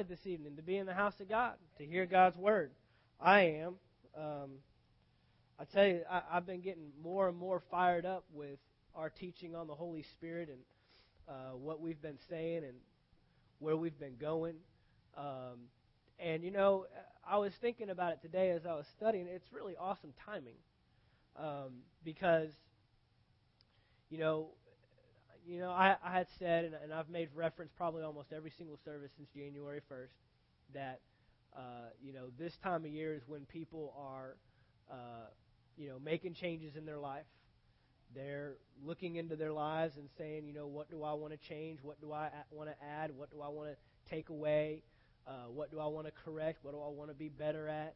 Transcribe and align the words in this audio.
excited 0.00 0.18
this 0.18 0.26
evening 0.26 0.56
to 0.56 0.62
be 0.62 0.78
in 0.78 0.86
the 0.86 0.94
house 0.94 1.12
of 1.20 1.28
God, 1.28 1.54
to 1.76 1.84
hear 1.84 2.06
God's 2.06 2.36
word. 2.38 2.70
I 3.20 3.40
am. 3.40 3.74
Um, 4.16 4.50
I 5.58 5.64
tell 5.64 5.86
you, 5.86 6.00
I, 6.10 6.22
I've 6.32 6.46
been 6.46 6.62
getting 6.62 6.90
more 7.02 7.28
and 7.28 7.36
more 7.36 7.62
fired 7.70 8.06
up 8.06 8.24
with 8.32 8.58
our 8.94 9.10
teaching 9.10 9.54
on 9.54 9.66
the 9.66 9.74
Holy 9.74 10.04
Spirit 10.16 10.48
and 10.48 10.58
uh, 11.28 11.56
what 11.56 11.82
we've 11.82 12.00
been 12.00 12.18
saying 12.30 12.64
and 12.64 12.76
where 13.58 13.76
we've 13.76 13.98
been 13.98 14.16
going. 14.18 14.54
Um, 15.18 15.68
and, 16.18 16.42
you 16.42 16.50
know, 16.50 16.86
I 17.28 17.36
was 17.36 17.52
thinking 17.60 17.90
about 17.90 18.12
it 18.12 18.22
today 18.22 18.50
as 18.50 18.64
I 18.64 18.72
was 18.72 18.86
studying. 18.96 19.26
It's 19.26 19.52
really 19.52 19.74
awesome 19.78 20.14
timing 20.24 20.56
um, 21.36 21.82
because, 22.04 22.50
you 24.08 24.16
know, 24.16 24.48
you 25.46 25.58
know, 25.58 25.70
I, 25.70 25.96
I 26.04 26.12
had 26.12 26.26
said, 26.38 26.64
and, 26.66 26.74
and 26.74 26.92
I've 26.92 27.08
made 27.08 27.28
reference 27.34 27.72
probably 27.76 28.02
almost 28.02 28.32
every 28.32 28.50
single 28.50 28.78
service 28.84 29.10
since 29.16 29.28
January 29.34 29.80
1st, 29.90 30.08
that, 30.74 31.00
uh, 31.56 31.90
you 32.02 32.12
know, 32.12 32.26
this 32.38 32.56
time 32.62 32.84
of 32.84 32.90
year 32.90 33.14
is 33.14 33.22
when 33.26 33.44
people 33.46 33.94
are, 33.98 34.36
uh, 34.90 35.28
you 35.76 35.88
know, 35.88 35.98
making 35.98 36.34
changes 36.34 36.76
in 36.76 36.84
their 36.86 36.98
life. 36.98 37.26
They're 38.14 38.54
looking 38.84 39.16
into 39.16 39.36
their 39.36 39.52
lives 39.52 39.96
and 39.96 40.08
saying, 40.18 40.46
you 40.46 40.52
know, 40.52 40.66
what 40.66 40.90
do 40.90 41.02
I 41.04 41.12
want 41.12 41.32
to 41.32 41.48
change? 41.48 41.78
What 41.82 42.00
do 42.00 42.12
I 42.12 42.28
want 42.50 42.68
to 42.68 42.76
add? 42.84 43.12
What 43.16 43.30
do 43.30 43.40
I 43.40 43.48
want 43.48 43.70
to 43.70 43.76
take 44.10 44.30
away? 44.30 44.82
Uh, 45.26 45.48
what 45.52 45.70
do 45.70 45.78
I 45.78 45.86
want 45.86 46.06
to 46.06 46.12
correct? 46.24 46.58
What 46.62 46.72
do 46.72 46.80
I 46.80 46.88
want 46.88 47.10
to 47.10 47.14
be 47.14 47.28
better 47.28 47.68
at? 47.68 47.94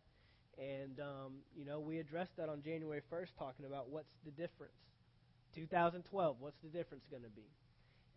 And, 0.56 1.01
um, 1.01 1.33
you 1.56 1.65
know, 1.65 1.81
we 1.81 1.98
addressed 1.98 2.37
that 2.37 2.48
on 2.48 2.62
January 2.62 3.03
1st, 3.12 3.31
talking 3.37 3.67
about 3.67 3.91
what's 3.91 4.12
the 4.25 4.31
difference. 4.31 4.73
2012, 5.55 6.37
what's 6.41 6.57
the 6.63 6.69
difference 6.69 7.05
going 7.11 7.23
to 7.23 7.29
be? 7.29 7.49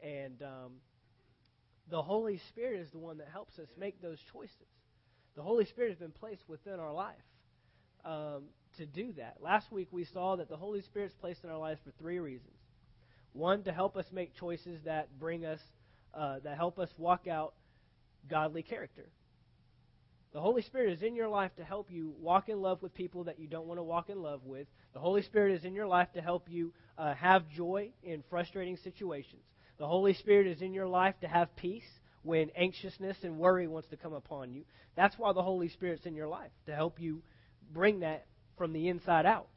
And 0.02 0.42
um, 0.42 0.72
the 1.90 2.02
Holy 2.02 2.40
Spirit 2.50 2.82
is 2.82 2.92
the 2.92 2.98
one 2.98 3.18
that 3.18 3.28
helps 3.32 3.58
us 3.60 3.68
make 3.78 4.02
those 4.02 4.20
choices. 4.32 4.52
The 5.36 5.42
Holy 5.42 5.66
Spirit 5.66 5.90
has 5.90 6.00
been 6.00 6.12
placed 6.12 6.48
within 6.48 6.80
our 6.80 6.94
life 6.94 7.16
um, 8.06 8.44
to 8.78 8.86
do 8.86 9.14
that. 9.14 9.38
Last 9.42 9.72
week 9.72 9.88
we 9.92 10.06
saw 10.06 10.36
that 10.36 10.50
the 10.50 10.58
Holy 10.58 10.82
Spirit 10.82 11.08
is 11.08 11.16
placed 11.20 11.44
in 11.44 11.50
our 11.50 11.58
lives 11.58 11.80
for 11.84 11.92
three 12.00 12.20
reasons. 12.20 12.54
One, 13.34 13.64
to 13.64 13.72
help 13.72 13.98
us 13.98 14.06
make 14.12 14.36
choices 14.36 14.80
that 14.86 15.20
bring 15.20 15.46
us, 15.46 15.60
uh, 16.14 16.40
that 16.44 16.58
help 16.58 16.80
us 16.80 16.90
walk 16.98 17.28
out 17.28 17.54
godly 18.30 18.64
character. 18.64 19.10
The 20.34 20.42
Holy 20.42 20.62
Spirit 20.62 20.94
is 20.94 21.02
in 21.02 21.16
your 21.16 21.30
life 21.30 21.52
to 21.56 21.64
help 21.64 21.90
you 21.90 22.14
walk 22.20 22.50
in 22.50 22.62
love 22.62 22.82
with 22.82 22.94
people 22.94 23.24
that 23.26 23.40
you 23.40 23.48
don't 23.48 23.68
want 23.68 23.80
to 23.80 23.84
walk 23.84 24.10
in 24.10 24.22
love 24.22 24.44
with. 24.46 24.68
The 24.94 25.00
Holy 25.00 25.22
Spirit 25.22 25.54
is 25.54 25.66
in 25.66 25.74
your 25.74 25.88
life 25.88 26.10
to 26.14 26.22
help 26.22 26.48
you 26.50 26.74
uh, 26.98 27.14
have 27.14 27.50
joy 27.50 27.92
in 28.04 28.24
frustrating 28.30 28.78
situations. 28.84 29.42
The 29.80 29.88
Holy 29.88 30.14
Spirit 30.14 30.48
is 30.48 30.62
in 30.62 30.74
your 30.74 30.88
life 30.88 31.16
to 31.22 31.28
have 31.28 31.56
peace 31.56 31.88
when 32.24 32.50
anxiousness 32.58 33.18
and 33.24 33.38
worry 33.38 33.68
wants 33.68 33.88
to 33.90 33.98
come 33.98 34.14
upon 34.14 34.52
you. 34.52 34.64
That's 34.96 35.18
why 35.18 35.32
the 35.34 35.42
Holy 35.42 35.70
Spirit's 35.70 36.06
in 36.06 36.16
your 36.16 36.28
life, 36.28 36.52
to 36.66 36.76
help 36.76 37.00
you 37.00 37.22
bring 37.74 38.02
that 38.02 38.26
from 38.58 38.74
the 38.74 38.90
inside 38.90 39.26
out. 39.26 39.48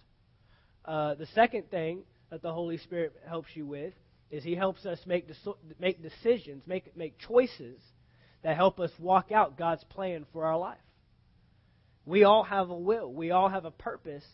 Uh, 0.85 1.15
the 1.15 1.27
second 1.35 1.71
thing 1.71 2.03
that 2.31 2.43
the 2.43 2.53
Holy 2.53 2.79
Spirit 2.79 3.13
helps 3.27 3.49
you 3.55 3.67
with 3.67 3.93
is 4.31 4.45
He 4.45 4.55
helps 4.55 4.87
us 4.87 5.01
make, 5.05 5.27
make 5.81 6.01
decisions, 6.03 6.63
make, 6.67 6.97
make 6.97 7.19
choices 7.19 7.81
that 8.43 8.57
help 8.57 8.81
us 8.81 8.91
walk 8.99 9.33
out 9.33 9.59
God's 9.59 9.85
plan 9.85 10.27
for 10.33 10.45
our 10.47 10.59
life. 10.59 10.79
We 12.07 12.25
all 12.25 12.43
have 12.43 12.71
a 12.71 12.77
will. 12.77 13.13
We 13.13 13.31
all 13.31 13.49
have 13.49 13.65
a 13.65 13.71
purpose, 13.71 14.25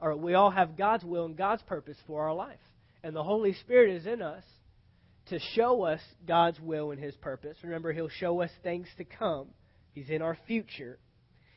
or 0.00 0.16
we 0.16 0.34
all 0.34 0.50
have 0.50 0.76
God's 0.76 1.04
will 1.04 1.26
and 1.26 1.36
God's 1.36 1.62
purpose 1.62 1.96
for 2.06 2.22
our 2.22 2.34
life. 2.34 2.60
And 3.02 3.14
the 3.14 3.22
Holy 3.22 3.54
Spirit 3.54 3.96
is 3.96 4.06
in 4.06 4.22
us 4.22 4.44
to 5.26 5.38
show 5.54 5.82
us 5.82 6.00
God's 6.26 6.60
will 6.60 6.92
and 6.92 7.00
His 7.00 7.16
purpose. 7.16 7.56
Remember, 7.62 7.92
He'll 7.92 8.08
show 8.08 8.40
us 8.42 8.50
things 8.62 8.86
to 8.98 9.04
come. 9.04 9.48
He's 9.92 10.08
in 10.08 10.22
our 10.22 10.38
future. 10.46 10.98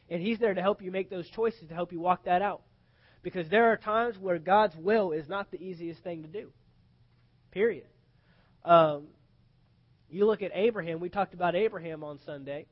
And 0.09 0.21
He's 0.21 0.39
there 0.39 0.53
to 0.53 0.61
help 0.61 0.81
you 0.81 0.91
make 0.91 1.09
those 1.09 1.29
choices, 1.29 1.67
to 1.69 1.75
help 1.75 1.91
you 1.91 1.99
walk 1.99 2.25
that 2.25 2.41
out. 2.41 2.63
Because 3.21 3.47
there 3.49 3.71
are 3.71 3.77
times 3.77 4.17
where 4.19 4.39
God's 4.39 4.75
will 4.75 5.11
is 5.11 5.27
not 5.27 5.51
the 5.51 5.61
easiest 5.61 6.01
thing 6.03 6.23
to 6.23 6.27
do. 6.27 6.49
Period. 7.51 7.85
Um, 8.65 9.07
you 10.09 10.25
look 10.25 10.41
at 10.41 10.51
Abraham. 10.53 10.99
We 10.99 11.09
talked 11.09 11.33
about 11.33 11.55
Abraham 11.55 12.03
on 12.03 12.19
Sunday, 12.25 12.65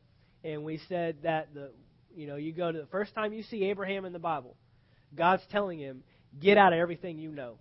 and 0.44 0.64
we 0.64 0.80
said 0.90 1.18
that 1.24 1.54
the 1.54 1.72
you 2.16 2.28
know 2.28 2.36
you 2.36 2.52
go 2.52 2.72
to 2.72 2.78
the 2.78 2.88
first 2.88 3.14
time 3.14 3.34
you 3.34 3.44
see 3.44 3.66
Abraham 3.66 4.06
in 4.06 4.14
the 4.14 4.20
Bible, 4.20 4.56
God's 5.16 5.44
telling 5.52 5.80
him, 5.80 6.04
get 6.40 6.58
out 6.58 6.74
of 6.74 6.80
everything 6.80 7.18
you 7.18 7.32
know, 7.32 7.58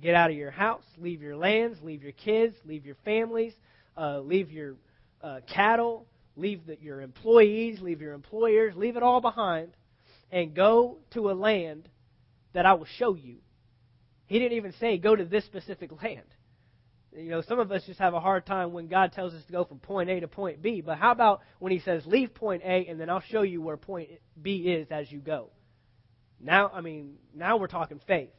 get 0.00 0.14
out 0.14 0.30
of 0.30 0.36
your 0.36 0.50
house, 0.50 0.84
leave 0.98 1.22
your 1.22 1.36
lands, 1.36 1.78
leave 1.82 2.02
your 2.02 2.12
kids, 2.12 2.54
leave 2.64 2.86
your 2.86 2.96
families, 3.04 3.52
uh, 3.96 4.20
leave 4.20 4.50
your 4.50 4.74
uh, 5.22 5.40
cattle, 5.52 6.06
leave 6.36 6.66
the, 6.66 6.76
your 6.80 7.00
employees, 7.00 7.80
leave 7.80 8.00
your 8.00 8.12
employers, 8.12 8.74
leave 8.76 8.96
it 8.96 9.02
all 9.02 9.20
behind, 9.20 9.72
and 10.30 10.54
go 10.54 10.98
to 11.12 11.30
a 11.30 11.32
land 11.32 11.88
that 12.54 12.66
I 12.66 12.74
will 12.74 12.86
show 12.98 13.14
you. 13.14 13.36
He 14.26 14.38
didn't 14.38 14.56
even 14.56 14.72
say 14.80 14.98
go 14.98 15.14
to 15.14 15.24
this 15.24 15.44
specific 15.44 15.90
land. 16.02 16.22
You 17.16 17.30
know, 17.30 17.42
some 17.42 17.60
of 17.60 17.70
us 17.70 17.82
just 17.86 18.00
have 18.00 18.14
a 18.14 18.20
hard 18.20 18.44
time 18.44 18.72
when 18.72 18.88
God 18.88 19.12
tells 19.12 19.34
us 19.34 19.44
to 19.44 19.52
go 19.52 19.64
from 19.64 19.78
point 19.78 20.10
A 20.10 20.20
to 20.20 20.28
point 20.28 20.62
B. 20.62 20.80
But 20.80 20.98
how 20.98 21.12
about 21.12 21.42
when 21.58 21.72
He 21.72 21.78
says, 21.78 22.04
leave 22.06 22.34
point 22.34 22.62
A 22.64 22.86
and 22.88 22.98
then 22.98 23.08
I'll 23.08 23.20
show 23.20 23.42
you 23.42 23.62
where 23.62 23.76
point 23.76 24.10
B 24.40 24.56
is 24.56 24.88
as 24.90 25.10
you 25.10 25.20
go? 25.20 25.50
Now, 26.40 26.70
I 26.74 26.80
mean, 26.80 27.14
now 27.34 27.56
we're 27.56 27.68
talking 27.68 28.00
faith. 28.06 28.30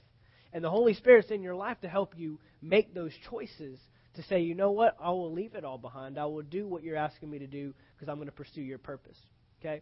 And 0.51 0.63
the 0.63 0.69
Holy 0.69 0.93
Spirit's 0.93 1.31
in 1.31 1.41
your 1.41 1.55
life 1.55 1.79
to 1.81 1.89
help 1.89 2.13
you 2.17 2.39
make 2.61 2.93
those 2.93 3.11
choices 3.29 3.79
to 4.15 4.23
say, 4.23 4.41
you 4.41 4.55
know 4.55 4.71
what, 4.71 4.95
I 5.01 5.09
will 5.09 5.33
leave 5.33 5.55
it 5.55 5.65
all 5.65 5.77
behind. 5.77 6.17
I 6.17 6.25
will 6.25 6.41
do 6.41 6.67
what 6.67 6.83
you're 6.83 6.95
asking 6.95 7.29
me 7.29 7.39
to 7.39 7.47
do 7.47 7.73
because 7.95 8.09
I'm 8.09 8.15
going 8.15 8.27
to 8.27 8.33
pursue 8.33 8.61
your 8.61 8.77
purpose. 8.77 9.17
Okay? 9.59 9.81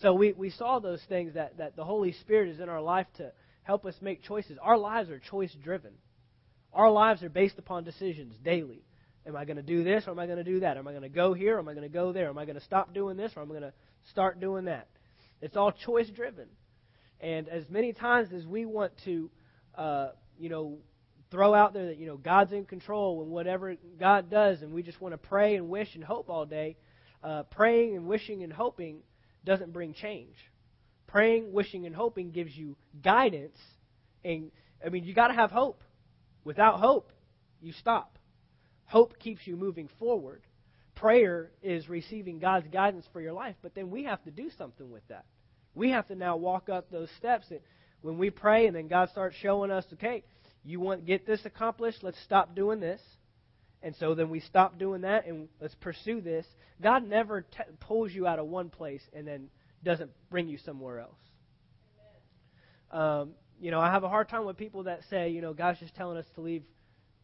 So 0.00 0.14
we, 0.14 0.32
we 0.32 0.50
saw 0.50 0.78
those 0.78 1.02
things 1.08 1.34
that, 1.34 1.58
that 1.58 1.76
the 1.76 1.84
Holy 1.84 2.12
Spirit 2.12 2.48
is 2.50 2.60
in 2.60 2.68
our 2.68 2.80
life 2.80 3.06
to 3.16 3.32
help 3.62 3.84
us 3.84 3.94
make 4.00 4.22
choices. 4.22 4.56
Our 4.62 4.78
lives 4.78 5.10
are 5.10 5.18
choice 5.18 5.54
driven. 5.62 5.92
Our 6.72 6.90
lives 6.90 7.22
are 7.22 7.28
based 7.28 7.58
upon 7.58 7.84
decisions 7.84 8.34
daily. 8.44 8.82
Am 9.26 9.36
I 9.36 9.44
going 9.44 9.56
to 9.56 9.62
do 9.62 9.84
this 9.84 10.04
or 10.06 10.12
am 10.12 10.18
I 10.18 10.26
going 10.26 10.38
to 10.38 10.44
do 10.44 10.60
that? 10.60 10.76
Am 10.76 10.88
I 10.88 10.92
going 10.92 11.02
to 11.02 11.08
go 11.08 11.34
here 11.34 11.56
or 11.56 11.58
am 11.58 11.68
I 11.68 11.74
going 11.74 11.82
to 11.86 11.92
go 11.92 12.12
there? 12.12 12.28
Am 12.28 12.38
I 12.38 12.44
going 12.44 12.58
to 12.58 12.64
stop 12.64 12.94
doing 12.94 13.16
this 13.16 13.32
or 13.36 13.42
am 13.42 13.50
I 13.50 13.54
going 13.58 13.62
to 13.62 13.74
start 14.10 14.40
doing 14.40 14.66
that? 14.66 14.88
It's 15.42 15.56
all 15.56 15.72
choice 15.72 16.08
driven. 16.08 16.48
And 17.20 17.48
as 17.48 17.68
many 17.68 17.92
times 17.92 18.28
as 18.32 18.46
we 18.46 18.64
want 18.64 18.92
to, 19.04 19.30
uh, 19.74 20.08
you 20.38 20.48
know, 20.48 20.78
throw 21.30 21.52
out 21.52 21.74
there 21.74 21.86
that, 21.86 21.98
you 21.98 22.06
know, 22.06 22.16
God's 22.16 22.52
in 22.52 22.64
control 22.64 23.22
and 23.22 23.30
whatever 23.30 23.74
God 23.98 24.30
does, 24.30 24.62
and 24.62 24.72
we 24.72 24.82
just 24.82 25.00
want 25.00 25.12
to 25.12 25.18
pray 25.18 25.56
and 25.56 25.68
wish 25.68 25.94
and 25.94 26.02
hope 26.02 26.30
all 26.30 26.46
day, 26.46 26.76
uh, 27.22 27.42
praying 27.44 27.96
and 27.96 28.06
wishing 28.06 28.42
and 28.42 28.52
hoping 28.52 29.00
doesn't 29.44 29.72
bring 29.72 29.94
change. 29.94 30.34
Praying, 31.06 31.52
wishing, 31.52 31.86
and 31.86 31.94
hoping 31.94 32.30
gives 32.30 32.56
you 32.56 32.76
guidance. 33.02 33.58
And, 34.24 34.50
I 34.84 34.90
mean, 34.90 35.04
you 35.04 35.14
got 35.14 35.28
to 35.28 35.34
have 35.34 35.50
hope. 35.50 35.82
Without 36.48 36.80
hope, 36.80 37.12
you 37.60 37.72
stop. 37.72 38.18
Hope 38.86 39.18
keeps 39.18 39.46
you 39.46 39.54
moving 39.54 39.90
forward. 39.98 40.40
Prayer 40.94 41.50
is 41.62 41.90
receiving 41.90 42.38
God's 42.38 42.66
guidance 42.68 43.04
for 43.12 43.20
your 43.20 43.34
life, 43.34 43.56
but 43.60 43.74
then 43.74 43.90
we 43.90 44.04
have 44.04 44.24
to 44.24 44.30
do 44.30 44.48
something 44.56 44.90
with 44.90 45.06
that. 45.08 45.26
We 45.74 45.90
have 45.90 46.08
to 46.08 46.14
now 46.14 46.38
walk 46.38 46.70
up 46.70 46.90
those 46.90 47.10
steps. 47.18 47.52
When 48.00 48.16
we 48.16 48.30
pray, 48.30 48.66
and 48.66 48.74
then 48.74 48.88
God 48.88 49.10
starts 49.10 49.36
showing 49.36 49.70
us, 49.70 49.84
okay, 49.92 50.24
you 50.64 50.80
want 50.80 51.00
to 51.00 51.06
get 51.06 51.26
this 51.26 51.44
accomplished, 51.44 51.98
let's 52.02 52.18
stop 52.24 52.56
doing 52.56 52.80
this. 52.80 53.02
And 53.82 53.94
so 53.96 54.14
then 54.14 54.30
we 54.30 54.40
stop 54.40 54.78
doing 54.78 55.02
that 55.02 55.26
and 55.26 55.50
let's 55.60 55.74
pursue 55.74 56.22
this. 56.22 56.46
God 56.80 57.06
never 57.06 57.42
t- 57.42 57.58
pulls 57.80 58.12
you 58.12 58.26
out 58.26 58.38
of 58.38 58.46
one 58.46 58.70
place 58.70 59.02
and 59.12 59.28
then 59.28 59.50
doesn't 59.84 60.12
bring 60.30 60.48
you 60.48 60.56
somewhere 60.56 61.00
else. 61.00 61.20
Um, 62.90 63.32
you 63.60 63.70
know, 63.70 63.80
I 63.80 63.90
have 63.90 64.04
a 64.04 64.08
hard 64.08 64.28
time 64.28 64.44
with 64.44 64.56
people 64.56 64.84
that 64.84 65.00
say, 65.10 65.30
you 65.30 65.40
know, 65.40 65.52
God's 65.52 65.80
just 65.80 65.94
telling 65.94 66.16
us 66.16 66.26
to 66.34 66.40
leave 66.40 66.62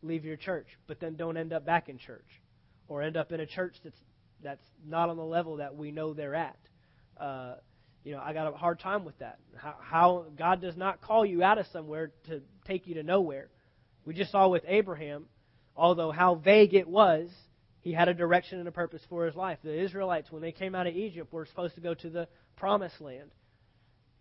leave 0.02 0.24
your 0.24 0.36
church, 0.36 0.66
but 0.86 1.00
then 1.00 1.16
don't 1.16 1.36
end 1.36 1.52
up 1.52 1.64
back 1.64 1.88
in 1.88 1.98
church, 1.98 2.26
or 2.88 3.02
end 3.02 3.16
up 3.16 3.32
in 3.32 3.40
a 3.40 3.46
church 3.46 3.74
that's 3.82 3.96
that's 4.42 4.64
not 4.86 5.08
on 5.08 5.16
the 5.16 5.24
level 5.24 5.56
that 5.56 5.76
we 5.76 5.90
know 5.90 6.12
they're 6.12 6.34
at. 6.34 6.58
Uh, 7.18 7.54
you 8.04 8.12
know, 8.12 8.20
I 8.22 8.34
got 8.34 8.52
a 8.52 8.56
hard 8.56 8.80
time 8.80 9.04
with 9.04 9.18
that. 9.18 9.38
How, 9.56 9.74
how 9.80 10.26
God 10.36 10.60
does 10.60 10.76
not 10.76 11.00
call 11.00 11.24
you 11.24 11.42
out 11.42 11.58
of 11.58 11.66
somewhere 11.72 12.12
to 12.26 12.42
take 12.66 12.86
you 12.86 12.94
to 12.94 13.02
nowhere. 13.02 13.48
We 14.04 14.12
just 14.12 14.30
saw 14.30 14.48
with 14.48 14.62
Abraham, 14.68 15.24
although 15.74 16.10
how 16.10 16.34
vague 16.34 16.74
it 16.74 16.86
was, 16.86 17.30
he 17.80 17.92
had 17.92 18.08
a 18.08 18.14
direction 18.14 18.58
and 18.58 18.68
a 18.68 18.72
purpose 18.72 19.00
for 19.08 19.24
his 19.24 19.34
life. 19.34 19.58
The 19.64 19.82
Israelites, 19.82 20.30
when 20.30 20.42
they 20.42 20.52
came 20.52 20.74
out 20.74 20.86
of 20.86 20.94
Egypt, 20.94 21.32
were 21.32 21.46
supposed 21.46 21.76
to 21.76 21.80
go 21.80 21.94
to 21.94 22.10
the 22.10 22.28
promised 22.56 23.00
land. 23.00 23.30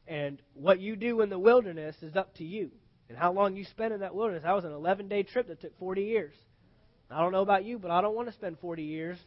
And 0.08 0.42
what 0.54 0.80
you 0.80 0.96
do 0.96 1.22
in 1.22 1.30
the 1.30 1.40
wilderness 1.40 1.96
is 2.02 2.16
up 2.16 2.36
to 2.36 2.44
you. 2.44 2.72
And 3.10 3.18
how 3.18 3.32
long 3.32 3.56
you 3.56 3.66
spend 3.66 3.94
in 3.94 4.00
that 4.02 4.16
wilderness. 4.16 4.44
That 4.44 4.56
was 4.56 4.66
an 4.66 4.72
11 4.72 5.08
day 5.08 5.24
trip 5.24 5.48
that 5.48 5.62
took 5.62 5.78
40 5.78 6.04
years. 6.04 6.34
I 7.10 7.22
don't 7.22 7.32
know 7.32 7.42
about 7.42 7.64
you, 7.64 7.78
but 7.78 7.92
I 7.92 8.02
don't 8.02 8.16
want 8.16 8.28
to 8.28 8.34
spend 8.34 8.60
40 8.60 8.84
years 8.84 9.18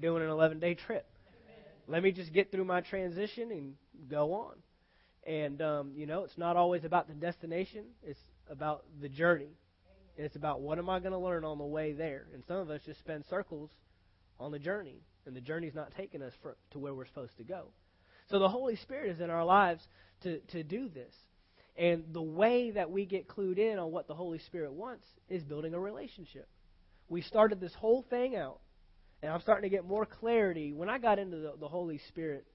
doing 0.00 0.22
an 0.22 0.28
11 0.28 0.60
day 0.60 0.74
trip. 0.74 1.06
Let 1.88 2.02
me 2.02 2.12
just 2.12 2.32
get 2.32 2.52
through 2.52 2.64
my 2.64 2.80
transition 2.80 3.50
and 3.50 3.74
go 4.08 4.32
on. 4.34 4.54
And, 5.26 5.60
um, 5.60 5.92
you 5.96 6.06
know, 6.06 6.24
it's 6.24 6.38
not 6.38 6.56
always 6.56 6.84
about 6.84 7.08
the 7.08 7.14
destination, 7.14 7.84
it's 8.02 8.20
about 8.48 8.84
the 9.00 9.08
journey. 9.08 9.56
And 10.16 10.26
it's 10.26 10.36
about 10.36 10.60
what 10.60 10.78
am 10.78 10.90
I 10.90 11.00
going 11.00 11.12
to 11.12 11.18
learn 11.18 11.44
on 11.44 11.58
the 11.58 11.64
way 11.64 11.92
there. 11.92 12.26
And 12.34 12.44
some 12.46 12.58
of 12.58 12.70
us 12.70 12.80
just 12.84 13.00
spend 13.00 13.24
circles 13.30 13.70
on 14.38 14.52
the 14.52 14.58
journey, 14.58 15.00
and 15.26 15.34
the 15.34 15.40
journey's 15.40 15.74
not 15.74 15.92
taking 15.96 16.22
us 16.22 16.32
for, 16.42 16.56
to 16.72 16.78
where 16.78 16.94
we're 16.94 17.06
supposed 17.06 17.36
to 17.38 17.44
go. 17.44 17.68
So 18.30 18.38
the 18.38 18.48
Holy 18.48 18.76
Spirit 18.76 19.10
is 19.10 19.20
in 19.20 19.30
our 19.30 19.44
lives 19.44 19.82
to, 20.22 20.38
to 20.38 20.62
do 20.62 20.88
this. 20.88 21.14
And 21.76 22.04
the 22.12 22.22
way 22.22 22.70
that 22.72 22.90
we 22.90 23.06
get 23.06 23.28
clued 23.28 23.58
in 23.58 23.78
on 23.78 23.90
what 23.90 24.06
the 24.06 24.14
Holy 24.14 24.38
Spirit 24.38 24.72
wants 24.72 25.06
is 25.28 25.42
building 25.42 25.74
a 25.74 25.80
relationship. 25.80 26.48
We 27.08 27.22
started 27.22 27.60
this 27.60 27.74
whole 27.74 28.04
thing 28.08 28.36
out, 28.36 28.60
and 29.22 29.32
I'm 29.32 29.40
starting 29.40 29.68
to 29.68 29.74
get 29.74 29.86
more 29.86 30.04
clarity. 30.04 30.72
When 30.72 30.88
I 30.88 30.98
got 30.98 31.18
into 31.18 31.38
the, 31.38 31.54
the 31.58 31.68
Holy 31.68 31.98
Spirit 32.08 32.46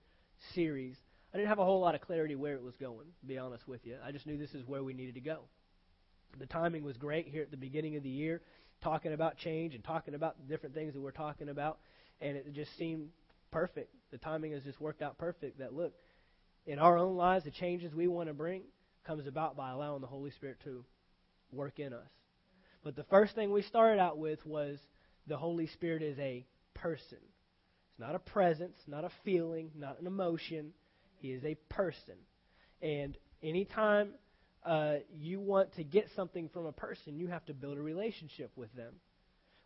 series, 0.53 0.95
I 1.33 1.37
didn't 1.37 1.49
have 1.49 1.59
a 1.59 1.65
whole 1.65 1.79
lot 1.81 1.95
of 1.95 2.01
clarity 2.01 2.35
where 2.35 2.55
it 2.55 2.63
was 2.63 2.75
going, 2.75 3.07
to 3.21 3.25
be 3.25 3.37
honest 3.37 3.67
with 3.67 3.85
you. 3.85 3.95
I 4.05 4.11
just 4.11 4.25
knew 4.25 4.37
this 4.37 4.53
is 4.53 4.65
where 4.67 4.83
we 4.83 4.93
needed 4.93 5.15
to 5.15 5.21
go. 5.21 5.41
The 6.39 6.45
timing 6.45 6.83
was 6.83 6.97
great 6.97 7.27
here 7.27 7.41
at 7.41 7.51
the 7.51 7.57
beginning 7.57 7.95
of 7.95 8.03
the 8.03 8.09
year, 8.09 8.41
talking 8.81 9.13
about 9.13 9.37
change 9.37 9.73
and 9.73 9.83
talking 9.83 10.13
about 10.13 10.37
the 10.37 10.47
different 10.47 10.75
things 10.75 10.93
that 10.93 11.01
we're 11.01 11.11
talking 11.11 11.49
about, 11.49 11.79
and 12.21 12.37
it 12.37 12.53
just 12.53 12.75
seemed 12.77 13.09
perfect. 13.51 13.93
The 14.11 14.17
timing 14.17 14.53
has 14.53 14.63
just 14.63 14.79
worked 14.79 15.01
out 15.01 15.17
perfect 15.17 15.59
that, 15.59 15.73
look, 15.73 15.93
in 16.65 16.79
our 16.79 16.97
own 16.97 17.15
lives, 17.15 17.45
the 17.45 17.51
changes 17.51 17.93
we 17.93 18.07
want 18.07 18.27
to 18.29 18.33
bring 18.33 18.63
comes 19.05 19.25
about 19.27 19.55
by 19.55 19.71
allowing 19.71 20.01
the 20.01 20.07
Holy 20.07 20.31
Spirit 20.31 20.57
to 20.65 20.83
work 21.51 21.79
in 21.79 21.93
us. 21.93 22.09
But 22.83 22.95
the 22.95 23.05
first 23.05 23.35
thing 23.35 23.51
we 23.51 23.61
started 23.61 23.99
out 23.99 24.17
with 24.17 24.45
was 24.45 24.77
the 25.27 25.37
Holy 25.37 25.67
Spirit 25.67 26.01
is 26.03 26.19
a 26.19 26.45
person. 26.73 27.19
It's 27.91 27.99
not 27.99 28.15
a 28.15 28.19
presence, 28.19 28.77
not 28.87 29.03
a 29.03 29.11
feeling, 29.23 29.71
not 29.77 29.99
an 29.99 30.07
emotion. 30.07 30.71
He 31.19 31.31
is 31.31 31.43
a 31.43 31.55
person. 31.69 32.15
And 32.81 33.17
anytime 33.41 34.09
uh, 34.65 34.95
you 35.17 35.39
want 35.39 35.73
to 35.75 35.83
get 35.83 36.09
something 36.15 36.49
from 36.49 36.65
a 36.65 36.71
person, 36.71 37.17
you 37.17 37.27
have 37.27 37.45
to 37.45 37.53
build 37.53 37.77
a 37.77 37.81
relationship 37.81 38.51
with 38.55 38.73
them. 38.75 38.93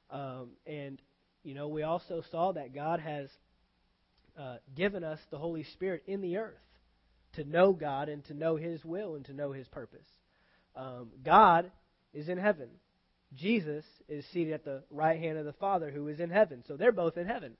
Um, 0.09 0.49
and, 0.65 1.01
you 1.43 1.55
know, 1.55 1.67
we 1.67 1.83
also 1.83 2.23
saw 2.31 2.51
that 2.53 2.73
God 2.73 2.99
has 2.99 3.29
uh, 4.37 4.57
given 4.75 5.03
us 5.03 5.19
the 5.29 5.37
Holy 5.37 5.63
Spirit 5.63 6.03
in 6.07 6.21
the 6.21 6.37
earth 6.37 6.57
to 7.33 7.43
know 7.43 7.73
God 7.73 8.09
and 8.09 8.23
to 8.25 8.33
know 8.33 8.55
His 8.55 8.83
will 8.83 9.15
and 9.15 9.25
to 9.25 9.33
know 9.33 9.51
His 9.51 9.67
purpose. 9.67 10.07
Um, 10.75 11.09
God 11.23 11.71
is 12.13 12.29
in 12.29 12.37
heaven. 12.37 12.69
Jesus 13.33 13.85
is 14.09 14.25
seated 14.33 14.53
at 14.53 14.65
the 14.65 14.83
right 14.89 15.19
hand 15.19 15.37
of 15.37 15.45
the 15.45 15.53
Father 15.53 15.89
who 15.89 16.07
is 16.07 16.19
in 16.19 16.29
heaven. 16.29 16.63
So 16.67 16.75
they're 16.75 16.91
both 16.91 17.17
in 17.17 17.27
heaven. 17.27 17.53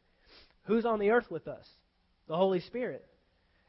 Who's 0.63 0.85
on 0.85 0.99
the 0.99 1.11
earth 1.11 1.29
with 1.31 1.47
us? 1.47 1.65
The 2.27 2.35
Holy 2.35 2.59
Spirit. 2.59 3.05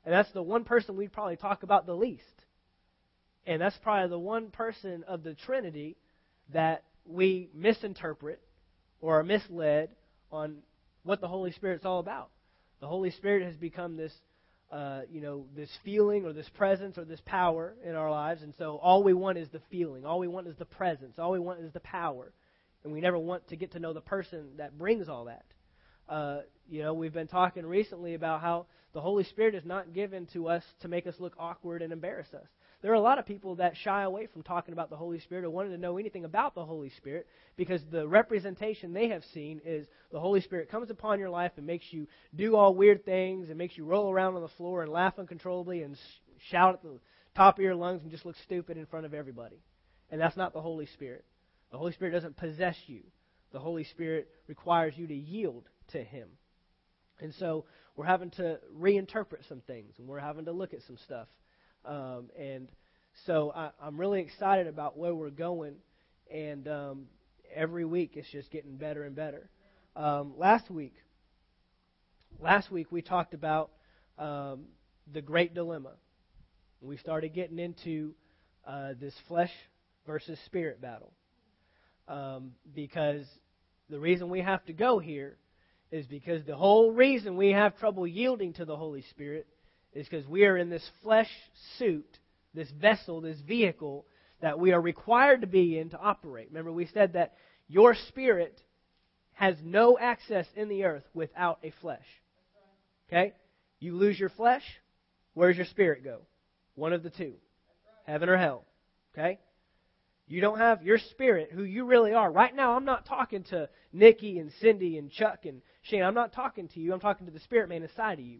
And 0.05 0.12
that's 0.12 0.31
the 0.32 0.43
one 0.43 0.64
person 0.64 0.96
we'd 0.96 1.12
probably 1.12 1.37
talk 1.37 1.62
about 1.62 1.87
the 1.87 1.94
least. 1.94 2.25
And 3.46 3.60
that's 3.60 3.76
probably 3.82 4.10
the 4.10 4.19
one 4.19 4.50
person 4.50 5.05
of 5.06 5.22
the 5.22 5.34
Trinity 5.34 5.96
that 6.52 6.84
we 7.05 7.50
misinterpret 7.55 8.40
or 9.00 9.20
are 9.20 9.25
misled 9.25 9.90
on 10.31 10.58
what 11.02 11.20
the 11.20 11.28
Holy 11.28 11.52
Spirit's 11.52 11.84
all 11.84 12.00
about. 12.00 12.31
The 12.82 12.88
Holy 12.88 13.12
Spirit 13.12 13.46
has 13.46 13.56
become 13.56 13.96
this 13.96 14.12
uh, 14.73 15.02
you 15.12 15.20
know, 15.20 15.44
this 15.55 15.69
feeling 15.84 16.25
or 16.25 16.32
this 16.32 16.49
presence 16.56 16.96
or 16.96 17.05
this 17.05 17.20
power 17.26 17.75
in 17.84 17.94
our 17.94 18.11
lives. 18.11 18.43
And 18.43 18.55
so 18.56 18.81
all 18.82 19.05
we 19.05 19.12
want 19.12 19.37
is 19.37 19.46
the 19.50 19.61
feeling. 19.70 20.06
All 20.06 20.19
we 20.19 20.29
want 20.29 20.49
is 20.49 20.56
the 20.56 20.64
presence. 20.64 21.19
All 21.19 21.31
we 21.31 21.38
want 21.38 21.61
is 21.61 21.73
the 21.73 21.81
power. 21.81 22.32
And 22.82 22.93
we 22.93 23.00
never 23.00 23.19
want 23.19 23.46
to 23.49 23.56
get 23.56 23.73
to 23.73 23.79
know 23.79 23.93
the 23.93 24.00
person 24.00 24.56
that 24.56 24.79
brings 24.79 25.08
all 25.11 25.26
that. 25.26 25.44
Uh, 26.08 26.40
you 26.69 26.82
know, 26.82 26.94
we've 26.94 27.12
been 27.12 27.29
talking 27.29 27.67
recently 27.67 28.14
about 28.14 28.40
how 28.40 28.67
the 28.94 29.00
Holy 29.00 29.25
Spirit 29.25 29.55
is 29.55 29.64
not 29.64 29.93
given 29.93 30.26
to 30.32 30.49
us 30.49 30.64
to 30.81 30.88
make 30.88 31.06
us 31.06 31.14
look 31.19 31.34
awkward 31.38 31.82
and 31.82 31.93
embarrass 31.93 32.32
us. 32.34 32.46
There 32.82 32.90
are 32.90 32.96
a 32.96 33.00
lot 33.00 33.20
of 33.20 33.26
people 33.26 33.56
that 33.56 33.76
shy 33.76 34.02
away 34.02 34.26
from 34.26 34.43
talking 34.43 34.73
about 34.73 34.90
the 34.90 34.96
Holy 34.96 35.20
Spirit 35.20 35.44
or 35.44 35.50
wanting 35.50 35.70
to 35.70 35.79
know 35.79 35.99
anything 35.99 36.25
about 36.25 36.56
the 36.56 36.64
Holy 36.64 36.90
Spirit 36.90 37.29
because 37.56 37.81
the 37.93 38.08
representation 38.08 38.93
they 38.93 39.08
have 39.08 39.23
seen 39.32 39.61
is 39.64 39.87
the 40.11 40.19
Holy 40.19 40.40
Spirit 40.40 40.69
comes 40.69 40.90
upon 40.90 41.20
your 41.20 41.31
life 41.31 41.52
and 41.56 41.64
makes 41.64 41.87
you 41.93 42.08
do 42.34 42.56
all 42.56 42.75
weird 42.75 43.05
things 43.05 43.49
and 43.49 43.56
makes 43.56 43.79
you 43.79 43.84
roll 43.84 44.11
around 44.11 44.34
on 44.34 44.43
the 44.43 44.49
floor 44.49 44.82
and 44.82 44.90
laugh 44.90 45.17
uncontrollably 45.17 45.84
and 45.84 45.96
shout 46.50 46.75
at 46.75 46.82
the 46.82 46.99
top 47.37 47.56
of 47.56 47.62
your 47.62 47.76
lungs 47.76 48.02
and 48.02 48.11
just 48.11 48.26
look 48.26 48.37
stupid 48.43 48.76
in 48.76 48.87
front 48.87 49.06
of 49.06 49.14
everybody. 49.14 49.62
And 50.11 50.20
that's 50.20 50.37
not 50.37 50.52
the 50.52 50.61
Holy 50.61 50.87
Spirit. 50.87 51.25
The 51.70 51.79
Holy 51.79 51.93
Spirit 51.93 52.11
doesn't 52.11 52.37
possess 52.37 52.76
you. 52.87 53.02
The 53.52 53.61
Holy 53.61 53.84
Spirit 53.84 54.29
requires 54.49 54.94
you 54.96 55.06
to 55.06 55.14
yield 55.14 55.69
to 55.93 56.02
Him. 56.02 56.29
And 57.20 57.32
so 57.34 57.64
we're 57.94 58.06
having 58.06 58.31
to 58.31 58.58
reinterpret 58.76 59.49
some 59.49 59.61
things 59.69 59.94
and 59.99 60.08
we're 60.08 60.19
having 60.19 60.46
to 60.46 60.52
look 60.52 60.75
at 60.75 60.82
some 60.82 60.96
stuff 61.05 61.29
um, 61.84 62.31
and 62.38 62.69
so 63.26 63.52
I, 63.55 63.70
I'm 63.81 63.99
really 63.99 64.20
excited 64.20 64.67
about 64.67 64.96
where 64.96 65.14
we're 65.14 65.31
going. 65.31 65.75
And 66.32 66.67
um, 66.69 67.05
every 67.55 67.84
week 67.84 68.12
it's 68.14 68.31
just 68.31 68.50
getting 68.50 68.76
better 68.76 69.05
and 69.05 69.14
better. 69.14 69.49
Um, 69.94 70.34
last 70.37 70.70
week, 70.70 70.94
last 72.40 72.70
week 72.70 72.90
we 72.90 73.02
talked 73.02 73.34
about 73.34 73.70
um, 74.19 74.64
the 75.12 75.23
great 75.23 75.55
dilemma. 75.55 75.93
We 76.81 76.96
started 76.96 77.34
getting 77.34 77.58
into 77.58 78.14
uh, 78.67 78.94
this 79.00 79.14
flesh 79.29 79.52
versus 80.06 80.38
spirit 80.46 80.81
battle. 80.81 81.12
Um, 82.08 82.52
because 82.75 83.25
the 83.88 84.00
reason 84.00 84.29
we 84.29 84.40
have 84.40 84.64
to 84.67 84.73
go 84.73 84.99
here 84.99 85.37
is 85.93 86.06
because 86.06 86.44
the 86.44 86.56
whole 86.56 86.90
reason 86.90 87.37
we 87.37 87.50
have 87.50 87.79
trouble 87.79 88.06
yielding 88.06 88.55
to 88.55 88.64
the 88.64 88.76
Holy 88.76 89.02
Spirit 89.11 89.46
is 89.93 90.06
because 90.09 90.27
we 90.27 90.44
are 90.44 90.56
in 90.56 90.71
this 90.71 90.89
flesh 91.03 91.31
suit, 91.79 92.19
this 92.55 92.71
vessel, 92.71 93.21
this 93.21 93.41
vehicle 93.41 94.06
that 94.41 94.59
we 94.59 94.73
are 94.73 94.81
required 94.81 95.43
to 95.43 95.47
be 95.47 95.79
in 95.79 95.91
to 95.91 95.99
operate. 95.99 96.49
Remember, 96.50 96.73
we 96.73 96.87
said 96.87 97.12
that 97.15 97.35
your 97.69 97.94
spirit 98.09 98.61
has 99.33 99.56
no 99.62 99.99
access 99.99 100.47
in 100.56 100.69
the 100.69 100.85
earth 100.85 101.05
without 101.15 101.59
a 101.62 101.73
flesh. 101.81 102.06
Okay? 103.09 103.33
You 103.81 103.97
lose 103.97 104.19
your 104.19 104.29
flesh, 104.31 104.62
where's 105.35 105.56
your 105.56 105.67
spirit 105.67 106.05
go? 106.05 106.21
One 106.75 106.93
of 106.93 107.03
the 107.03 107.11
two 107.11 107.35
heaven 108.06 108.29
or 108.29 108.37
hell. 108.37 108.65
Okay? 109.15 109.39
You 110.27 110.41
don't 110.41 110.59
have 110.59 110.83
your 110.83 110.99
spirit, 110.99 111.50
who 111.53 111.62
you 111.62 111.85
really 111.85 112.15
are. 112.15 112.31
Right 112.31 112.55
now, 112.55 112.75
I'm 112.75 112.85
not 112.85 113.06
talking 113.06 113.44
to 113.50 113.69
Nikki 113.93 114.39
and 114.39 114.50
Cindy 114.61 114.97
and 114.97 115.11
Chuck 115.11 115.44
and 115.44 115.61
Shane. 115.83 116.03
I'm 116.03 116.15
not 116.15 116.33
talking 116.33 116.69
to 116.69 116.81
you. 116.81 116.93
I'm 116.93 117.00
talking 117.00 117.27
to 117.27 117.33
the 117.33 117.41
spirit 117.41 117.69
man 117.69 117.83
inside 117.83 118.19
of 118.19 118.25
you. 118.25 118.39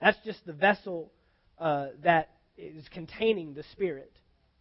That's 0.00 0.18
just 0.24 0.44
the 0.46 0.52
vessel 0.52 1.12
uh, 1.58 1.88
that 2.02 2.30
is 2.56 2.86
containing 2.88 3.54
the 3.54 3.64
Spirit. 3.72 4.12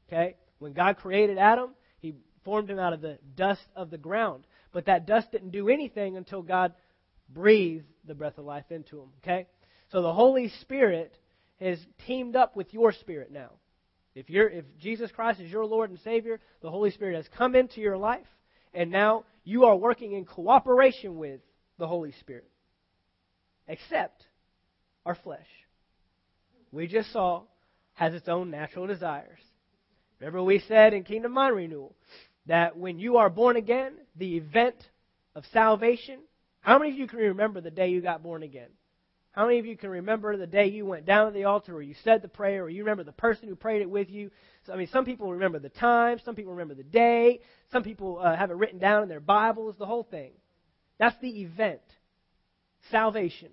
Okay? 0.07 0.35
When 0.59 0.73
God 0.73 0.97
created 0.97 1.37
Adam, 1.37 1.71
He 1.99 2.15
formed 2.43 2.69
him 2.69 2.79
out 2.79 2.93
of 2.93 3.01
the 3.01 3.17
dust 3.35 3.65
of 3.75 3.89
the 3.89 3.97
ground. 3.97 4.45
But 4.71 4.85
that 4.85 5.07
dust 5.07 5.31
didn't 5.31 5.51
do 5.51 5.69
anything 5.69 6.17
until 6.17 6.41
God 6.41 6.73
breathed 7.29 7.85
the 8.05 8.13
breath 8.13 8.37
of 8.37 8.45
life 8.45 8.69
into 8.69 8.99
him. 8.99 9.09
Okay? 9.23 9.47
So 9.91 10.01
the 10.01 10.13
Holy 10.13 10.49
Spirit 10.61 11.17
has 11.59 11.79
teamed 12.05 12.35
up 12.35 12.55
with 12.55 12.73
your 12.73 12.91
spirit 12.91 13.31
now. 13.31 13.51
If 14.13 14.29
you're 14.29 14.49
if 14.49 14.65
Jesus 14.79 15.11
Christ 15.11 15.41
is 15.41 15.51
your 15.51 15.65
Lord 15.65 15.89
and 15.89 15.99
Savior, 15.99 16.39
the 16.61 16.69
Holy 16.69 16.91
Spirit 16.91 17.15
has 17.15 17.27
come 17.37 17.55
into 17.55 17.81
your 17.81 17.97
life, 17.97 18.27
and 18.73 18.89
now 18.89 19.25
you 19.43 19.65
are 19.65 19.75
working 19.75 20.13
in 20.13 20.25
cooperation 20.25 21.17
with 21.17 21.41
the 21.77 21.87
Holy 21.87 22.13
Spirit. 22.19 22.49
Except 23.67 24.23
our 25.05 25.15
flesh. 25.15 25.47
We 26.71 26.87
just 26.87 27.11
saw 27.11 27.43
has 27.93 28.13
its 28.13 28.27
own 28.27 28.51
natural 28.51 28.87
desires. 28.87 29.39
Remember, 30.19 30.43
we 30.43 30.59
said 30.59 30.93
in 30.93 31.03
Kingdom 31.03 31.33
Mind 31.33 31.55
Renewal 31.55 31.95
that 32.45 32.77
when 32.77 32.99
you 32.99 33.17
are 33.17 33.29
born 33.29 33.55
again, 33.55 33.93
the 34.15 34.37
event 34.37 34.75
of 35.35 35.43
salvation, 35.51 36.19
how 36.59 36.79
many 36.79 36.91
of 36.91 36.97
you 36.97 37.07
can 37.07 37.19
remember 37.19 37.61
the 37.61 37.71
day 37.71 37.89
you 37.89 38.01
got 38.01 38.23
born 38.23 38.43
again? 38.43 38.69
How 39.31 39.45
many 39.45 39.59
of 39.59 39.65
you 39.65 39.75
can 39.75 39.89
remember 39.89 40.37
the 40.37 40.47
day 40.47 40.67
you 40.67 40.85
went 40.85 41.05
down 41.05 41.27
to 41.27 41.33
the 41.33 41.43
altar 41.43 41.75
or 41.75 41.81
you 41.81 41.95
said 42.05 42.21
the 42.21 42.29
prayer 42.29 42.63
or 42.63 42.69
you 42.69 42.83
remember 42.83 43.03
the 43.03 43.11
person 43.11 43.49
who 43.49 43.55
prayed 43.55 43.81
it 43.81 43.89
with 43.89 44.09
you? 44.09 44.31
So, 44.65 44.73
I 44.73 44.77
mean, 44.77 44.87
some 44.87 45.03
people 45.03 45.33
remember 45.33 45.59
the 45.59 45.69
time, 45.69 46.19
some 46.23 46.35
people 46.35 46.53
remember 46.53 46.73
the 46.73 46.83
day, 46.83 47.41
some 47.71 47.83
people 47.83 48.19
uh, 48.19 48.35
have 48.35 48.49
it 48.49 48.55
written 48.55 48.79
down 48.79 49.03
in 49.03 49.09
their 49.09 49.19
Bibles, 49.19 49.75
the 49.77 49.85
whole 49.85 50.03
thing. 50.03 50.31
That's 50.99 51.19
the 51.21 51.41
event. 51.41 51.81
Salvation. 52.91 53.49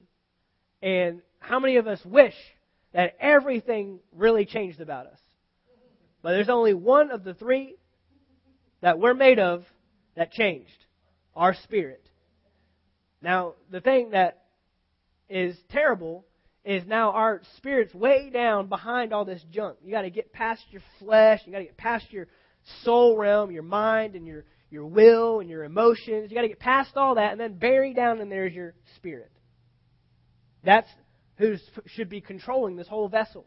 And 0.82 1.20
how 1.42 1.58
many 1.58 1.76
of 1.76 1.86
us 1.86 2.00
wish 2.04 2.34
that 2.92 3.16
everything 3.20 3.98
really 4.12 4.46
changed 4.46 4.80
about 4.80 5.06
us? 5.06 5.18
But 6.22 6.32
there's 6.32 6.48
only 6.48 6.72
one 6.72 7.10
of 7.10 7.24
the 7.24 7.34
three 7.34 7.74
that 8.80 8.98
we're 8.98 9.14
made 9.14 9.38
of 9.38 9.64
that 10.16 10.32
changed 10.32 10.70
our 11.34 11.54
spirit. 11.64 12.04
Now, 13.20 13.54
the 13.70 13.80
thing 13.80 14.10
that 14.10 14.42
is 15.28 15.56
terrible 15.70 16.24
is 16.64 16.84
now 16.86 17.10
our 17.12 17.42
spirit's 17.56 17.94
way 17.94 18.30
down 18.30 18.68
behind 18.68 19.12
all 19.12 19.24
this 19.24 19.42
junk. 19.50 19.78
You 19.82 19.90
got 19.90 20.02
to 20.02 20.10
get 20.10 20.32
past 20.32 20.62
your 20.70 20.82
flesh, 20.98 21.40
you 21.44 21.52
got 21.52 21.58
to 21.58 21.64
get 21.64 21.76
past 21.76 22.12
your 22.12 22.28
soul 22.84 23.16
realm, 23.16 23.50
your 23.50 23.64
mind, 23.64 24.14
and 24.14 24.26
your, 24.26 24.44
your 24.70 24.86
will 24.86 25.40
and 25.40 25.50
your 25.50 25.64
emotions. 25.64 26.30
You 26.30 26.36
got 26.36 26.42
to 26.42 26.48
get 26.48 26.60
past 26.60 26.96
all 26.96 27.16
that, 27.16 27.32
and 27.32 27.40
then 27.40 27.54
bury 27.54 27.94
down 27.94 28.20
in 28.20 28.28
there 28.28 28.46
is 28.46 28.52
your 28.52 28.74
spirit. 28.96 29.32
That's 30.64 30.88
who 31.42 31.56
should 31.86 32.08
be 32.08 32.20
controlling 32.20 32.76
this 32.76 32.86
whole 32.86 33.08
vessel. 33.08 33.44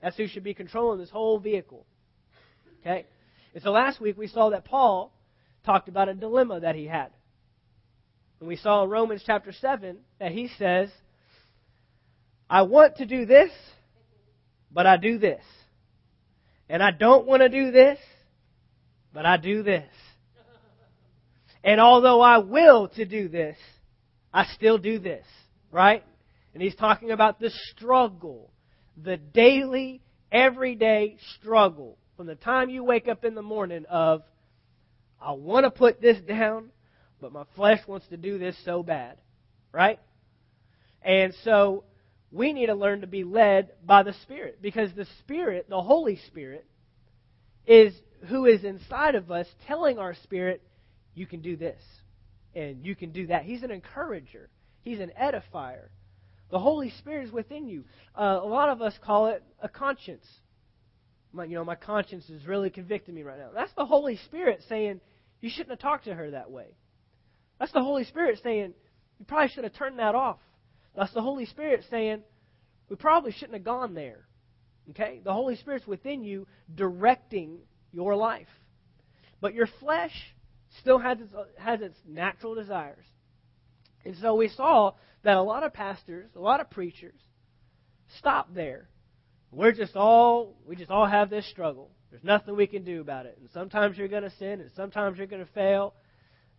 That's 0.00 0.16
who 0.16 0.26
should 0.26 0.44
be 0.44 0.54
controlling 0.54 0.98
this 0.98 1.10
whole 1.10 1.38
vehicle. 1.38 1.84
Okay? 2.80 3.04
And 3.54 3.62
so 3.62 3.70
last 3.70 4.00
week 4.00 4.16
we 4.16 4.28
saw 4.28 4.48
that 4.50 4.64
Paul 4.64 5.12
talked 5.64 5.88
about 5.88 6.08
a 6.08 6.14
dilemma 6.14 6.60
that 6.60 6.74
he 6.74 6.86
had. 6.86 7.10
And 8.40 8.48
we 8.48 8.56
saw 8.56 8.82
in 8.84 8.90
Romans 8.90 9.22
chapter 9.26 9.52
7 9.52 9.98
that 10.18 10.32
he 10.32 10.48
says, 10.58 10.88
I 12.48 12.62
want 12.62 12.96
to 12.96 13.06
do 13.06 13.26
this, 13.26 13.50
but 14.72 14.86
I 14.86 14.96
do 14.96 15.18
this. 15.18 15.42
And 16.70 16.82
I 16.82 16.92
don't 16.92 17.26
want 17.26 17.42
to 17.42 17.50
do 17.50 17.70
this, 17.70 17.98
but 19.12 19.26
I 19.26 19.36
do 19.36 19.62
this. 19.62 19.84
And 21.62 21.78
although 21.78 22.22
I 22.22 22.38
will 22.38 22.88
to 22.88 23.04
do 23.04 23.28
this, 23.28 23.58
I 24.32 24.46
still 24.46 24.78
do 24.78 24.98
this. 24.98 25.26
Right? 25.70 26.02
And 26.54 26.62
he's 26.62 26.74
talking 26.74 27.10
about 27.10 27.40
the 27.40 27.50
struggle, 27.70 28.50
the 28.96 29.16
daily, 29.16 30.02
everyday 30.30 31.16
struggle 31.38 31.98
from 32.16 32.26
the 32.26 32.34
time 32.34 32.70
you 32.70 32.84
wake 32.84 33.08
up 33.08 33.24
in 33.24 33.34
the 33.34 33.42
morning 33.42 33.84
of, 33.88 34.22
I 35.20 35.32
want 35.32 35.64
to 35.64 35.70
put 35.70 36.00
this 36.00 36.20
down, 36.22 36.70
but 37.20 37.32
my 37.32 37.44
flesh 37.56 37.80
wants 37.86 38.06
to 38.08 38.16
do 38.16 38.38
this 38.38 38.56
so 38.64 38.82
bad. 38.82 39.16
Right? 39.72 39.98
And 41.00 41.34
so 41.44 41.84
we 42.30 42.52
need 42.52 42.66
to 42.66 42.74
learn 42.74 43.00
to 43.00 43.06
be 43.06 43.24
led 43.24 43.72
by 43.84 44.02
the 44.02 44.14
Spirit 44.22 44.60
because 44.60 44.90
the 44.94 45.06
Spirit, 45.20 45.66
the 45.68 45.80
Holy 45.80 46.18
Spirit, 46.26 46.66
is 47.66 47.94
who 48.28 48.46
is 48.46 48.64
inside 48.64 49.14
of 49.14 49.30
us 49.30 49.46
telling 49.66 49.98
our 49.98 50.14
spirit, 50.14 50.62
you 51.14 51.26
can 51.26 51.40
do 51.40 51.56
this 51.56 51.80
and 52.54 52.84
you 52.84 52.94
can 52.94 53.10
do 53.10 53.28
that. 53.28 53.44
He's 53.44 53.62
an 53.62 53.70
encourager, 53.70 54.48
He's 54.82 55.00
an 55.00 55.12
edifier. 55.20 55.88
The 56.52 56.58
Holy 56.58 56.90
Spirit 56.98 57.28
is 57.28 57.32
within 57.32 57.66
you. 57.66 57.84
Uh, 58.14 58.38
a 58.42 58.46
lot 58.46 58.68
of 58.68 58.82
us 58.82 58.92
call 59.02 59.28
it 59.28 59.42
a 59.62 59.70
conscience. 59.70 60.26
My, 61.32 61.44
you 61.44 61.54
know, 61.54 61.64
my 61.64 61.76
conscience 61.76 62.28
is 62.28 62.46
really 62.46 62.68
convicting 62.68 63.14
me 63.14 63.22
right 63.22 63.38
now. 63.38 63.48
That's 63.54 63.72
the 63.74 63.86
Holy 63.86 64.18
Spirit 64.26 64.62
saying, 64.68 65.00
you 65.40 65.48
shouldn't 65.48 65.70
have 65.70 65.78
talked 65.78 66.04
to 66.04 66.14
her 66.14 66.32
that 66.32 66.50
way. 66.50 66.76
That's 67.58 67.72
the 67.72 67.82
Holy 67.82 68.04
Spirit 68.04 68.38
saying, 68.42 68.74
you 69.18 69.24
probably 69.24 69.48
should 69.48 69.64
have 69.64 69.72
turned 69.72 69.98
that 69.98 70.14
off. 70.14 70.40
That's 70.94 71.14
the 71.14 71.22
Holy 71.22 71.46
Spirit 71.46 71.86
saying, 71.90 72.20
we 72.90 72.96
probably 72.96 73.32
shouldn't 73.32 73.54
have 73.54 73.64
gone 73.64 73.94
there. 73.94 74.26
Okay? 74.90 75.22
The 75.24 75.32
Holy 75.32 75.56
Spirit's 75.56 75.86
within 75.86 76.22
you 76.22 76.46
directing 76.74 77.60
your 77.92 78.14
life. 78.14 78.48
But 79.40 79.54
your 79.54 79.68
flesh 79.80 80.12
still 80.80 80.98
has 80.98 81.18
its, 81.18 81.32
has 81.56 81.80
its 81.80 81.96
natural 82.06 82.54
desires. 82.54 83.06
And 84.04 84.16
so 84.20 84.34
we 84.34 84.48
saw 84.48 84.92
that 85.24 85.36
a 85.36 85.42
lot 85.42 85.62
of 85.62 85.72
pastors, 85.72 86.30
a 86.36 86.40
lot 86.40 86.60
of 86.60 86.70
preachers, 86.70 87.20
stop 88.18 88.52
there. 88.54 88.88
We're 89.50 89.72
just 89.72 89.96
all, 89.96 90.56
we 90.66 90.76
just 90.76 90.90
all 90.90 91.06
have 91.06 91.30
this 91.30 91.48
struggle. 91.50 91.90
There's 92.10 92.24
nothing 92.24 92.56
we 92.56 92.66
can 92.66 92.84
do 92.84 93.00
about 93.00 93.26
it. 93.26 93.38
And 93.40 93.48
sometimes 93.52 93.96
you're 93.96 94.08
going 94.08 94.22
to 94.22 94.32
sin, 94.38 94.60
and 94.60 94.70
sometimes 94.76 95.18
you're 95.18 95.26
going 95.26 95.44
to 95.44 95.52
fail. 95.52 95.94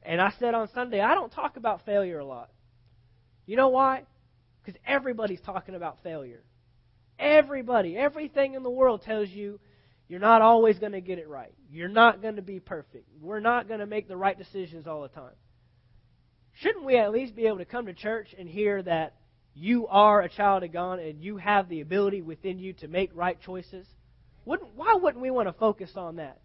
And 0.01 0.19
I 0.21 0.31
said 0.39 0.53
on 0.53 0.69
Sunday, 0.73 0.99
I 0.99 1.15
don't 1.15 1.31
talk 1.31 1.57
about 1.57 1.85
failure 1.85 2.19
a 2.19 2.25
lot. 2.25 2.49
You 3.45 3.55
know 3.55 3.69
why? 3.69 4.03
Because 4.63 4.79
everybody's 4.85 5.41
talking 5.41 5.75
about 5.75 5.97
failure. 6.03 6.43
Everybody, 7.19 7.97
everything 7.97 8.53
in 8.53 8.63
the 8.63 8.69
world 8.69 9.03
tells 9.03 9.29
you 9.29 9.59
you're 10.07 10.19
not 10.19 10.41
always 10.41 10.77
going 10.79 10.91
to 10.91 11.01
get 11.01 11.19
it 11.19 11.27
right. 11.27 11.53
You're 11.69 11.87
not 11.87 12.21
going 12.21 12.35
to 12.35 12.41
be 12.41 12.59
perfect. 12.59 13.07
We're 13.21 13.39
not 13.39 13.67
going 13.67 13.79
to 13.79 13.85
make 13.85 14.07
the 14.07 14.17
right 14.17 14.37
decisions 14.37 14.87
all 14.87 15.01
the 15.01 15.07
time. 15.09 15.33
Shouldn't 16.61 16.85
we 16.85 16.97
at 16.97 17.11
least 17.11 17.35
be 17.35 17.47
able 17.47 17.57
to 17.57 17.65
come 17.65 17.87
to 17.87 17.93
church 17.93 18.27
and 18.37 18.47
hear 18.47 18.81
that 18.83 19.15
you 19.55 19.87
are 19.87 20.21
a 20.21 20.29
child 20.29 20.63
of 20.63 20.71
God 20.71 20.99
and 20.99 21.23
you 21.23 21.37
have 21.37 21.69
the 21.69 21.81
ability 21.81 22.21
within 22.21 22.59
you 22.59 22.73
to 22.73 22.87
make 22.87 23.11
right 23.13 23.39
choices? 23.41 23.87
Wouldn't, 24.45 24.75
why 24.75 24.95
wouldn't 24.95 25.21
we 25.21 25.31
want 25.31 25.47
to 25.47 25.53
focus 25.53 25.91
on 25.95 26.17
that? 26.17 26.41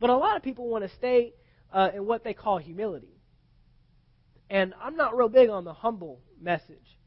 But 0.00 0.10
a 0.10 0.16
lot 0.16 0.36
of 0.36 0.42
people 0.42 0.68
want 0.68 0.84
to 0.84 0.96
stay 0.96 1.34
uh, 1.72 1.90
in 1.94 2.06
what 2.06 2.24
they 2.24 2.34
call 2.34 2.58
humility. 2.58 3.20
And 4.48 4.74
I'm 4.80 4.96
not 4.96 5.16
real 5.16 5.28
big 5.28 5.50
on 5.50 5.64
the 5.64 5.72
humble 5.72 6.20
message. 6.40 6.98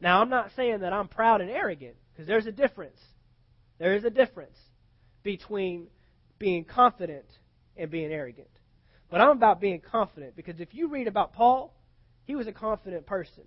Now, 0.00 0.20
I'm 0.20 0.30
not 0.30 0.50
saying 0.56 0.80
that 0.80 0.92
I'm 0.92 1.08
proud 1.08 1.40
and 1.40 1.50
arrogant, 1.50 1.96
because 2.12 2.26
there's 2.26 2.46
a 2.46 2.52
difference. 2.52 2.98
There 3.78 3.94
is 3.94 4.04
a 4.04 4.10
difference 4.10 4.56
between 5.22 5.88
being 6.38 6.64
confident 6.64 7.26
and 7.76 7.90
being 7.90 8.12
arrogant. 8.12 8.48
But 9.10 9.20
I'm 9.20 9.30
about 9.30 9.60
being 9.60 9.80
confident, 9.80 10.36
because 10.36 10.60
if 10.60 10.74
you 10.74 10.88
read 10.88 11.08
about 11.08 11.32
Paul, 11.32 11.74
he 12.26 12.34
was 12.34 12.46
a 12.46 12.52
confident 12.52 13.06
person. 13.06 13.44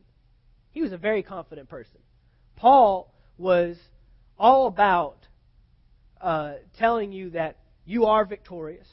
He 0.72 0.82
was 0.82 0.92
a 0.92 0.98
very 0.98 1.22
confident 1.22 1.70
person. 1.70 2.00
Paul 2.56 3.14
was 3.38 3.78
all 4.38 4.68
about 4.68 5.18
uh, 6.22 6.54
telling 6.78 7.12
you 7.12 7.32
that 7.32 7.58
you 7.86 8.06
are 8.06 8.26
victorious, 8.26 8.88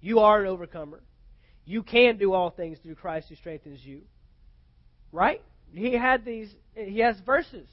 you 0.00 0.20
are 0.20 0.40
an 0.40 0.46
overcomer, 0.46 1.02
you 1.64 1.82
can 1.82 2.16
do 2.16 2.32
all 2.32 2.50
things 2.50 2.78
through 2.82 2.94
Christ 2.94 3.28
who 3.28 3.34
strengthens 3.36 3.84
you. 3.84 4.02
Right? 5.12 5.42
He 5.72 5.92
had 5.94 6.24
these 6.24 6.54
he 6.74 7.00
has 7.00 7.16
verses. 7.24 7.66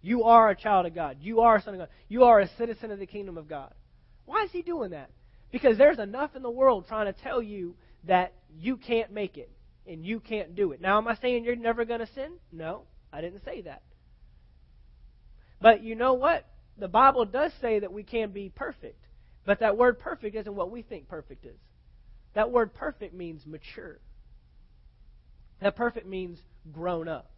You 0.00 0.24
are 0.24 0.50
a 0.50 0.56
child 0.56 0.86
of 0.86 0.94
God. 0.94 1.18
You 1.20 1.40
are 1.40 1.56
a 1.56 1.62
son 1.62 1.74
of 1.74 1.80
God. 1.80 1.88
You 2.08 2.24
are 2.24 2.40
a 2.40 2.48
citizen 2.56 2.90
of 2.90 2.98
the 2.98 3.06
kingdom 3.06 3.36
of 3.36 3.48
God. 3.48 3.72
Why 4.24 4.44
is 4.44 4.50
he 4.50 4.62
doing 4.62 4.90
that? 4.90 5.10
Because 5.52 5.78
there's 5.78 5.98
enough 5.98 6.34
in 6.36 6.42
the 6.42 6.50
world 6.50 6.86
trying 6.88 7.12
to 7.12 7.20
tell 7.20 7.42
you 7.42 7.74
that 8.04 8.32
you 8.58 8.76
can't 8.76 9.12
make 9.12 9.36
it 9.36 9.50
and 9.86 10.04
you 10.04 10.20
can't 10.20 10.54
do 10.54 10.72
it. 10.72 10.80
Now, 10.80 10.98
am 10.98 11.08
I 11.08 11.16
saying 11.16 11.44
you're 11.44 11.56
never 11.56 11.84
going 11.84 12.00
to 12.00 12.08
sin? 12.14 12.32
No, 12.52 12.82
I 13.12 13.20
didn't 13.20 13.44
say 13.44 13.62
that. 13.62 13.82
But 15.60 15.82
you 15.82 15.94
know 15.94 16.14
what? 16.14 16.46
The 16.78 16.88
Bible 16.88 17.24
does 17.24 17.52
say 17.60 17.78
that 17.78 17.92
we 17.92 18.02
can 18.02 18.30
be 18.30 18.50
perfect. 18.54 19.02
But 19.46 19.60
that 19.60 19.76
word 19.76 19.98
perfect 19.98 20.36
isn't 20.36 20.54
what 20.54 20.70
we 20.70 20.82
think 20.82 21.08
perfect 21.08 21.46
is. 21.46 21.58
That 22.34 22.50
word 22.50 22.74
perfect 22.74 23.14
means 23.14 23.46
mature. 23.46 23.98
That 25.62 25.76
perfect 25.76 26.06
means 26.06 26.38
grown 26.72 27.08
up. 27.08 27.30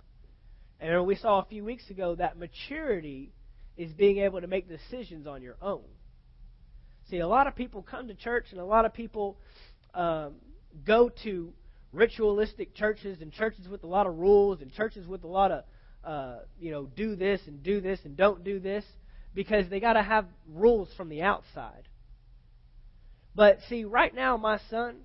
And 0.80 1.06
we 1.06 1.16
saw 1.16 1.40
a 1.40 1.44
few 1.44 1.64
weeks 1.64 1.88
ago 1.90 2.14
that 2.16 2.38
maturity 2.38 3.32
is 3.76 3.92
being 3.92 4.18
able 4.18 4.40
to 4.40 4.46
make 4.46 4.68
decisions 4.68 5.26
on 5.26 5.42
your 5.42 5.56
own. 5.60 5.84
See, 7.10 7.18
a 7.18 7.28
lot 7.28 7.46
of 7.46 7.54
people 7.54 7.82
come 7.82 8.08
to 8.08 8.14
church 8.14 8.46
and 8.50 8.60
a 8.60 8.64
lot 8.64 8.84
of 8.84 8.92
people 8.92 9.38
um, 9.94 10.34
go 10.84 11.10
to 11.24 11.52
ritualistic 11.92 12.74
churches 12.74 13.20
and 13.20 13.32
churches 13.32 13.68
with 13.68 13.82
a 13.82 13.86
lot 13.86 14.06
of 14.06 14.18
rules 14.18 14.60
and 14.60 14.72
churches 14.72 15.06
with 15.06 15.24
a 15.24 15.28
lot 15.28 15.50
of, 15.50 15.64
uh, 16.04 16.38
you 16.58 16.70
know, 16.70 16.84
do 16.84 17.16
this 17.16 17.40
and 17.46 17.62
do 17.62 17.80
this 17.80 18.00
and 18.04 18.16
don't 18.16 18.44
do 18.44 18.60
this 18.60 18.84
because 19.34 19.68
they 19.70 19.80
got 19.80 19.94
to 19.94 20.02
have 20.02 20.26
rules 20.48 20.88
from 20.96 21.08
the 21.08 21.22
outside. 21.22 21.88
But 23.34 23.58
see, 23.68 23.84
right 23.84 24.14
now, 24.14 24.36
my 24.36 24.58
son, 24.68 24.96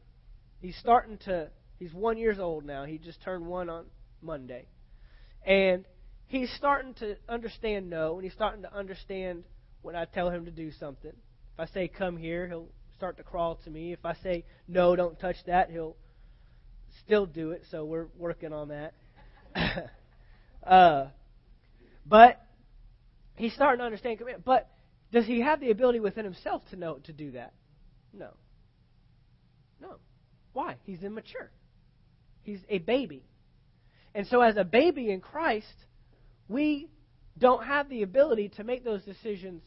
he's 0.59 0.75
starting 0.77 1.19
to, 1.25 1.49
he's 1.77 1.93
one 1.93 2.17
years 2.17 2.39
old 2.39 2.65
now. 2.65 2.85
He 2.85 2.97
just 2.97 3.21
turned 3.21 3.45
one 3.45 3.69
on 3.69 3.85
Monday. 4.21 4.65
And 5.45 5.85
he's 6.27 6.51
starting 6.57 6.93
to 6.95 7.15
understand 7.29 7.89
no, 7.89 8.15
and 8.15 8.23
he's 8.23 8.33
starting 8.33 8.63
to 8.63 8.73
understand 8.73 9.43
when 9.81 9.95
I 9.95 10.05
tell 10.05 10.29
him 10.29 10.45
to 10.45 10.51
do 10.51 10.71
something. 10.71 11.11
If 11.11 11.59
I 11.59 11.65
say, 11.67 11.87
come 11.87 12.17
here, 12.17 12.47
he'll 12.47 12.69
start 12.95 13.17
to 13.17 13.23
crawl 13.23 13.59
to 13.65 13.69
me. 13.69 13.93
If 13.93 14.03
I 14.05 14.15
say, 14.23 14.45
no, 14.67 14.95
don't 14.95 15.19
touch 15.19 15.35
that, 15.45 15.69
he'll 15.69 15.95
still 17.01 17.25
do 17.25 17.51
it, 17.51 17.63
so 17.71 17.85
we're 17.85 18.07
working 18.17 18.53
on 18.53 18.69
that. 18.69 18.93
uh, 20.65 21.07
but 22.05 22.41
he's 23.35 23.53
starting 23.53 23.79
to 23.79 23.85
understand 23.85 24.19
command. 24.19 24.43
But 24.45 24.69
does 25.11 25.25
he 25.25 25.41
have 25.41 25.59
the 25.59 25.71
ability 25.71 25.99
within 25.99 26.25
himself 26.25 26.63
to 26.71 26.75
know 26.75 26.95
to 27.05 27.13
do 27.13 27.31
that? 27.31 27.53
No. 28.13 28.29
No. 29.81 29.95
Why? 30.53 30.77
He's 30.83 31.03
immature. 31.03 31.51
He's 32.43 32.59
a 32.69 32.79
baby. 32.79 33.23
And 34.15 34.27
so, 34.27 34.41
as 34.41 34.57
a 34.57 34.63
baby 34.63 35.11
in 35.11 35.21
Christ, 35.21 35.73
we 36.47 36.89
don't 37.37 37.63
have 37.65 37.89
the 37.89 38.03
ability 38.03 38.49
to 38.57 38.63
make 38.63 38.83
those 38.83 39.03
decisions 39.03 39.63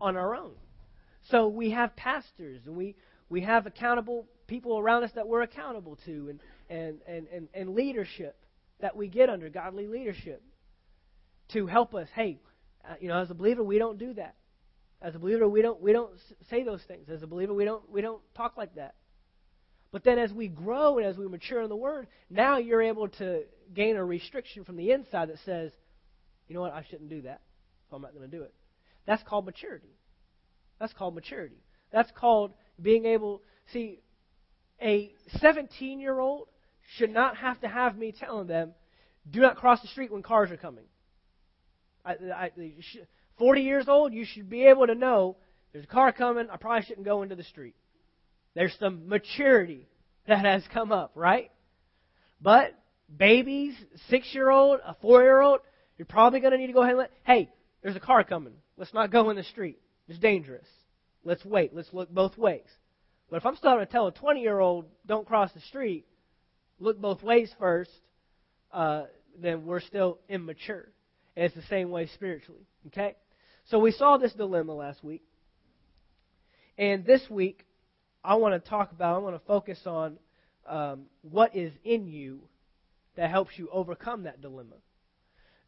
on 0.00 0.16
our 0.16 0.34
own. 0.34 0.52
So, 1.30 1.48
we 1.48 1.70
have 1.70 1.96
pastors 1.96 2.60
and 2.66 2.76
we, 2.76 2.96
we 3.30 3.42
have 3.42 3.66
accountable 3.66 4.26
people 4.46 4.78
around 4.78 5.04
us 5.04 5.10
that 5.14 5.26
we're 5.26 5.42
accountable 5.42 5.98
to 6.04 6.28
and, 6.28 6.40
and, 6.68 6.98
and, 7.06 7.26
and, 7.32 7.48
and 7.54 7.74
leadership 7.74 8.36
that 8.80 8.96
we 8.96 9.08
get 9.08 9.28
under, 9.28 9.48
godly 9.48 9.86
leadership, 9.86 10.42
to 11.52 11.66
help 11.66 11.94
us. 11.94 12.08
Hey, 12.14 12.38
uh, 12.88 12.94
you 13.00 13.08
know, 13.08 13.18
as 13.18 13.30
a 13.30 13.34
believer, 13.34 13.62
we 13.62 13.78
don't 13.78 13.98
do 13.98 14.14
that. 14.14 14.34
As 15.00 15.14
a 15.14 15.18
believer, 15.18 15.48
we 15.48 15.60
don't 15.62 15.80
we 15.80 15.92
don't 15.92 16.10
say 16.48 16.64
those 16.64 16.82
things. 16.88 17.08
As 17.10 17.22
a 17.22 17.26
believer, 17.26 17.52
we 17.52 17.64
don't 17.64 17.88
we 17.90 18.00
don't 18.00 18.22
talk 18.34 18.56
like 18.56 18.74
that. 18.76 18.94
But 19.92 20.04
then 20.04 20.18
as 20.18 20.32
we 20.32 20.48
grow 20.48 20.98
and 20.98 21.06
as 21.06 21.16
we 21.16 21.28
mature 21.28 21.62
in 21.62 21.68
the 21.68 21.76
Word, 21.76 22.06
now 22.28 22.58
you're 22.58 22.82
able 22.82 23.08
to 23.08 23.42
gain 23.72 23.96
a 23.96 24.04
restriction 24.04 24.64
from 24.64 24.76
the 24.76 24.90
inside 24.90 25.28
that 25.28 25.38
says, 25.44 25.72
you 26.48 26.54
know 26.54 26.60
what, 26.60 26.72
I 26.72 26.84
shouldn't 26.90 27.08
do 27.08 27.22
that, 27.22 27.40
so 27.88 27.96
I'm 27.96 28.02
not 28.02 28.14
going 28.14 28.28
to 28.28 28.36
do 28.36 28.42
it. 28.42 28.54
That's 29.06 29.22
called 29.22 29.46
maturity. 29.46 29.96
That's 30.80 30.92
called 30.92 31.14
maturity. 31.14 31.62
That's 31.92 32.10
called 32.12 32.52
being 32.80 33.06
able. 33.06 33.42
See, 33.72 34.00
a 34.82 35.12
17 35.40 36.00
year 36.00 36.18
old 36.18 36.48
should 36.96 37.10
not 37.10 37.36
have 37.36 37.60
to 37.60 37.68
have 37.68 37.96
me 37.96 38.12
telling 38.12 38.46
them, 38.46 38.72
do 39.30 39.40
not 39.40 39.56
cross 39.56 39.82
the 39.82 39.88
street 39.88 40.12
when 40.12 40.22
cars 40.22 40.50
are 40.50 40.56
coming. 40.56 40.84
I, 42.04 42.12
I, 42.34 42.50
40 43.38 43.62
years 43.62 43.88
old, 43.88 44.12
you 44.12 44.24
should 44.24 44.48
be 44.48 44.66
able 44.66 44.86
to 44.86 44.94
know 44.94 45.36
there's 45.72 45.84
a 45.84 45.88
car 45.88 46.12
coming, 46.12 46.48
I 46.50 46.56
probably 46.56 46.86
shouldn't 46.86 47.04
go 47.04 47.22
into 47.22 47.34
the 47.34 47.42
street. 47.42 47.74
There's 48.54 48.74
some 48.78 49.08
maturity 49.08 49.88
that 50.26 50.44
has 50.44 50.62
come 50.72 50.92
up, 50.92 51.12
right? 51.14 51.50
But 52.40 52.74
babies, 53.14 53.74
six 54.08 54.32
year 54.32 54.50
old, 54.50 54.80
a 54.86 54.94
four 55.02 55.22
year 55.22 55.40
old, 55.40 55.60
you're 55.98 56.06
probably 56.06 56.40
going 56.40 56.52
to 56.52 56.58
need 56.58 56.68
to 56.68 56.72
go 56.72 56.80
ahead 56.80 56.92
and 56.92 56.98
let, 57.00 57.10
hey, 57.24 57.50
there's 57.82 57.96
a 57.96 58.00
car 58.00 58.24
coming. 58.24 58.54
Let's 58.76 58.94
not 58.94 59.10
go 59.10 59.30
in 59.30 59.36
the 59.36 59.44
street. 59.44 59.78
It's 60.08 60.18
dangerous. 60.18 60.66
Let's 61.24 61.44
wait. 61.44 61.74
Let's 61.74 61.92
look 61.92 62.10
both 62.10 62.38
ways. 62.38 62.66
But 63.28 63.36
if 63.36 63.46
I'm 63.46 63.56
starting 63.56 63.86
to 63.86 63.92
tell 63.92 64.06
a 64.06 64.12
20 64.12 64.40
year 64.40 64.60
old, 64.60 64.86
don't 65.06 65.26
cross 65.26 65.52
the 65.52 65.60
street, 65.60 66.06
look 66.78 67.00
both 67.00 67.22
ways 67.22 67.50
first, 67.58 67.90
uh, 68.72 69.04
then 69.40 69.64
we're 69.64 69.80
still 69.80 70.18
immature. 70.28 70.88
And 71.36 71.44
it's 71.44 71.54
the 71.54 71.62
same 71.62 71.90
way 71.90 72.06
spiritually. 72.14 72.66
Okay? 72.88 73.14
So 73.66 73.78
we 73.78 73.90
saw 73.90 74.16
this 74.16 74.32
dilemma 74.32 74.74
last 74.74 75.02
week. 75.02 75.22
And 76.78 77.04
this 77.04 77.22
week, 77.30 77.64
I 78.22 78.36
want 78.36 78.62
to 78.62 78.70
talk 78.70 78.92
about, 78.92 79.16
I 79.16 79.18
want 79.18 79.36
to 79.36 79.46
focus 79.46 79.78
on 79.86 80.18
um, 80.66 81.06
what 81.22 81.54
is 81.56 81.72
in 81.84 82.06
you 82.06 82.40
that 83.16 83.30
helps 83.30 83.52
you 83.56 83.68
overcome 83.72 84.24
that 84.24 84.40
dilemma. 84.40 84.76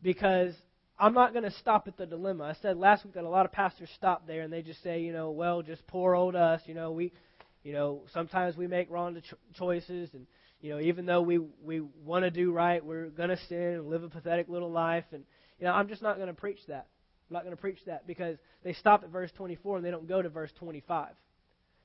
Because 0.03 0.55
I'm 0.99 1.15
not 1.15 1.33
going 1.33 1.45
to 1.45 1.51
stop 1.53 1.89
at 1.89 1.97
the 1.97 2.07
dilemma. 2.07 2.45
I 2.45 2.55
said 2.61 2.77
last 2.77 3.05
week 3.05 3.15
that 3.15 3.25
a 3.25 3.29
lot 3.29 3.47
of 3.47 3.53
pastors 3.53 3.89
stop 3.95 4.27
there 4.27 4.43
and 4.43 4.53
they 4.53 4.63
just 4.63 4.83
say, 4.83 5.01
you 5.01 5.13
know, 5.13 5.31
well, 5.31 5.63
just 5.63 5.87
poor 5.87 6.15
old 6.15 6.35
us. 6.37 6.61
You 6.67 6.75
know, 6.75 6.93
we, 6.93 7.13
you 7.63 7.73
know, 7.73 8.03
sometimes 8.13 8.57
we 8.57 8.67
make 8.67 8.91
wrong 8.91 9.21
choices, 9.57 10.11
and 10.13 10.27
you 10.61 10.71
know, 10.71 10.81
even 10.81 11.07
though 11.07 11.23
we 11.23 11.39
we 11.39 11.81
want 12.05 12.25
to 12.25 12.31
do 12.31 12.53
right, 12.53 12.85
we're 12.85 13.09
going 13.09 13.31
to 13.31 13.39
sin 13.49 13.59
and 13.59 13.89
live 13.89 14.03
a 14.03 14.09
pathetic 14.09 14.49
little 14.49 14.71
life. 14.71 15.05
And 15.13 15.25
you 15.59 15.67
know, 15.67 15.73
I'm 15.73 15.89
just 15.89 16.03
not 16.03 16.17
going 16.17 16.29
to 16.29 16.35
preach 16.35 16.59
that. 16.69 16.87
I'm 17.29 17.35
not 17.35 17.45
going 17.45 17.55
to 17.55 17.61
preach 17.61 17.79
that 17.87 18.07
because 18.07 18.39
they 18.65 18.73
stop 18.73 19.05
at 19.05 19.11
verse 19.11 19.31
24 19.37 19.77
and 19.77 19.87
they 19.87 19.91
don't 19.91 20.09
go 20.09 20.21
to 20.21 20.29
verse 20.29 20.51
25. 20.59 21.11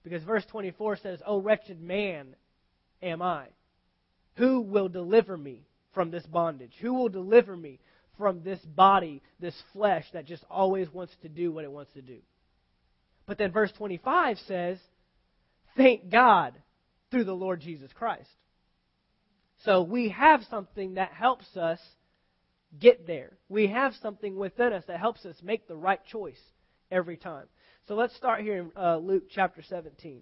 Because 0.04 0.24
verse 0.24 0.46
24 0.50 0.98
says, 0.98 1.20
"Oh 1.26 1.40
wretched 1.40 1.82
man 1.82 2.36
am 3.02 3.22
I? 3.22 3.48
Who 4.36 4.62
will 4.62 4.90
deliver 4.90 5.38
me 5.38 5.68
from 5.94 6.10
this 6.10 6.26
bondage? 6.26 6.74
Who 6.82 6.94
will 6.94 7.10
deliver 7.10 7.56
me 7.56 7.80
from 8.18 8.44
this 8.44 8.60
body, 8.60 9.22
this 9.40 9.60
flesh 9.74 10.06
that 10.14 10.26
just 10.26 10.44
always 10.50 10.92
wants 10.92 11.14
to 11.22 11.30
do 11.30 11.52
what 11.52 11.64
it 11.64 11.72
wants 11.72 11.94
to 11.94 12.02
do?" 12.02 12.20
But 13.26 13.38
then 13.38 13.52
verse 13.52 13.72
25 13.78 14.38
says, 14.48 14.78
Thank 15.76 16.10
God 16.10 16.54
through 17.12 17.24
the 17.24 17.34
Lord 17.34 17.62
Jesus 17.62 17.92
Christ. 17.94 18.30
So 19.64 19.82
we 19.82 20.10
have 20.10 20.44
something 20.50 20.96
that 20.96 21.14
helps 21.14 21.56
us 21.56 21.80
get 22.80 23.08
there. 23.08 23.38
We 23.48 23.68
have 23.68 23.94
something 24.02 24.36
within 24.36 24.74
us 24.74 24.84
that 24.88 25.00
helps 25.00 25.26
us 25.26 25.38
make 25.42 25.68
the 25.68 25.76
right 25.76 26.00
choice 26.06 26.40
every 26.92 27.16
time. 27.16 27.46
So 27.88 27.96
let's 27.96 28.16
start 28.16 28.42
here 28.42 28.58
in 28.58 28.72
uh, 28.76 28.98
Luke 28.98 29.24
chapter 29.30 29.62
17. 29.62 30.22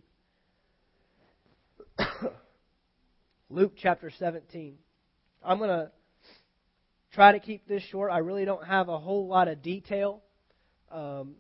Luke 3.50 3.74
chapter 3.82 4.12
17. 4.20 4.76
I'm 5.44 5.58
going 5.58 5.70
to 5.70 5.92
try 7.14 7.32
to 7.32 7.40
keep 7.40 7.68
this 7.68 7.82
short. 7.84 8.12
I 8.12 8.20
really 8.20 8.46
don't 8.46 8.66
have 8.66 8.90
a 8.90 9.00
whole 9.00 9.28
lot 9.28 9.48
of 9.48 9.64
detail. 9.64 10.22
Um, 10.92 11.34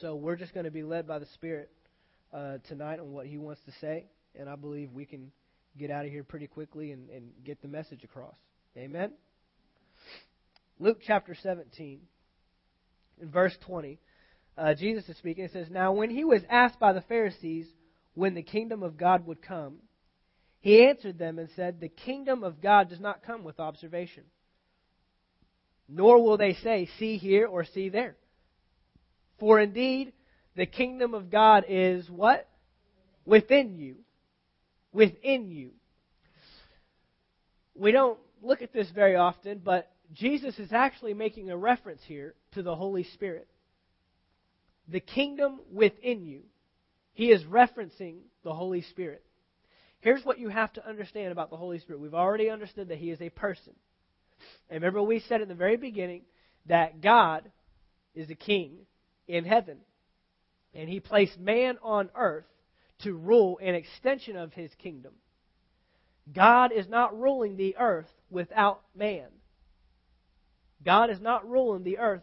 so 0.00 0.14
we're 0.14 0.36
just 0.36 0.54
going 0.54 0.64
to 0.64 0.70
be 0.70 0.84
led 0.84 1.08
by 1.08 1.18
the 1.18 1.26
Spirit 1.34 1.70
uh, 2.32 2.58
tonight 2.68 3.00
on 3.00 3.12
what 3.12 3.26
he 3.26 3.36
wants 3.36 3.60
to 3.66 3.72
say, 3.80 4.06
and 4.38 4.48
I 4.48 4.54
believe 4.56 4.92
we 4.92 5.06
can 5.06 5.32
get 5.78 5.90
out 5.90 6.04
of 6.04 6.10
here 6.10 6.24
pretty 6.24 6.46
quickly 6.46 6.92
and, 6.92 7.10
and 7.10 7.30
get 7.44 7.60
the 7.62 7.68
message 7.68 8.04
across. 8.04 8.34
Amen? 8.76 9.12
Luke 10.78 10.98
chapter 11.06 11.36
17, 11.40 12.00
in 13.20 13.30
verse 13.30 13.56
20, 13.66 13.98
uh, 14.56 14.74
Jesus 14.74 15.08
is 15.08 15.16
speaking. 15.16 15.44
It 15.44 15.52
says, 15.52 15.68
Now 15.70 15.92
when 15.92 16.10
he 16.10 16.24
was 16.24 16.42
asked 16.48 16.80
by 16.80 16.92
the 16.92 17.00
Pharisees 17.02 17.66
when 18.14 18.34
the 18.34 18.42
kingdom 18.42 18.82
of 18.82 18.96
God 18.96 19.26
would 19.26 19.42
come, 19.42 19.76
he 20.60 20.86
answered 20.86 21.18
them 21.18 21.38
and 21.38 21.48
said, 21.54 21.80
The 21.80 21.88
kingdom 21.88 22.42
of 22.42 22.60
God 22.60 22.88
does 22.88 23.00
not 23.00 23.24
come 23.24 23.44
with 23.44 23.60
observation, 23.60 24.24
nor 25.88 26.22
will 26.22 26.36
they 26.36 26.54
say, 26.54 26.88
See 26.98 27.18
here 27.18 27.46
or 27.46 27.64
see 27.64 27.88
there. 27.88 28.16
For 29.38 29.60
indeed, 29.60 30.12
the 30.56 30.66
kingdom 30.66 31.14
of 31.14 31.30
God 31.30 31.64
is 31.68 32.08
what? 32.08 32.48
Within 33.26 33.76
you. 33.76 34.03
Within 34.94 35.50
you. 35.50 35.72
We 37.74 37.92
don't 37.92 38.18
look 38.42 38.62
at 38.62 38.72
this 38.72 38.88
very 38.90 39.16
often, 39.16 39.60
but 39.62 39.90
Jesus 40.14 40.58
is 40.58 40.72
actually 40.72 41.12
making 41.12 41.50
a 41.50 41.56
reference 41.56 42.00
here 42.06 42.34
to 42.52 42.62
the 42.62 42.74
Holy 42.74 43.04
Spirit. 43.04 43.48
The 44.88 45.00
kingdom 45.00 45.60
within 45.72 46.24
you. 46.24 46.42
He 47.12 47.30
is 47.30 47.42
referencing 47.44 48.20
the 48.44 48.54
Holy 48.54 48.82
Spirit. 48.82 49.22
Here's 50.00 50.24
what 50.24 50.38
you 50.38 50.48
have 50.48 50.72
to 50.74 50.88
understand 50.88 51.32
about 51.32 51.50
the 51.50 51.56
Holy 51.56 51.78
Spirit. 51.80 52.00
We've 52.00 52.14
already 52.14 52.48
understood 52.48 52.88
that 52.88 52.98
He 52.98 53.10
is 53.10 53.20
a 53.20 53.30
person. 53.30 53.72
And 54.70 54.82
remember, 54.82 55.02
we 55.02 55.20
said 55.20 55.40
in 55.40 55.48
the 55.48 55.54
very 55.54 55.76
beginning 55.76 56.22
that 56.66 57.00
God 57.00 57.50
is 58.14 58.30
a 58.30 58.34
king 58.34 58.86
in 59.26 59.44
heaven. 59.44 59.78
And 60.74 60.88
he 60.88 61.00
placed 61.00 61.38
man 61.38 61.78
on 61.82 62.10
earth 62.14 62.44
to 63.02 63.14
rule 63.14 63.58
an 63.62 63.74
extension 63.74 64.36
of 64.36 64.52
his 64.52 64.70
kingdom. 64.76 65.12
God 66.32 66.72
is 66.72 66.88
not 66.88 67.18
ruling 67.18 67.56
the 67.56 67.76
earth 67.76 68.10
without 68.30 68.80
man. 68.96 69.28
God 70.84 71.10
is 71.10 71.20
not 71.20 71.48
ruling 71.48 71.82
the 71.82 71.98
earth 71.98 72.22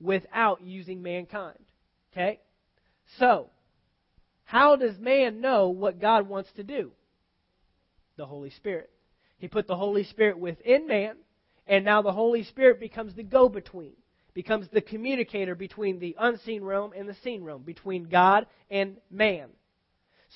without 0.00 0.62
using 0.62 1.02
mankind. 1.02 1.58
Okay? 2.12 2.40
So, 3.18 3.50
how 4.44 4.76
does 4.76 4.98
man 4.98 5.40
know 5.40 5.68
what 5.68 6.00
God 6.00 6.28
wants 6.28 6.50
to 6.56 6.62
do? 6.62 6.92
The 8.16 8.26
Holy 8.26 8.50
Spirit. 8.50 8.90
He 9.38 9.48
put 9.48 9.66
the 9.66 9.76
Holy 9.76 10.04
Spirit 10.04 10.38
within 10.38 10.86
man, 10.86 11.16
and 11.66 11.84
now 11.84 12.02
the 12.02 12.12
Holy 12.12 12.44
Spirit 12.44 12.80
becomes 12.80 13.14
the 13.14 13.22
go 13.22 13.48
between 13.48 13.92
becomes 14.34 14.68
the 14.72 14.80
communicator 14.80 15.54
between 15.54 15.98
the 15.98 16.16
unseen 16.18 16.62
realm 16.62 16.92
and 16.96 17.08
the 17.08 17.16
seen 17.22 17.42
realm, 17.42 17.62
between 17.62 18.04
God 18.04 18.46
and 18.70 18.96
man. 19.10 19.48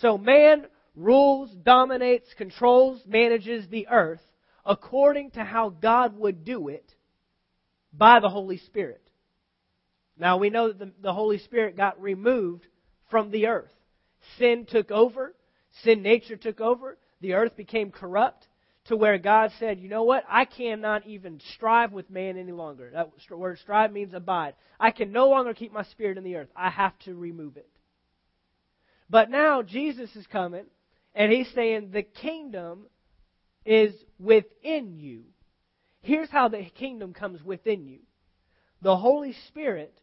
So 0.00 0.18
man 0.18 0.66
rules, 0.94 1.50
dominates, 1.50 2.32
controls, 2.36 3.02
manages 3.06 3.68
the 3.68 3.88
earth 3.88 4.20
according 4.64 5.32
to 5.32 5.44
how 5.44 5.68
God 5.68 6.18
would 6.18 6.44
do 6.44 6.68
it 6.68 6.94
by 7.92 8.20
the 8.20 8.28
Holy 8.28 8.58
Spirit. 8.58 9.02
Now 10.16 10.38
we 10.38 10.50
know 10.50 10.68
that 10.68 10.78
the, 10.78 10.92
the 11.02 11.12
Holy 11.12 11.38
Spirit 11.38 11.76
got 11.76 12.00
removed 12.00 12.66
from 13.10 13.30
the 13.30 13.46
earth. 13.46 13.72
Sin 14.38 14.66
took 14.68 14.90
over, 14.90 15.34
sin 15.82 16.02
nature 16.02 16.36
took 16.36 16.60
over, 16.60 16.96
the 17.20 17.34
earth 17.34 17.56
became 17.56 17.90
corrupt, 17.90 18.46
to 18.86 18.96
where 18.96 19.16
God 19.18 19.50
said, 19.58 19.80
you 19.80 19.88
know 19.88 20.02
what? 20.02 20.24
I 20.28 20.44
cannot 20.44 21.06
even 21.06 21.40
strive 21.54 21.92
with 21.92 22.10
man 22.10 22.36
any 22.36 22.52
longer. 22.52 22.90
That 22.92 23.10
word 23.30 23.58
strive 23.58 23.92
means 23.92 24.12
abide. 24.12 24.54
I 24.78 24.90
can 24.90 25.10
no 25.10 25.28
longer 25.28 25.54
keep 25.54 25.72
my 25.72 25.84
spirit 25.84 26.18
in 26.18 26.24
the 26.24 26.36
earth. 26.36 26.50
I 26.54 26.68
have 26.68 26.98
to 27.00 27.14
remove 27.14 27.56
it. 27.56 27.68
But 29.08 29.30
now 29.30 29.62
Jesus 29.62 30.14
is 30.16 30.26
coming, 30.26 30.64
and 31.14 31.30
he's 31.30 31.50
saying 31.54 31.90
the 31.92 32.02
kingdom 32.02 32.86
is 33.64 33.94
within 34.18 34.98
you. 34.98 35.24
Here's 36.00 36.30
how 36.30 36.48
the 36.48 36.64
kingdom 36.78 37.14
comes 37.14 37.42
within 37.42 37.86
you. 37.86 38.00
The 38.82 38.96
Holy 38.96 39.34
Spirit 39.48 39.98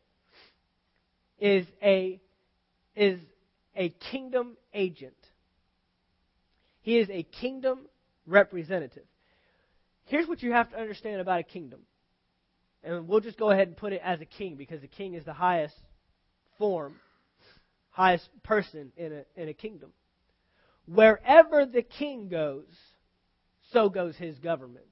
is 1.39 1.65
a 1.81 2.19
is 2.95 3.19
a 3.75 3.89
kingdom 4.11 4.57
agent. 4.73 5.13
He 6.81 6.97
is 6.97 7.09
a 7.09 7.23
kingdom 7.23 7.79
representative. 8.25 9.05
Here's 10.05 10.27
what 10.27 10.41
you 10.41 10.51
have 10.51 10.69
to 10.71 10.79
understand 10.79 11.21
about 11.21 11.39
a 11.39 11.43
kingdom. 11.43 11.81
And 12.83 13.07
we'll 13.07 13.19
just 13.19 13.37
go 13.37 13.51
ahead 13.51 13.67
and 13.67 13.77
put 13.77 13.93
it 13.93 14.01
as 14.03 14.19
a 14.21 14.25
king 14.25 14.55
because 14.55 14.83
a 14.83 14.87
king 14.87 15.13
is 15.13 15.23
the 15.23 15.33
highest 15.33 15.75
form, 16.57 16.95
highest 17.91 18.29
person 18.43 18.91
in 18.97 19.13
a, 19.13 19.41
in 19.41 19.49
a 19.49 19.53
kingdom. 19.53 19.91
Wherever 20.85 21.65
the 21.65 21.83
king 21.83 22.27
goes, 22.27 22.65
so 23.71 23.89
goes 23.89 24.15
his 24.17 24.37
government. 24.39 24.85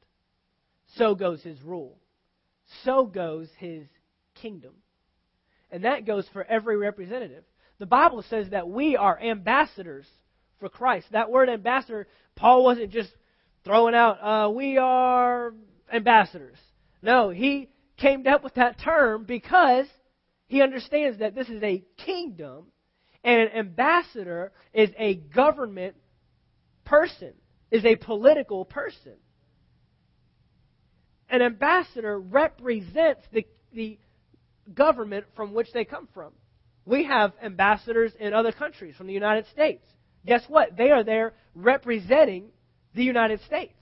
So 0.96 1.16
goes 1.16 1.42
his 1.42 1.62
rule. 1.62 1.98
So 2.84 3.06
goes 3.06 3.50
his 3.58 3.88
kingdom. 4.36 4.74
And 5.72 5.84
that 5.84 6.06
goes 6.06 6.28
for 6.32 6.44
every 6.44 6.78
representative. 6.78 7.44
The 7.80 7.86
Bible 7.86 8.24
says 8.30 8.50
that 8.50 8.68
we 8.68 8.96
are 8.98 9.20
ambassadors 9.20 10.08
for 10.60 10.70
Christ. 10.70 11.08
That 11.12 11.32
word 11.32 11.50
ambassador, 11.50 12.08
Paul 12.36 12.64
wasn't 12.64 12.92
just 12.92 13.12
throwing 13.64 13.96
out, 13.96 14.18
uh, 14.22 14.50
we 14.50 14.78
are 14.78 15.54
ambassadors. 15.92 16.58
No, 17.02 17.30
he 17.30 17.70
came 17.98 18.26
up 18.28 18.44
with 18.44 18.56
that 18.56 18.80
term 18.80 19.26
because 19.26 19.86
he 20.48 20.62
understands 20.62 21.20
that 21.20 21.36
this 21.36 21.50
is 21.50 21.62
a 21.64 21.84
kingdom 21.98 22.66
and 23.24 23.42
an 23.42 23.50
ambassador 23.50 24.52
is 24.74 24.90
a 24.98 25.16
government 25.16 25.96
person, 26.86 27.34
is 27.72 27.86
a 27.86 27.96
political 27.96 28.66
person. 28.66 29.14
An 31.30 31.42
ambassador 31.42 32.20
represents 32.20 33.22
the, 33.32 33.46
the 33.74 34.00
government 34.74 35.26
from 35.36 35.54
which 35.54 35.72
they 35.74 35.86
come 35.86 36.08
from. 36.14 36.32
We 36.86 37.06
have 37.06 37.34
ambassadors 37.44 38.14
in 38.20 38.34
other 38.34 38.52
countries 38.52 38.96
from 38.96 39.08
the 39.08 39.14
United 39.14 39.46
States. 39.48 39.86
Guess 40.26 40.44
what? 40.48 40.76
They 40.76 40.90
are 40.90 41.04
there 41.04 41.34
representing 41.54 42.50
the 42.96 43.04
United 43.04 43.42
States. 43.42 43.74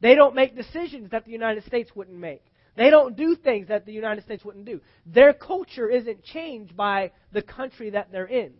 They 0.00 0.14
don't 0.14 0.34
make 0.34 0.56
decisions 0.56 1.10
that 1.10 1.24
the 1.24 1.32
United 1.32 1.64
States 1.64 1.90
wouldn't 1.94 2.18
make. 2.18 2.44
They 2.76 2.90
don't 2.90 3.16
do 3.16 3.34
things 3.34 3.68
that 3.68 3.86
the 3.86 3.92
United 3.92 4.24
States 4.24 4.44
wouldn't 4.44 4.64
do. 4.64 4.80
Their 5.06 5.32
culture 5.32 5.88
isn't 5.88 6.22
changed 6.22 6.76
by 6.76 7.12
the 7.32 7.42
country 7.42 7.90
that 7.90 8.12
they're 8.12 8.26
in. 8.26 8.52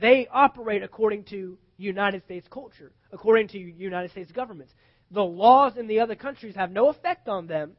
They 0.00 0.28
operate 0.30 0.82
according 0.82 1.24
to 1.24 1.58
United 1.76 2.22
States 2.24 2.46
culture, 2.50 2.92
according 3.12 3.48
to 3.48 3.58
United 3.58 4.10
States 4.10 4.30
governments. 4.32 4.72
The 5.10 5.24
laws 5.24 5.76
in 5.76 5.86
the 5.86 6.00
other 6.00 6.14
countries 6.14 6.54
have 6.56 6.70
no 6.70 6.88
effect 6.88 7.28
on 7.28 7.46
them 7.46 7.72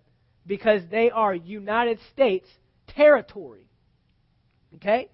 because 0.45 0.81
they 0.89 1.11
are 1.11 1.33
United 1.33 1.99
States 2.11 2.47
territory. 2.87 3.67
Okay? 4.75 5.09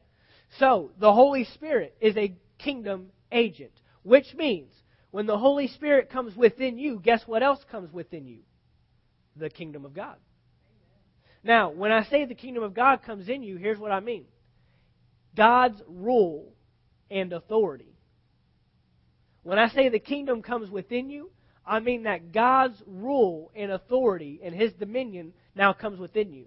So, 0.59 0.91
the 0.99 1.13
Holy 1.13 1.43
Spirit 1.43 1.95
is 1.99 2.15
a 2.15 2.35
kingdom 2.57 3.07
agent, 3.31 3.71
which 4.03 4.33
means 4.33 4.71
when 5.11 5.25
the 5.25 5.37
Holy 5.37 5.67
Spirit 5.67 6.09
comes 6.09 6.35
within 6.35 6.77
you, 6.77 6.99
guess 6.99 7.21
what 7.25 7.43
else 7.43 7.59
comes 7.69 7.91
within 7.91 8.25
you? 8.25 8.39
The 9.35 9.49
kingdom 9.49 9.85
of 9.85 9.93
God. 9.93 10.15
Now, 11.43 11.69
when 11.69 11.91
I 11.91 12.03
say 12.05 12.25
the 12.25 12.35
kingdom 12.35 12.63
of 12.63 12.73
God 12.73 13.03
comes 13.03 13.29
in 13.29 13.43
you, 13.43 13.57
here's 13.57 13.77
what 13.77 13.91
I 13.91 13.99
mean 13.99 14.25
God's 15.35 15.81
rule 15.87 16.54
and 17.09 17.33
authority. 17.33 17.95
When 19.43 19.59
I 19.59 19.69
say 19.69 19.89
the 19.89 19.99
kingdom 19.99 20.41
comes 20.41 20.69
within 20.69 21.09
you, 21.09 21.29
I 21.65 21.79
mean 21.79 22.03
that 22.03 22.31
God's 22.31 22.81
rule 22.85 23.51
and 23.55 23.71
authority 23.71 24.39
and 24.43 24.53
His 24.53 24.73
dominion 24.73 25.33
now 25.55 25.73
comes 25.73 25.99
within 25.99 26.33
you. 26.33 26.45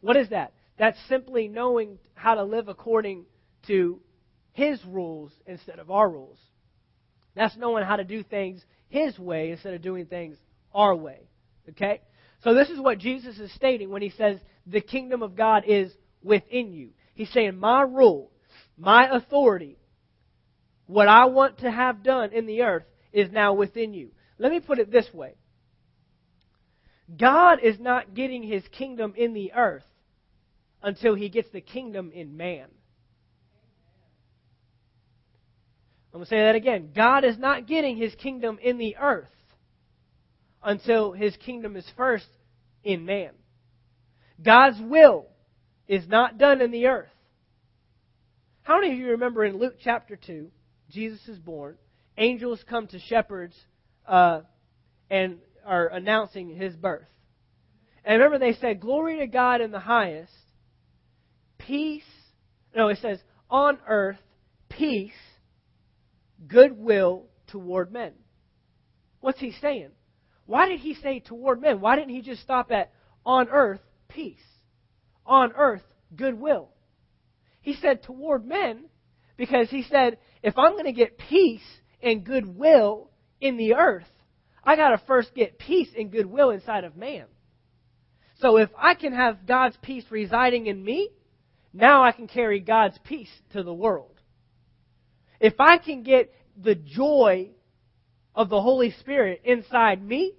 What 0.00 0.16
is 0.16 0.30
that? 0.30 0.52
That's 0.78 0.98
simply 1.08 1.48
knowing 1.48 1.98
how 2.14 2.34
to 2.34 2.42
live 2.42 2.68
according 2.68 3.24
to 3.66 4.00
His 4.52 4.82
rules 4.86 5.32
instead 5.46 5.78
of 5.78 5.90
our 5.90 6.08
rules. 6.08 6.38
That's 7.34 7.56
knowing 7.56 7.84
how 7.84 7.96
to 7.96 8.04
do 8.04 8.22
things 8.22 8.64
His 8.88 9.18
way 9.18 9.50
instead 9.50 9.74
of 9.74 9.82
doing 9.82 10.06
things 10.06 10.36
our 10.74 10.94
way. 10.94 11.28
Okay? 11.70 12.00
So 12.42 12.54
this 12.54 12.70
is 12.70 12.80
what 12.80 12.98
Jesus 12.98 13.38
is 13.38 13.52
stating 13.54 13.90
when 13.90 14.02
He 14.02 14.10
says 14.10 14.38
the 14.66 14.80
kingdom 14.80 15.22
of 15.22 15.36
God 15.36 15.64
is 15.66 15.92
within 16.22 16.72
you. 16.72 16.90
He's 17.14 17.30
saying, 17.30 17.58
My 17.58 17.82
rule, 17.82 18.30
my 18.80 19.08
authority, 19.14 19.76
what 20.86 21.06
I 21.06 21.26
want 21.26 21.58
to 21.58 21.70
have 21.70 22.02
done 22.02 22.32
in 22.32 22.46
the 22.46 22.62
earth 22.62 22.86
is 23.12 23.30
now 23.30 23.52
within 23.52 23.92
you. 23.92 24.10
Let 24.38 24.50
me 24.50 24.60
put 24.60 24.78
it 24.78 24.90
this 24.90 25.06
way 25.12 25.34
God 27.18 27.58
is 27.62 27.78
not 27.78 28.14
getting 28.14 28.42
his 28.42 28.62
kingdom 28.72 29.12
in 29.16 29.34
the 29.34 29.52
earth 29.52 29.84
until 30.82 31.14
he 31.14 31.28
gets 31.28 31.50
the 31.50 31.60
kingdom 31.60 32.10
in 32.14 32.36
man. 32.36 32.68
I'm 36.12 36.18
going 36.18 36.24
to 36.24 36.30
say 36.30 36.38
that 36.38 36.56
again. 36.56 36.90
God 36.96 37.24
is 37.24 37.38
not 37.38 37.68
getting 37.68 37.96
his 37.96 38.14
kingdom 38.14 38.58
in 38.60 38.78
the 38.78 38.96
earth 38.96 39.28
until 40.62 41.12
his 41.12 41.36
kingdom 41.36 41.76
is 41.76 41.88
first 41.96 42.26
in 42.82 43.04
man. 43.04 43.30
God's 44.42 44.80
will 44.80 45.26
is 45.86 46.08
not 46.08 46.38
done 46.38 46.62
in 46.62 46.70
the 46.70 46.86
earth. 46.86 47.10
How 48.70 48.80
many 48.80 48.92
of 48.92 48.98
you 49.00 49.08
remember 49.08 49.44
in 49.44 49.58
Luke 49.58 49.78
chapter 49.82 50.14
2, 50.14 50.48
Jesus 50.90 51.18
is 51.26 51.40
born, 51.40 51.74
angels 52.16 52.62
come 52.70 52.86
to 52.86 53.00
shepherds 53.00 53.56
uh, 54.06 54.42
and 55.10 55.38
are 55.66 55.88
announcing 55.88 56.54
his 56.54 56.76
birth. 56.76 57.08
And 58.04 58.22
remember, 58.22 58.38
they 58.38 58.56
said, 58.60 58.78
Glory 58.78 59.18
to 59.18 59.26
God 59.26 59.60
in 59.60 59.72
the 59.72 59.80
highest, 59.80 60.32
peace. 61.58 62.04
No, 62.72 62.86
it 62.86 62.98
says, 63.02 63.18
on 63.50 63.78
earth, 63.88 64.20
peace, 64.68 65.10
goodwill 66.46 67.24
toward 67.48 67.92
men. 67.92 68.12
What's 69.18 69.40
he 69.40 69.50
saying? 69.60 69.90
Why 70.46 70.68
did 70.68 70.78
he 70.78 70.94
say 70.94 71.18
toward 71.18 71.60
men? 71.60 71.80
Why 71.80 71.96
didn't 71.96 72.14
he 72.14 72.22
just 72.22 72.42
stop 72.42 72.70
at 72.70 72.92
on 73.26 73.48
earth, 73.48 73.80
peace? 74.08 74.38
On 75.26 75.50
earth, 75.56 75.82
goodwill. 76.14 76.68
He 77.60 77.74
said 77.74 78.02
toward 78.02 78.46
men 78.46 78.84
because 79.36 79.70
he 79.70 79.82
said, 79.82 80.18
if 80.42 80.56
I'm 80.58 80.72
going 80.72 80.84
to 80.84 80.92
get 80.92 81.18
peace 81.18 81.62
and 82.02 82.24
goodwill 82.24 83.10
in 83.40 83.56
the 83.56 83.74
earth, 83.74 84.10
I 84.64 84.76
got 84.76 84.90
to 84.90 84.98
first 85.06 85.34
get 85.34 85.58
peace 85.58 85.88
and 85.96 86.10
goodwill 86.10 86.50
inside 86.50 86.84
of 86.84 86.96
man. 86.96 87.24
So 88.38 88.56
if 88.56 88.70
I 88.78 88.94
can 88.94 89.12
have 89.12 89.46
God's 89.46 89.76
peace 89.82 90.04
residing 90.10 90.66
in 90.66 90.82
me, 90.82 91.10
now 91.72 92.02
I 92.02 92.12
can 92.12 92.26
carry 92.26 92.60
God's 92.60 92.98
peace 93.04 93.30
to 93.52 93.62
the 93.62 93.72
world. 93.72 94.20
If 95.38 95.54
I 95.58 95.78
can 95.78 96.02
get 96.02 96.34
the 96.60 96.74
joy 96.74 97.50
of 98.34 98.48
the 98.48 98.60
Holy 98.60 98.92
Spirit 99.00 99.42
inside 99.44 100.02
me, 100.02 100.34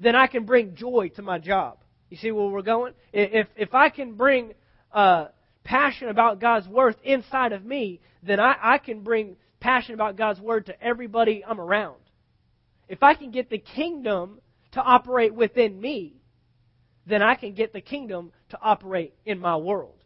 then 0.00 0.16
I 0.16 0.26
can 0.26 0.44
bring 0.44 0.74
joy 0.74 1.10
to 1.16 1.22
my 1.22 1.38
job. 1.38 1.78
You 2.10 2.16
see 2.16 2.30
where 2.30 2.46
we're 2.46 2.62
going? 2.62 2.94
If, 3.12 3.48
if 3.56 3.74
I 3.74 3.88
can 3.88 4.14
bring 4.14 4.54
uh, 4.92 5.26
passion 5.64 6.08
about 6.08 6.40
God's 6.40 6.68
Word 6.68 6.96
inside 7.02 7.52
of 7.52 7.64
me, 7.64 8.00
then 8.22 8.38
I, 8.38 8.54
I 8.62 8.78
can 8.78 9.00
bring 9.00 9.36
passion 9.60 9.94
about 9.94 10.16
God's 10.16 10.40
Word 10.40 10.66
to 10.66 10.82
everybody 10.82 11.44
I'm 11.44 11.60
around. 11.60 11.96
If 12.88 13.02
I 13.02 13.14
can 13.14 13.30
get 13.30 13.50
the 13.50 13.58
kingdom 13.58 14.40
to 14.72 14.80
operate 14.80 15.34
within 15.34 15.80
me, 15.80 16.16
then 17.06 17.22
I 17.22 17.34
can 17.34 17.54
get 17.54 17.72
the 17.72 17.80
kingdom 17.80 18.32
to 18.50 18.58
operate 18.60 19.14
in 19.24 19.38
my 19.38 19.56
world. 19.56 20.02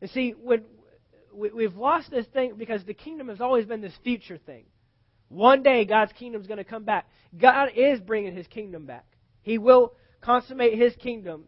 And 0.00 0.10
see, 0.10 0.30
when 0.30 0.62
we've 1.32 1.76
lost 1.76 2.10
this 2.10 2.26
thing 2.26 2.54
because 2.58 2.84
the 2.84 2.94
kingdom 2.94 3.28
has 3.28 3.40
always 3.40 3.66
been 3.66 3.80
this 3.80 3.96
future 4.02 4.38
thing. 4.38 4.64
One 5.28 5.62
day 5.62 5.84
God's 5.84 6.12
kingdom 6.12 6.40
is 6.40 6.46
going 6.46 6.58
to 6.58 6.64
come 6.64 6.84
back. 6.84 7.06
God 7.36 7.70
is 7.74 8.00
bringing 8.00 8.36
His 8.36 8.46
kingdom 8.46 8.84
back. 8.86 9.06
He 9.42 9.58
will 9.58 9.94
consummate 10.20 10.78
His 10.78 10.94
kingdom 10.96 11.44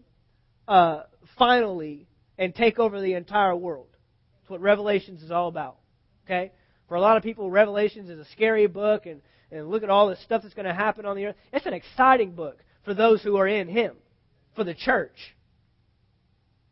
uh, 0.67 1.03
finally 1.39 2.07
and 2.39 2.55
take 2.55 2.79
over 2.79 3.01
the 3.01 3.15
entire 3.15 3.55
world. 3.55 3.89
That's 4.41 4.51
what 4.51 4.61
Revelations 4.61 5.23
is 5.23 5.31
all 5.31 5.49
about. 5.49 5.77
Okay? 6.27 6.53
For 6.89 6.97
a 6.97 7.01
lot 7.01 7.17
of 7.17 7.23
people, 7.23 7.51
Revelations 7.51 8.11
is 8.11 8.19
a 8.19 8.31
scary 8.33 8.67
book, 8.67 9.07
and, 9.07 9.23
and 9.51 9.69
look 9.69 9.83
at 9.83 9.91
all 9.91 10.09
the 10.09 10.17
stuff 10.17 10.43
that's 10.43 10.55
going 10.55 10.67
to 10.67 10.75
happen 10.75 11.07
on 11.07 11.17
the 11.17 11.27
earth. 11.27 11.37
It's 11.53 11.67
an 11.67 11.75
exciting 11.75 12.33
book 12.33 12.63
for 12.85 12.95
those 12.95 13.23
who 13.23 13.37
are 13.37 13.49
in 13.49 13.69
Him, 13.69 13.97
for 14.55 14.65
the 14.65 14.75
church. 14.75 15.35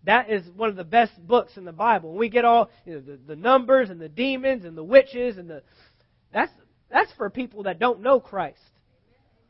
That 0.04 0.30
is 0.30 0.44
one 0.56 0.68
of 0.68 0.76
the 0.76 0.84
best 0.84 1.12
books 1.26 1.56
in 1.56 1.64
the 1.64 1.72
Bible. 1.72 2.14
We 2.14 2.28
get 2.28 2.44
all 2.44 2.70
you 2.84 2.94
know, 2.94 3.00
the, 3.00 3.18
the 3.28 3.36
numbers 3.36 3.88
and 3.88 4.00
the 4.00 4.08
demons 4.08 4.64
and 4.64 4.76
the 4.76 4.82
witches 4.82 5.38
and 5.38 5.48
the 5.48 5.62
that's 6.32 6.52
that's 6.90 7.12
for 7.12 7.30
people 7.30 7.64
that 7.64 7.78
don't 7.78 8.00
know 8.00 8.18
Christ. 8.18 8.58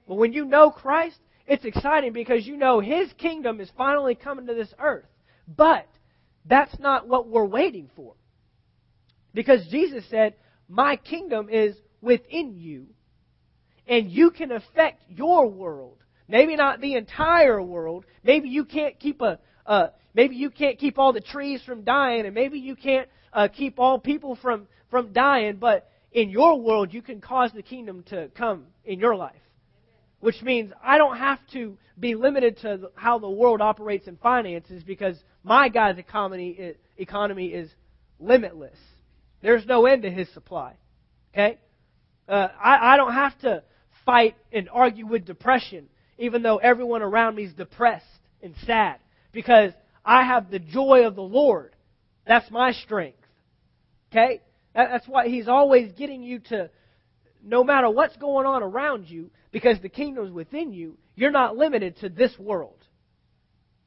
But 0.06 0.16
when 0.16 0.32
you 0.32 0.44
know 0.44 0.70
Christ, 0.70 1.18
it's 1.46 1.64
exciting 1.64 2.12
because 2.12 2.46
you 2.46 2.56
know 2.56 2.80
His 2.80 3.10
kingdom 3.14 3.60
is 3.60 3.70
finally 3.76 4.14
coming 4.14 4.46
to 4.46 4.54
this 4.54 4.72
earth. 4.78 5.06
But 5.48 5.88
that's 6.44 6.78
not 6.78 7.08
what 7.08 7.28
we're 7.28 7.46
waiting 7.46 7.90
for. 7.94 8.14
Because 9.34 9.66
Jesus 9.68 10.04
said, 10.10 10.34
My 10.68 10.96
kingdom 10.96 11.48
is 11.50 11.76
within 12.00 12.54
you, 12.58 12.86
and 13.86 14.10
you 14.10 14.30
can 14.30 14.52
affect 14.52 15.02
your 15.08 15.48
world. 15.48 15.98
Maybe 16.28 16.56
not 16.56 16.80
the 16.80 16.94
entire 16.94 17.62
world. 17.62 18.04
Maybe 18.22 18.48
you 18.48 18.64
can't 18.64 18.98
keep 18.98 19.20
a, 19.20 19.38
uh, 19.66 19.88
maybe 20.14 20.36
you 20.36 20.50
can't 20.50 20.78
keep 20.78 20.98
all 20.98 21.12
the 21.12 21.20
trees 21.20 21.62
from 21.64 21.82
dying, 21.82 22.26
and 22.26 22.34
maybe 22.34 22.58
you 22.58 22.76
can't 22.76 23.08
uh, 23.32 23.48
keep 23.48 23.78
all 23.78 23.98
people 23.98 24.36
from 24.36 24.66
from 24.90 25.12
dying. 25.12 25.56
But 25.56 25.88
in 26.12 26.30
your 26.30 26.60
world, 26.60 26.92
you 26.92 27.02
can 27.02 27.20
cause 27.20 27.50
the 27.52 27.62
kingdom 27.62 28.02
to 28.08 28.28
come 28.36 28.66
in 28.84 28.98
your 28.98 29.16
life. 29.16 29.34
Which 30.20 30.40
means 30.42 30.72
I 30.82 30.98
don't 30.98 31.16
have 31.16 31.40
to 31.52 31.76
be 31.98 32.14
limited 32.14 32.58
to 32.58 32.90
how 32.94 33.18
the 33.18 33.30
world 33.30 33.60
operates 33.60 34.06
in 34.06 34.16
finances 34.16 34.82
because 34.84 35.16
my 35.42 35.68
God's 35.68 35.98
economy, 35.98 36.74
economy 36.96 37.46
is 37.48 37.70
limitless. 38.20 38.76
There's 39.42 39.66
no 39.66 39.86
end 39.86 40.02
to 40.02 40.10
his 40.10 40.28
supply. 40.32 40.74
Okay? 41.32 41.58
Uh, 42.28 42.48
I, 42.62 42.94
I 42.94 42.96
don't 42.96 43.14
have 43.14 43.38
to 43.40 43.62
fight 44.06 44.36
and 44.52 44.68
argue 44.70 45.06
with 45.06 45.24
depression, 45.24 45.88
even 46.18 46.42
though 46.42 46.58
everyone 46.58 47.02
around 47.02 47.36
me 47.36 47.44
is 47.44 47.54
depressed 47.54 48.04
and 48.42 48.54
sad, 48.66 48.96
because 49.32 49.72
I 50.04 50.24
have 50.24 50.50
the 50.50 50.58
joy 50.58 51.06
of 51.06 51.16
the 51.16 51.22
Lord. 51.22 51.74
That's 52.26 52.50
my 52.50 52.72
strength. 52.72 53.18
Okay? 54.10 54.40
That's 54.74 55.06
why 55.06 55.28
he's 55.28 55.48
always 55.48 55.92
getting 55.92 56.22
you 56.22 56.38
to, 56.50 56.70
no 57.42 57.64
matter 57.64 57.90
what's 57.90 58.16
going 58.16 58.46
on 58.46 58.62
around 58.62 59.08
you, 59.08 59.30
because 59.50 59.80
the 59.80 59.88
kingdom's 59.88 60.32
within 60.32 60.72
you, 60.72 60.96
you're 61.14 61.30
not 61.30 61.56
limited 61.56 61.98
to 61.98 62.08
this 62.08 62.32
world. 62.38 62.81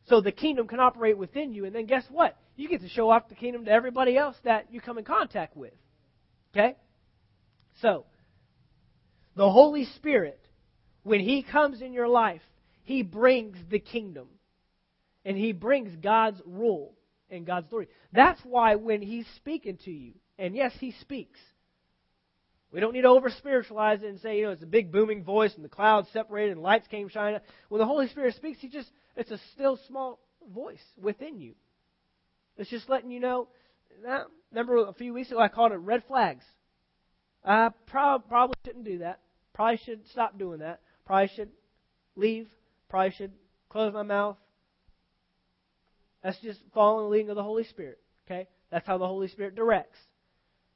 So 0.07 0.21
the 0.21 0.31
kingdom 0.31 0.67
can 0.67 0.79
operate 0.79 1.17
within 1.17 1.53
you, 1.53 1.65
and 1.65 1.73
then 1.73 1.85
guess 1.85 2.05
what? 2.09 2.37
You 2.55 2.69
get 2.69 2.81
to 2.81 2.89
show 2.89 3.09
off 3.09 3.27
the 3.27 3.35
kingdom 3.35 3.65
to 3.65 3.71
everybody 3.71 4.17
else 4.17 4.35
that 4.43 4.71
you 4.71 4.79
come 4.79 4.97
in 4.97 5.03
contact 5.03 5.57
with. 5.57 5.73
Okay? 6.53 6.75
So, 7.81 8.05
the 9.35 9.49
Holy 9.49 9.85
Spirit, 9.95 10.39
when 11.03 11.19
He 11.19 11.43
comes 11.43 11.81
in 11.81 11.91
your 11.91 12.07
life, 12.07 12.41
He 12.83 13.01
brings 13.01 13.57
the 13.69 13.79
kingdom. 13.79 14.27
And 15.25 15.35
He 15.35 15.53
brings 15.53 15.95
God's 15.95 16.39
rule 16.45 16.93
and 17.29 17.45
God's 17.45 17.67
glory. 17.67 17.87
That's 18.13 18.39
why 18.43 18.75
when 18.75 19.01
He's 19.01 19.25
speaking 19.37 19.77
to 19.85 19.91
you, 19.91 20.13
and 20.37 20.55
yes, 20.55 20.71
He 20.79 20.93
speaks, 21.01 21.39
We 22.71 22.80
don't 22.80 22.93
need 22.93 23.04
to 23.04 23.08
over 23.08 23.30
spiritualize 23.30 24.01
it 24.04 24.10
and 24.10 24.19
say, 24.19 24.38
you 24.38 24.45
know, 24.45 24.51
it's 24.51 24.63
a 24.63 24.67
big 24.67 24.91
booming 24.91 25.23
voice 25.23 25.54
and 25.56 25.63
the 25.63 25.69
clouds 25.69 26.10
separated 26.12 26.54
and 26.54 26.62
lights 26.62 26.88
came 26.88 27.08
shining. 27.08 27.39
When 27.69 27.80
the 27.80 27.86
Holy 27.86 28.08
Spirit 28.10 28.36
speaks, 28.36 28.60
He 28.60 28.67
just, 28.67 28.89
it's 29.15 29.32
a 29.32 29.39
still 29.54 29.80
small 29.88 30.19
voice 30.54 30.84
within 31.01 31.39
you. 31.39 31.54
It's 32.58 32.69
just 32.69 32.89
letting 32.89 33.12
you 33.12 33.19
know. 33.19 33.47
Now, 34.04 34.25
remember 34.51 34.86
a 34.88 34.93
few 34.93 35.13
weeks 35.13 35.32
ago 35.32 35.39
I 35.39 35.47
called 35.47 35.71
it 35.71 35.75
red 35.75 36.04
flags. 36.08 36.43
I 37.43 37.69
prob- 37.88 38.28
probably 38.28 38.56
shouldn't 38.65 38.86
do 38.86 38.99
that. 38.99 39.19
Probably 39.54 39.80
should 39.86 40.08
stop 40.12 40.38
doing 40.38 40.60
that. 40.60 40.82
Probably 41.06 41.30
should 41.36 41.49
leave. 42.15 42.47
Probably 42.89 43.12
should 43.12 43.32
close 43.69 43.93
my 43.93 44.04
mouth. 44.04 44.38
That's 46.23 46.39
just 46.41 46.60
following 46.73 47.06
the 47.06 47.10
leading 47.10 47.30
of 47.30 47.36
the 47.36 47.43
Holy 47.43 47.65
Spirit. 47.65 47.99
Okay? 48.25 48.47
That's 48.71 48.88
how 48.88 48.97
the 48.97 49.08
Holy 49.08 49.28
Spirit 49.28 49.56
directs. 49.56 49.99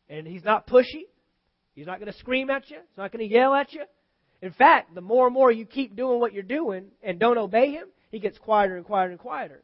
And 0.08 0.28
He's 0.28 0.44
not 0.44 0.68
pushy. 0.68 1.06
He's 1.80 1.88
not 1.88 2.02
going 2.02 2.12
to 2.12 2.20
scream 2.20 2.50
at 2.50 2.70
you. 2.70 2.76
He's 2.76 2.98
not 2.98 3.14
going 3.14 3.26
to 3.26 3.34
yell 3.34 3.54
at 3.54 3.72
you. 3.72 3.84
In 4.42 4.52
fact, 4.52 4.94
the 4.94 5.00
more 5.00 5.28
and 5.28 5.34
more 5.34 5.50
you 5.50 5.66
keep 5.66 5.96
doing 5.96 6.20
what 6.20 6.34
you're 6.34 6.44
doing 6.44 6.88
and 7.02 7.18
don't 7.18 7.38
obey 7.38 7.72
Him, 7.72 7.88
He 8.12 8.20
gets 8.20 8.38
quieter 8.38 8.76
and 8.76 8.86
quieter 8.86 9.12
and 9.12 9.20
quieter. 9.20 9.64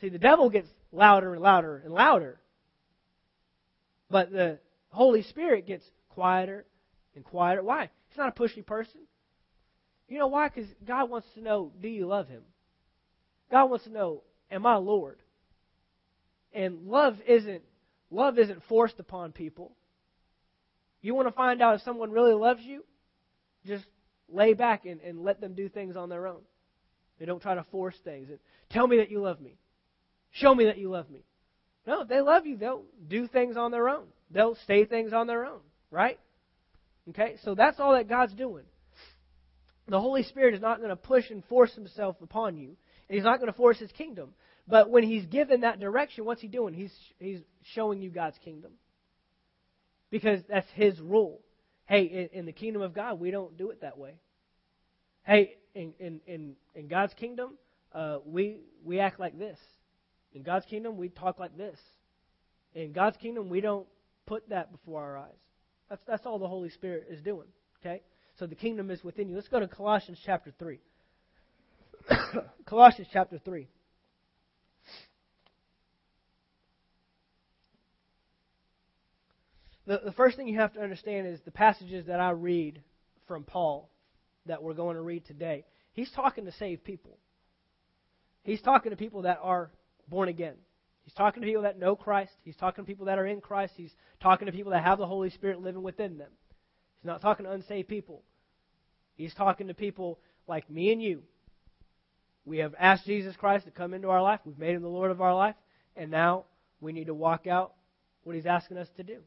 See, 0.00 0.10
the 0.10 0.18
devil 0.18 0.48
gets 0.48 0.68
louder 0.92 1.32
and 1.34 1.42
louder 1.42 1.82
and 1.84 1.92
louder. 1.92 2.38
But 4.08 4.30
the 4.30 4.60
Holy 4.90 5.22
Spirit 5.24 5.66
gets 5.66 5.84
quieter 6.08 6.64
and 7.16 7.24
quieter. 7.24 7.64
Why? 7.64 7.90
He's 8.08 8.18
not 8.18 8.28
a 8.28 8.40
pushy 8.40 8.64
person. 8.64 9.00
You 10.08 10.20
know 10.20 10.28
why? 10.28 10.50
Because 10.50 10.70
God 10.86 11.10
wants 11.10 11.26
to 11.34 11.42
know, 11.42 11.72
do 11.82 11.88
you 11.88 12.06
love 12.06 12.28
Him? 12.28 12.42
God 13.50 13.70
wants 13.70 13.86
to 13.86 13.90
know, 13.90 14.22
am 14.52 14.66
I 14.66 14.76
Lord? 14.76 15.18
And 16.52 16.86
love 16.86 17.16
isn't 17.26 17.62
love 18.08 18.38
isn't 18.38 18.62
forced 18.68 19.00
upon 19.00 19.32
people. 19.32 19.72
You 21.02 21.14
want 21.14 21.28
to 21.28 21.34
find 21.34 21.62
out 21.62 21.76
if 21.76 21.82
someone 21.82 22.10
really 22.10 22.34
loves 22.34 22.62
you? 22.62 22.84
Just 23.66 23.84
lay 24.28 24.54
back 24.54 24.84
and, 24.84 25.00
and 25.00 25.22
let 25.22 25.40
them 25.40 25.54
do 25.54 25.68
things 25.68 25.96
on 25.96 26.08
their 26.08 26.26
own. 26.26 26.40
They 27.18 27.26
don't 27.26 27.42
try 27.42 27.54
to 27.54 27.64
force 27.70 27.96
things. 28.04 28.28
And 28.28 28.38
tell 28.70 28.86
me 28.86 28.98
that 28.98 29.10
you 29.10 29.20
love 29.20 29.40
me. 29.40 29.56
Show 30.32 30.54
me 30.54 30.66
that 30.66 30.78
you 30.78 30.90
love 30.90 31.10
me. 31.10 31.24
No, 31.86 32.02
if 32.02 32.08
they 32.08 32.20
love 32.20 32.46
you, 32.46 32.56
they'll 32.56 32.84
do 33.08 33.26
things 33.26 33.56
on 33.56 33.70
their 33.70 33.88
own. 33.88 34.06
They'll 34.30 34.56
say 34.66 34.84
things 34.84 35.12
on 35.12 35.26
their 35.26 35.44
own, 35.44 35.60
right? 35.90 36.18
Okay, 37.08 37.36
so 37.42 37.54
that's 37.54 37.80
all 37.80 37.94
that 37.94 38.08
God's 38.08 38.34
doing. 38.34 38.64
The 39.88 40.00
Holy 40.00 40.22
Spirit 40.22 40.54
is 40.54 40.60
not 40.60 40.78
going 40.78 40.90
to 40.90 40.96
push 40.96 41.30
and 41.30 41.44
force 41.46 41.74
himself 41.74 42.16
upon 42.22 42.56
you, 42.56 42.76
and 43.08 43.16
he's 43.16 43.24
not 43.24 43.40
going 43.40 43.50
to 43.50 43.56
force 43.56 43.78
his 43.78 43.90
kingdom. 43.92 44.30
But 44.68 44.88
when 44.88 45.02
he's 45.02 45.26
given 45.26 45.62
that 45.62 45.80
direction, 45.80 46.24
what's 46.24 46.40
he 46.40 46.46
doing? 46.46 46.74
He's 46.74 46.92
he's 47.18 47.40
showing 47.74 48.00
you 48.00 48.10
God's 48.10 48.38
kingdom. 48.44 48.72
Because 50.10 50.40
that's 50.48 50.68
his 50.74 50.98
rule. 51.00 51.40
Hey, 51.86 52.02
in, 52.04 52.40
in 52.40 52.46
the 52.46 52.52
kingdom 52.52 52.82
of 52.82 52.94
God, 52.94 53.20
we 53.20 53.30
don't 53.30 53.56
do 53.56 53.70
it 53.70 53.80
that 53.82 53.98
way. 53.98 54.14
Hey, 55.24 55.56
in 55.74 55.92
in 55.98 56.20
in, 56.26 56.56
in 56.74 56.88
God's 56.88 57.14
kingdom, 57.14 57.54
uh, 57.92 58.18
we 58.24 58.58
we 58.84 59.00
act 59.00 59.20
like 59.20 59.38
this. 59.38 59.58
In 60.32 60.42
God's 60.42 60.66
kingdom, 60.66 60.96
we 60.96 61.08
talk 61.08 61.38
like 61.38 61.56
this. 61.56 61.78
In 62.74 62.92
God's 62.92 63.16
kingdom, 63.16 63.48
we 63.48 63.60
don't 63.60 63.86
put 64.26 64.48
that 64.50 64.70
before 64.70 65.02
our 65.02 65.18
eyes. 65.18 65.40
That's, 65.88 66.02
that's 66.06 66.24
all 66.24 66.38
the 66.38 66.46
Holy 66.46 66.70
Spirit 66.70 67.08
is 67.10 67.20
doing. 67.20 67.48
Okay? 67.80 68.02
So 68.38 68.46
the 68.46 68.54
kingdom 68.54 68.90
is 68.90 69.02
within 69.02 69.28
you. 69.28 69.34
Let's 69.34 69.48
go 69.48 69.58
to 69.58 69.66
Colossians 69.66 70.18
chapter 70.24 70.52
3. 70.58 70.78
Colossians 72.64 73.08
chapter 73.12 73.38
3. 73.38 73.66
The, 79.90 80.00
the 80.04 80.12
first 80.12 80.36
thing 80.36 80.46
you 80.46 80.60
have 80.60 80.74
to 80.74 80.80
understand 80.80 81.26
is 81.26 81.40
the 81.40 81.50
passages 81.50 82.06
that 82.06 82.20
I 82.20 82.30
read 82.30 82.80
from 83.26 83.42
Paul 83.42 83.90
that 84.46 84.62
we're 84.62 84.72
going 84.72 84.94
to 84.94 85.02
read 85.02 85.26
today. 85.26 85.64
He's 85.94 86.12
talking 86.12 86.44
to 86.44 86.52
saved 86.52 86.84
people. 86.84 87.18
He's 88.44 88.62
talking 88.62 88.90
to 88.90 88.96
people 88.96 89.22
that 89.22 89.40
are 89.42 89.72
born 90.06 90.28
again. 90.28 90.54
He's 91.02 91.14
talking 91.14 91.42
to 91.42 91.46
people 91.48 91.64
that 91.64 91.76
know 91.76 91.96
Christ. 91.96 92.30
He's 92.44 92.54
talking 92.54 92.84
to 92.84 92.86
people 92.86 93.06
that 93.06 93.18
are 93.18 93.26
in 93.26 93.40
Christ. 93.40 93.72
He's 93.76 93.92
talking 94.22 94.46
to 94.46 94.52
people 94.52 94.70
that 94.70 94.84
have 94.84 94.98
the 94.98 95.08
Holy 95.08 95.28
Spirit 95.28 95.60
living 95.60 95.82
within 95.82 96.18
them. 96.18 96.30
He's 97.00 97.08
not 97.08 97.20
talking 97.20 97.44
to 97.44 97.50
unsaved 97.50 97.88
people. 97.88 98.22
He's 99.16 99.34
talking 99.34 99.66
to 99.66 99.74
people 99.74 100.20
like 100.46 100.70
me 100.70 100.92
and 100.92 101.02
you. 101.02 101.24
We 102.44 102.58
have 102.58 102.76
asked 102.78 103.06
Jesus 103.06 103.34
Christ 103.34 103.64
to 103.64 103.72
come 103.72 103.92
into 103.92 104.08
our 104.08 104.22
life. 104.22 104.38
We've 104.44 104.56
made 104.56 104.76
him 104.76 104.82
the 104.82 104.88
Lord 104.88 105.10
of 105.10 105.20
our 105.20 105.34
life. 105.34 105.56
And 105.96 106.12
now 106.12 106.44
we 106.80 106.92
need 106.92 107.08
to 107.08 107.14
walk 107.14 107.48
out 107.48 107.72
what 108.22 108.36
he's 108.36 108.46
asking 108.46 108.76
us 108.76 108.88
to 108.96 109.02
do. 109.02 109.22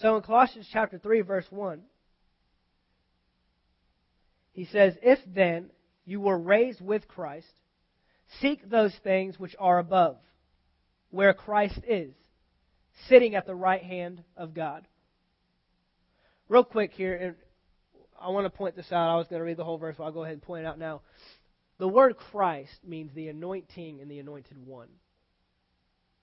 So 0.00 0.16
in 0.16 0.22
Colossians 0.22 0.68
chapter 0.72 0.98
3, 0.98 1.20
verse 1.22 1.46
1, 1.50 1.82
he 4.52 4.64
says, 4.66 4.94
If 5.02 5.18
then 5.26 5.70
you 6.04 6.20
were 6.20 6.38
raised 6.38 6.80
with 6.80 7.06
Christ, 7.06 7.46
Seek 8.38 8.68
those 8.68 8.94
things 9.02 9.38
which 9.38 9.56
are 9.58 9.78
above, 9.78 10.16
where 11.10 11.34
Christ 11.34 11.80
is, 11.86 12.14
sitting 13.08 13.34
at 13.34 13.46
the 13.46 13.54
right 13.54 13.82
hand 13.82 14.22
of 14.36 14.54
God. 14.54 14.86
Real 16.48 16.64
quick 16.64 16.92
here, 16.92 17.14
and 17.14 17.34
I 18.20 18.30
want 18.30 18.46
to 18.46 18.56
point 18.56 18.76
this 18.76 18.92
out. 18.92 19.10
I 19.10 19.16
was 19.16 19.26
going 19.26 19.40
to 19.40 19.44
read 19.44 19.56
the 19.56 19.64
whole 19.64 19.78
verse, 19.78 19.96
but 19.98 20.04
I'll 20.04 20.12
go 20.12 20.22
ahead 20.22 20.34
and 20.34 20.42
point 20.42 20.64
it 20.64 20.68
out 20.68 20.78
now. 20.78 21.02
The 21.78 21.88
word 21.88 22.16
Christ 22.16 22.78
means 22.86 23.12
the 23.14 23.28
anointing 23.28 24.00
and 24.00 24.10
the 24.10 24.18
anointed 24.18 24.64
one. 24.64 24.88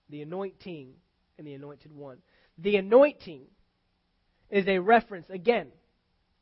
The 0.09 0.21
anointing 0.21 0.93
and 1.37 1.47
the 1.47 1.53
anointed 1.53 1.93
one. 1.93 2.19
The 2.57 2.77
anointing 2.77 3.41
is 4.49 4.67
a 4.67 4.79
reference, 4.79 5.29
again, 5.29 5.67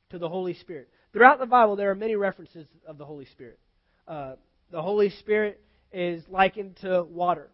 to 0.10 0.20
the 0.20 0.30
Holy 0.30 0.54
Spirit. 0.54 0.90
Throughout 1.14 1.40
the 1.40 1.46
Bible, 1.46 1.76
there 1.76 1.92
are 1.92 1.96
many 1.96 2.16
references 2.16 2.68
of 2.88 2.98
the 2.98 3.06
Holy 3.06 3.26
Spirit. 3.26 3.60
Uh, 4.08 4.34
the 4.72 4.82
Holy 4.82 5.10
Spirit 5.10 5.62
is 5.92 6.24
likened 6.30 6.78
to 6.82 7.04
water. 7.04 7.50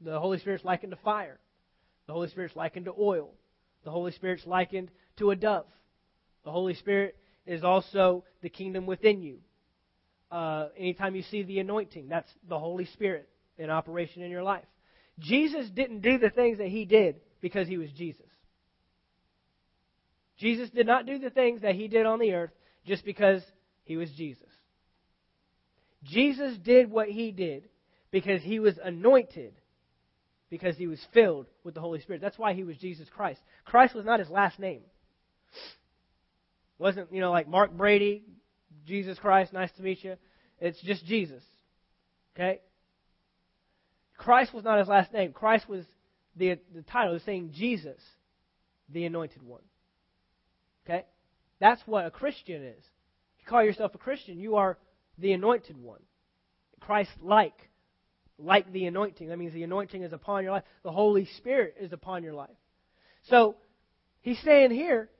The 0.00 0.18
Holy 0.18 0.38
Spirit 0.38 0.60
is 0.60 0.64
likened 0.64 0.92
to 0.92 0.98
fire. 1.04 1.38
The 2.06 2.12
Holy 2.12 2.28
Spirit 2.28 2.52
is 2.52 2.56
likened 2.56 2.86
to 2.86 2.94
oil. 2.98 3.30
The 3.84 3.90
Holy 3.90 4.12
Spirit 4.12 4.40
is 4.40 4.46
likened 4.46 4.90
to 5.18 5.30
a 5.30 5.36
dove. 5.36 5.66
The 6.44 6.50
Holy 6.50 6.74
Spirit 6.74 7.16
is 7.46 7.64
also 7.64 8.24
the 8.42 8.48
kingdom 8.48 8.86
within 8.86 9.22
you. 9.22 9.38
Uh, 10.30 10.68
anytime 10.78 11.16
you 11.16 11.22
see 11.22 11.42
the 11.42 11.58
anointing, 11.58 12.08
that's 12.08 12.30
the 12.48 12.58
Holy 12.58 12.84
Spirit 12.86 13.28
in 13.58 13.68
operation 13.68 14.22
in 14.22 14.30
your 14.30 14.42
life. 14.42 14.64
Jesus 15.18 15.68
didn't 15.70 16.00
do 16.00 16.18
the 16.18 16.30
things 16.30 16.58
that 16.58 16.68
he 16.68 16.84
did 16.84 17.16
because 17.40 17.68
he 17.68 17.76
was 17.76 17.90
Jesus. 17.90 18.29
Jesus 20.40 20.70
did 20.70 20.86
not 20.86 21.06
do 21.06 21.18
the 21.18 21.30
things 21.30 21.60
that 21.62 21.74
he 21.74 21.86
did 21.86 22.06
on 22.06 22.18
the 22.18 22.32
earth 22.32 22.50
just 22.86 23.04
because 23.04 23.42
he 23.84 23.96
was 23.96 24.10
Jesus. 24.12 24.48
Jesus 26.02 26.56
did 26.56 26.90
what 26.90 27.08
he 27.08 27.30
did 27.30 27.68
because 28.10 28.42
he 28.42 28.58
was 28.58 28.78
anointed, 28.82 29.52
because 30.48 30.76
he 30.76 30.86
was 30.86 30.98
filled 31.12 31.46
with 31.62 31.74
the 31.74 31.80
Holy 31.80 32.00
Spirit. 32.00 32.22
That's 32.22 32.38
why 32.38 32.54
he 32.54 32.64
was 32.64 32.76
Jesus 32.78 33.06
Christ. 33.14 33.40
Christ 33.66 33.94
was 33.94 34.06
not 34.06 34.18
his 34.18 34.30
last 34.30 34.58
name. 34.58 34.80
Wasn't, 36.78 37.12
you 37.12 37.20
know, 37.20 37.30
like 37.30 37.46
Mark 37.46 37.76
Brady, 37.76 38.24
Jesus 38.86 39.18
Christ, 39.18 39.52
nice 39.52 39.70
to 39.72 39.82
meet 39.82 40.02
you. 40.02 40.16
It's 40.58 40.80
just 40.80 41.04
Jesus. 41.04 41.42
Okay? 42.34 42.60
Christ 44.16 44.54
was 44.54 44.64
not 44.64 44.78
his 44.78 44.88
last 44.88 45.12
name. 45.12 45.32
Christ 45.32 45.68
was 45.68 45.84
the, 46.34 46.58
the 46.74 46.82
title, 46.82 47.14
is 47.14 47.22
saying 47.24 47.52
Jesus, 47.54 48.00
the 48.88 49.04
anointed 49.04 49.42
one. 49.42 49.62
Okay? 50.84 51.04
That's 51.60 51.80
what 51.86 52.06
a 52.06 52.10
Christian 52.10 52.62
is. 52.62 52.78
If 52.78 53.40
you 53.40 53.46
call 53.48 53.64
yourself 53.64 53.94
a 53.94 53.98
Christian, 53.98 54.38
you 54.38 54.56
are 54.56 54.78
the 55.18 55.32
anointed 55.32 55.76
one. 55.76 56.00
Christ 56.80 57.10
like. 57.22 57.68
Like 58.38 58.72
the 58.72 58.86
anointing. 58.86 59.28
That 59.28 59.38
means 59.38 59.52
the 59.52 59.62
anointing 59.62 60.02
is 60.02 60.12
upon 60.12 60.44
your 60.44 60.52
life. 60.52 60.64
The 60.82 60.92
Holy 60.92 61.28
Spirit 61.36 61.76
is 61.78 61.92
upon 61.92 62.22
your 62.22 62.34
life. 62.34 62.50
So, 63.24 63.56
he's 64.22 64.40
saying 64.40 64.70
here, 64.70 65.10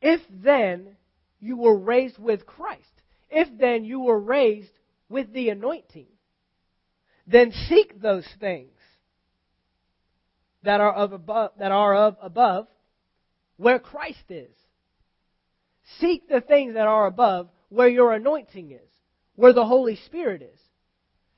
if 0.00 0.20
then 0.30 0.96
you 1.38 1.56
were 1.58 1.76
raised 1.76 2.18
with 2.18 2.46
Christ, 2.46 2.80
if 3.30 3.48
then 3.58 3.84
you 3.84 4.00
were 4.00 4.18
raised 4.18 4.72
with 5.08 5.32
the 5.32 5.50
anointing, 5.50 6.06
then 7.26 7.52
seek 7.68 8.00
those 8.00 8.26
things 8.40 8.72
that 10.62 10.80
are 10.80 10.92
of 10.92 11.12
above, 11.12 11.50
that 11.58 11.72
are 11.72 11.94
of 11.94 12.16
above 12.22 12.66
where 13.62 13.78
Christ 13.78 14.24
is. 14.28 14.50
Seek 16.00 16.28
the 16.28 16.40
things 16.40 16.74
that 16.74 16.88
are 16.88 17.06
above 17.06 17.48
where 17.68 17.88
your 17.88 18.12
anointing 18.12 18.72
is, 18.72 18.90
where 19.36 19.52
the 19.52 19.64
Holy 19.64 19.96
Spirit 19.96 20.42
is. 20.42 20.58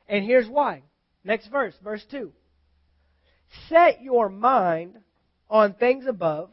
And 0.09 0.25
here's 0.25 0.49
why. 0.49 0.83
Next 1.23 1.49
verse, 1.49 1.75
verse 1.83 2.05
2. 2.11 2.33
Set 3.69 4.01
your 4.03 4.31
mind 4.31 4.97
on 5.51 5.75
things 5.75 6.07
above, 6.07 6.51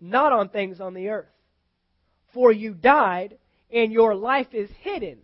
not 0.00 0.32
on 0.32 0.48
things 0.48 0.80
on 0.80 0.94
the 0.94 1.08
earth. 1.08 1.26
For 2.32 2.52
you 2.52 2.72
died, 2.72 3.36
and 3.72 3.92
your 3.92 4.14
life 4.14 4.52
is 4.52 4.70
hidden 4.80 5.18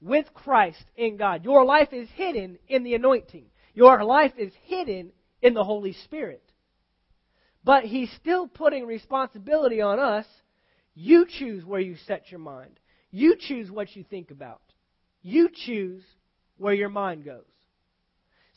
with 0.00 0.26
Christ 0.34 0.84
in 0.96 1.16
God. 1.16 1.44
Your 1.44 1.64
life 1.64 1.92
is 1.92 2.08
hidden 2.14 2.58
in 2.68 2.82
the 2.82 2.94
anointing. 2.94 3.46
Your 3.72 4.02
life 4.02 4.32
is 4.36 4.52
hidden 4.64 5.12
in 5.42 5.54
the 5.54 5.64
Holy 5.64 5.92
Spirit. 5.92 6.42
But 7.64 7.84
he's 7.84 8.10
still 8.20 8.46
putting 8.46 8.86
responsibility 8.86 9.80
on 9.80 9.98
us. 9.98 10.26
You 10.94 11.26
choose 11.26 11.64
where 11.64 11.80
you 11.80 11.96
set 12.06 12.30
your 12.30 12.40
mind. 12.40 12.78
You 13.10 13.36
choose 13.38 13.70
what 13.70 13.96
you 13.96 14.04
think 14.04 14.30
about. 14.30 14.60
You 15.22 15.48
choose 15.66 16.02
where 16.58 16.74
your 16.74 16.90
mind 16.90 17.24
goes. 17.24 17.44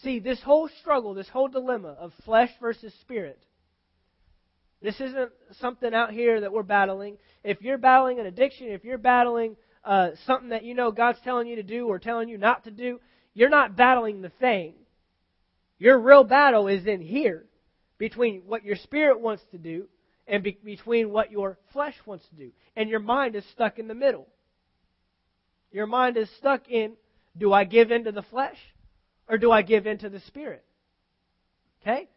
See, 0.04 0.20
this 0.20 0.42
whole 0.42 0.70
struggle, 0.82 1.14
this 1.14 1.30
whole 1.30 1.48
dilemma 1.48 1.96
of 2.00 2.12
flesh 2.26 2.52
versus 2.62 2.94
spirit, 3.02 3.40
this 4.82 5.00
isn't 5.00 5.32
something 5.60 5.94
out 5.94 6.12
here 6.12 6.42
that 6.42 6.52
we're 6.52 6.62
battling. 6.62 7.18
If 7.44 7.62
you're 7.62 7.80
battling 7.80 8.20
an 8.20 8.28
addiction, 8.28 8.68
if 8.68 8.84
you're 8.84 9.00
battling 9.00 9.56
uh, 9.84 10.12
something 10.26 10.50
that 10.50 10.64
you 10.64 10.76
know 10.76 10.92
God's 10.92 11.20
telling 11.24 11.48
you 11.48 11.56
to 11.56 11.64
do 11.64 11.88
or 11.88 11.98
telling 11.98 12.30
you 12.30 12.38
not 12.38 12.66
to 12.66 12.72
do, 12.72 13.00
you're 13.34 13.50
not 13.50 13.76
battling 13.76 14.22
the 14.22 14.30
thing. 14.30 14.74
Your 15.80 15.98
real 16.00 16.24
battle 16.24 16.68
is 16.68 16.86
in 16.86 17.02
here 17.02 17.46
between 17.98 18.42
what 18.46 18.64
your 18.64 18.76
spirit 18.76 19.20
wants 19.20 19.44
to 19.52 19.58
do 19.58 19.88
and 20.28 20.44
be- 20.44 20.60
between 20.64 21.10
what 21.10 21.32
your 21.32 21.58
flesh 21.74 21.96
wants 22.06 22.28
to 22.30 22.36
do. 22.36 22.52
And 22.76 22.90
your 22.90 23.00
mind 23.00 23.36
is 23.36 23.46
stuck 23.52 23.80
in 23.80 23.88
the 23.88 23.96
middle. 23.96 24.28
Your 25.72 25.88
mind 25.88 26.18
is 26.18 26.30
stuck 26.38 26.70
in 26.70 26.94
do 27.38 27.54
I 27.54 27.64
give 27.64 27.92
in 27.92 28.06
to 28.06 28.12
the 28.12 28.24
flesh 28.24 28.58
or 29.28 29.38
do 29.38 29.52
I 29.52 29.62
give 29.62 29.86
in 29.86 30.00
to 30.00 30.10
the 30.10 30.20
spirit? 30.22 30.64
Okay? 31.82 32.10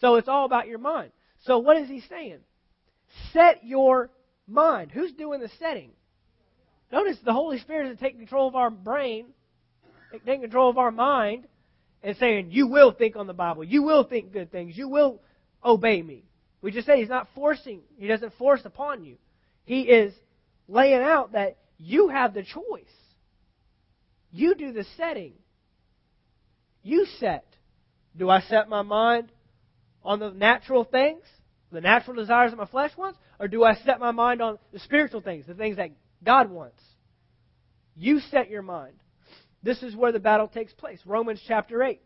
So 0.00 0.16
it's 0.16 0.28
all 0.28 0.44
about 0.44 0.68
your 0.68 0.78
mind. 0.78 1.12
So 1.44 1.58
what 1.58 1.76
is 1.76 1.88
he 1.88 2.00
saying? 2.08 2.40
Set 3.32 3.64
your 3.64 4.10
mind. 4.46 4.90
Who's 4.92 5.12
doing 5.12 5.40
the 5.40 5.50
setting? 5.58 5.90
Notice 6.92 7.18
the 7.24 7.32
Holy 7.32 7.58
Spirit 7.58 7.90
is 7.92 7.98
taking 7.98 8.18
control 8.18 8.48
of 8.48 8.54
our 8.54 8.70
brain, 8.70 9.26
taking 10.12 10.42
control 10.42 10.70
of 10.70 10.78
our 10.78 10.92
mind, 10.92 11.46
and 12.06 12.16
saying, 12.18 12.52
You 12.52 12.68
will 12.68 12.92
think 12.92 13.16
on 13.16 13.26
the 13.26 13.34
Bible. 13.34 13.64
You 13.64 13.82
will 13.82 14.04
think 14.04 14.32
good 14.32 14.52
things. 14.52 14.78
You 14.78 14.88
will 14.88 15.20
obey 15.62 16.00
me. 16.00 16.22
We 16.62 16.70
just 16.70 16.86
say 16.86 17.00
He's 17.00 17.08
not 17.08 17.26
forcing, 17.34 17.80
He 17.98 18.06
doesn't 18.06 18.32
force 18.38 18.60
upon 18.64 19.04
you. 19.04 19.16
He 19.64 19.82
is 19.82 20.14
laying 20.68 21.02
out 21.02 21.32
that 21.32 21.58
you 21.78 22.08
have 22.08 22.32
the 22.32 22.44
choice. 22.44 22.84
You 24.30 24.54
do 24.54 24.72
the 24.72 24.86
setting. 24.96 25.32
You 26.84 27.06
set. 27.18 27.44
Do 28.16 28.30
I 28.30 28.40
set 28.42 28.68
my 28.68 28.82
mind 28.82 29.32
on 30.04 30.20
the 30.20 30.30
natural 30.30 30.84
things, 30.84 31.24
the 31.72 31.80
natural 31.80 32.14
desires 32.14 32.52
of 32.52 32.58
my 32.58 32.66
flesh 32.66 32.92
wants, 32.96 33.18
or 33.40 33.48
do 33.48 33.64
I 33.64 33.74
set 33.84 33.98
my 33.98 34.12
mind 34.12 34.40
on 34.40 34.58
the 34.72 34.78
spiritual 34.78 35.22
things, 35.22 35.46
the 35.46 35.54
things 35.54 35.76
that 35.78 35.90
God 36.22 36.50
wants? 36.50 36.80
You 37.96 38.20
set 38.20 38.48
your 38.48 38.62
mind. 38.62 38.94
This 39.62 39.82
is 39.82 39.96
where 39.96 40.12
the 40.12 40.20
battle 40.20 40.48
takes 40.48 40.72
place. 40.72 41.00
Romans 41.04 41.40
chapter 41.46 41.82
8. 41.82 42.00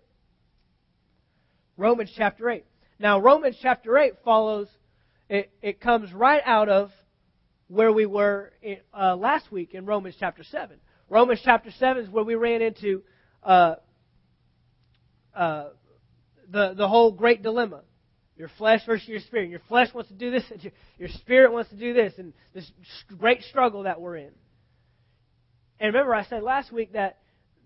Romans 1.76 2.12
chapter 2.16 2.50
8. 2.50 2.64
Now, 2.98 3.20
Romans 3.20 3.56
chapter 3.60 3.96
8 3.96 4.14
follows, 4.24 4.68
it, 5.28 5.50
it 5.62 5.80
comes 5.80 6.12
right 6.12 6.42
out 6.44 6.68
of 6.68 6.90
where 7.68 7.92
we 7.92 8.04
were 8.04 8.52
in, 8.62 8.78
uh, 8.92 9.16
last 9.16 9.50
week 9.50 9.74
in 9.74 9.86
Romans 9.86 10.16
chapter 10.18 10.42
7. 10.42 10.76
Romans 11.08 11.40
chapter 11.42 11.70
7 11.78 12.04
is 12.04 12.10
where 12.10 12.24
we 12.24 12.34
ran 12.34 12.62
into 12.62 13.02
uh, 13.42 13.76
uh, 15.34 15.68
the, 16.50 16.74
the 16.76 16.88
whole 16.88 17.12
great 17.12 17.42
dilemma. 17.42 17.82
Your 18.36 18.50
flesh 18.58 18.80
versus 18.86 19.08
your 19.08 19.20
spirit. 19.20 19.50
Your 19.50 19.60
flesh 19.68 19.92
wants 19.94 20.08
to 20.08 20.16
do 20.16 20.30
this, 20.30 20.44
and 20.50 20.62
your, 20.62 20.72
your 20.98 21.08
spirit 21.08 21.52
wants 21.52 21.70
to 21.70 21.76
do 21.76 21.92
this, 21.92 22.12
and 22.18 22.32
this 22.54 22.70
great 23.18 23.42
struggle 23.44 23.84
that 23.84 24.00
we're 24.00 24.16
in. 24.16 24.30
And 25.78 25.94
remember, 25.94 26.14
I 26.14 26.24
said 26.24 26.42
last 26.42 26.72
week 26.72 26.94
that 26.94 27.19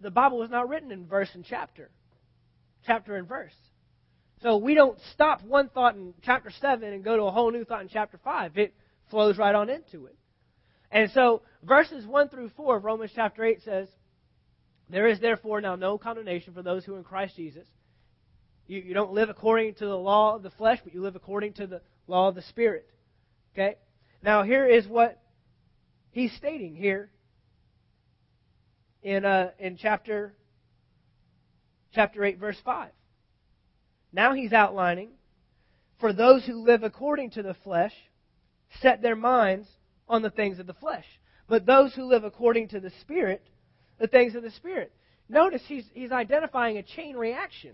the 0.04 0.10
Bible 0.10 0.38
was 0.38 0.50
not 0.50 0.68
written 0.68 0.92
in 0.92 1.06
verse 1.06 1.30
and 1.34 1.44
chapter, 1.44 1.90
chapter 2.86 3.16
and 3.16 3.26
verse. 3.26 3.54
So 4.42 4.58
we 4.58 4.74
don't 4.74 4.98
stop 5.14 5.42
one 5.42 5.70
thought 5.70 5.96
in 5.96 6.12
chapter 6.22 6.50
7 6.50 6.92
and 6.92 7.02
go 7.02 7.16
to 7.16 7.22
a 7.22 7.30
whole 7.30 7.50
new 7.50 7.64
thought 7.64 7.80
in 7.80 7.88
chapter 7.88 8.20
5. 8.22 8.58
It 8.58 8.74
flows 9.10 9.38
right 9.38 9.54
on 9.54 9.70
into 9.70 10.04
it. 10.04 10.16
And 10.90 11.10
so 11.12 11.40
verses 11.62 12.06
1 12.06 12.28
through 12.28 12.50
4 12.50 12.76
of 12.76 12.84
Romans 12.84 13.12
chapter 13.14 13.42
8 13.42 13.62
says, 13.62 13.88
There 14.90 15.08
is 15.08 15.20
therefore 15.20 15.62
now 15.62 15.74
no 15.74 15.96
condemnation 15.96 16.52
for 16.52 16.62
those 16.62 16.84
who 16.84 16.94
are 16.94 16.98
in 16.98 17.04
Christ 17.04 17.36
Jesus. 17.36 17.66
You, 18.66 18.80
you 18.80 18.92
don't 18.92 19.12
live 19.12 19.30
according 19.30 19.74
to 19.76 19.86
the 19.86 19.96
law 19.96 20.36
of 20.36 20.42
the 20.42 20.50
flesh, 20.50 20.80
but 20.84 20.92
you 20.92 21.00
live 21.00 21.16
according 21.16 21.54
to 21.54 21.66
the 21.66 21.80
law 22.06 22.28
of 22.28 22.34
the 22.34 22.42
Spirit. 22.42 22.86
Okay? 23.54 23.76
Now 24.22 24.42
here 24.42 24.66
is 24.66 24.86
what 24.86 25.18
he's 26.10 26.34
stating 26.34 26.76
here 26.76 27.08
in, 29.04 29.24
uh, 29.24 29.50
in 29.58 29.76
chapter, 29.76 30.34
chapter 31.94 32.24
8, 32.24 32.38
verse 32.38 32.56
5. 32.64 32.90
Now 34.12 34.32
he's 34.32 34.52
outlining 34.52 35.10
for 36.00 36.12
those 36.12 36.44
who 36.44 36.64
live 36.64 36.82
according 36.82 37.30
to 37.32 37.42
the 37.42 37.54
flesh, 37.62 37.92
set 38.80 39.02
their 39.02 39.14
minds 39.14 39.68
on 40.08 40.22
the 40.22 40.30
things 40.30 40.58
of 40.58 40.66
the 40.66 40.74
flesh. 40.74 41.04
But 41.48 41.66
those 41.66 41.94
who 41.94 42.04
live 42.04 42.24
according 42.24 42.68
to 42.68 42.80
the 42.80 42.92
Spirit, 43.02 43.46
the 44.00 44.06
things 44.06 44.34
of 44.34 44.42
the 44.42 44.50
Spirit. 44.50 44.92
Notice 45.28 45.62
he's, 45.66 45.84
he's 45.92 46.10
identifying 46.10 46.78
a 46.78 46.82
chain 46.82 47.16
reaction. 47.16 47.72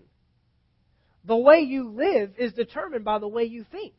The 1.23 1.37
way 1.37 1.59
you 1.59 1.89
live 1.89 2.31
is 2.37 2.53
determined 2.53 3.05
by 3.05 3.19
the 3.19 3.27
way 3.27 3.43
you 3.45 3.65
think. 3.71 3.93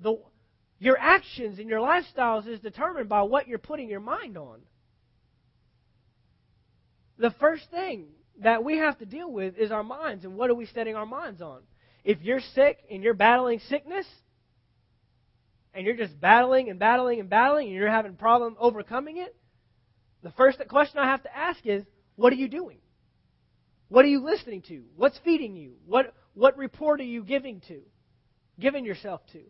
The, 0.00 0.20
your 0.78 0.98
actions 0.98 1.58
and 1.58 1.68
your 1.68 1.80
lifestyles 1.80 2.46
is 2.46 2.60
determined 2.60 3.08
by 3.08 3.22
what 3.22 3.48
you're 3.48 3.58
putting 3.58 3.88
your 3.88 4.00
mind 4.00 4.36
on 4.36 4.60
the 7.18 7.30
first 7.30 7.70
thing 7.70 8.06
that 8.40 8.64
we 8.64 8.78
have 8.78 8.98
to 8.98 9.06
deal 9.06 9.30
with 9.30 9.56
is 9.56 9.70
our 9.70 9.84
minds 9.84 10.24
and 10.24 10.36
what 10.36 10.50
are 10.50 10.54
we 10.54 10.66
setting 10.66 10.94
our 10.96 11.06
minds 11.06 11.40
on. 11.40 11.60
If 12.04 12.22
you're 12.22 12.40
sick 12.54 12.78
and 12.90 13.02
you're 13.02 13.14
battling 13.14 13.60
sickness, 13.68 14.06
and 15.76 15.84
you're 15.84 15.96
just 15.96 16.18
battling 16.18 16.70
and 16.70 16.78
battling 16.78 17.20
and 17.20 17.28
battling, 17.28 17.66
and 17.66 17.76
you're 17.76 17.90
having 17.90 18.12
a 18.12 18.14
problem 18.14 18.56
overcoming 18.58 19.18
it, 19.18 19.36
the 20.22 20.30
first 20.32 20.58
question 20.68 20.98
I 20.98 21.04
have 21.06 21.22
to 21.24 21.36
ask 21.36 21.60
is, 21.66 21.84
what 22.16 22.32
are 22.32 22.36
you 22.36 22.48
doing? 22.48 22.78
What 23.88 24.04
are 24.04 24.08
you 24.08 24.24
listening 24.24 24.62
to? 24.62 24.82
What's 24.96 25.18
feeding 25.18 25.54
you? 25.54 25.74
What 25.86 26.14
what 26.34 26.56
report 26.56 27.00
are 27.00 27.04
you 27.04 27.22
giving 27.22 27.60
to? 27.68 27.80
Giving 28.58 28.84
yourself 28.84 29.20
to? 29.32 29.40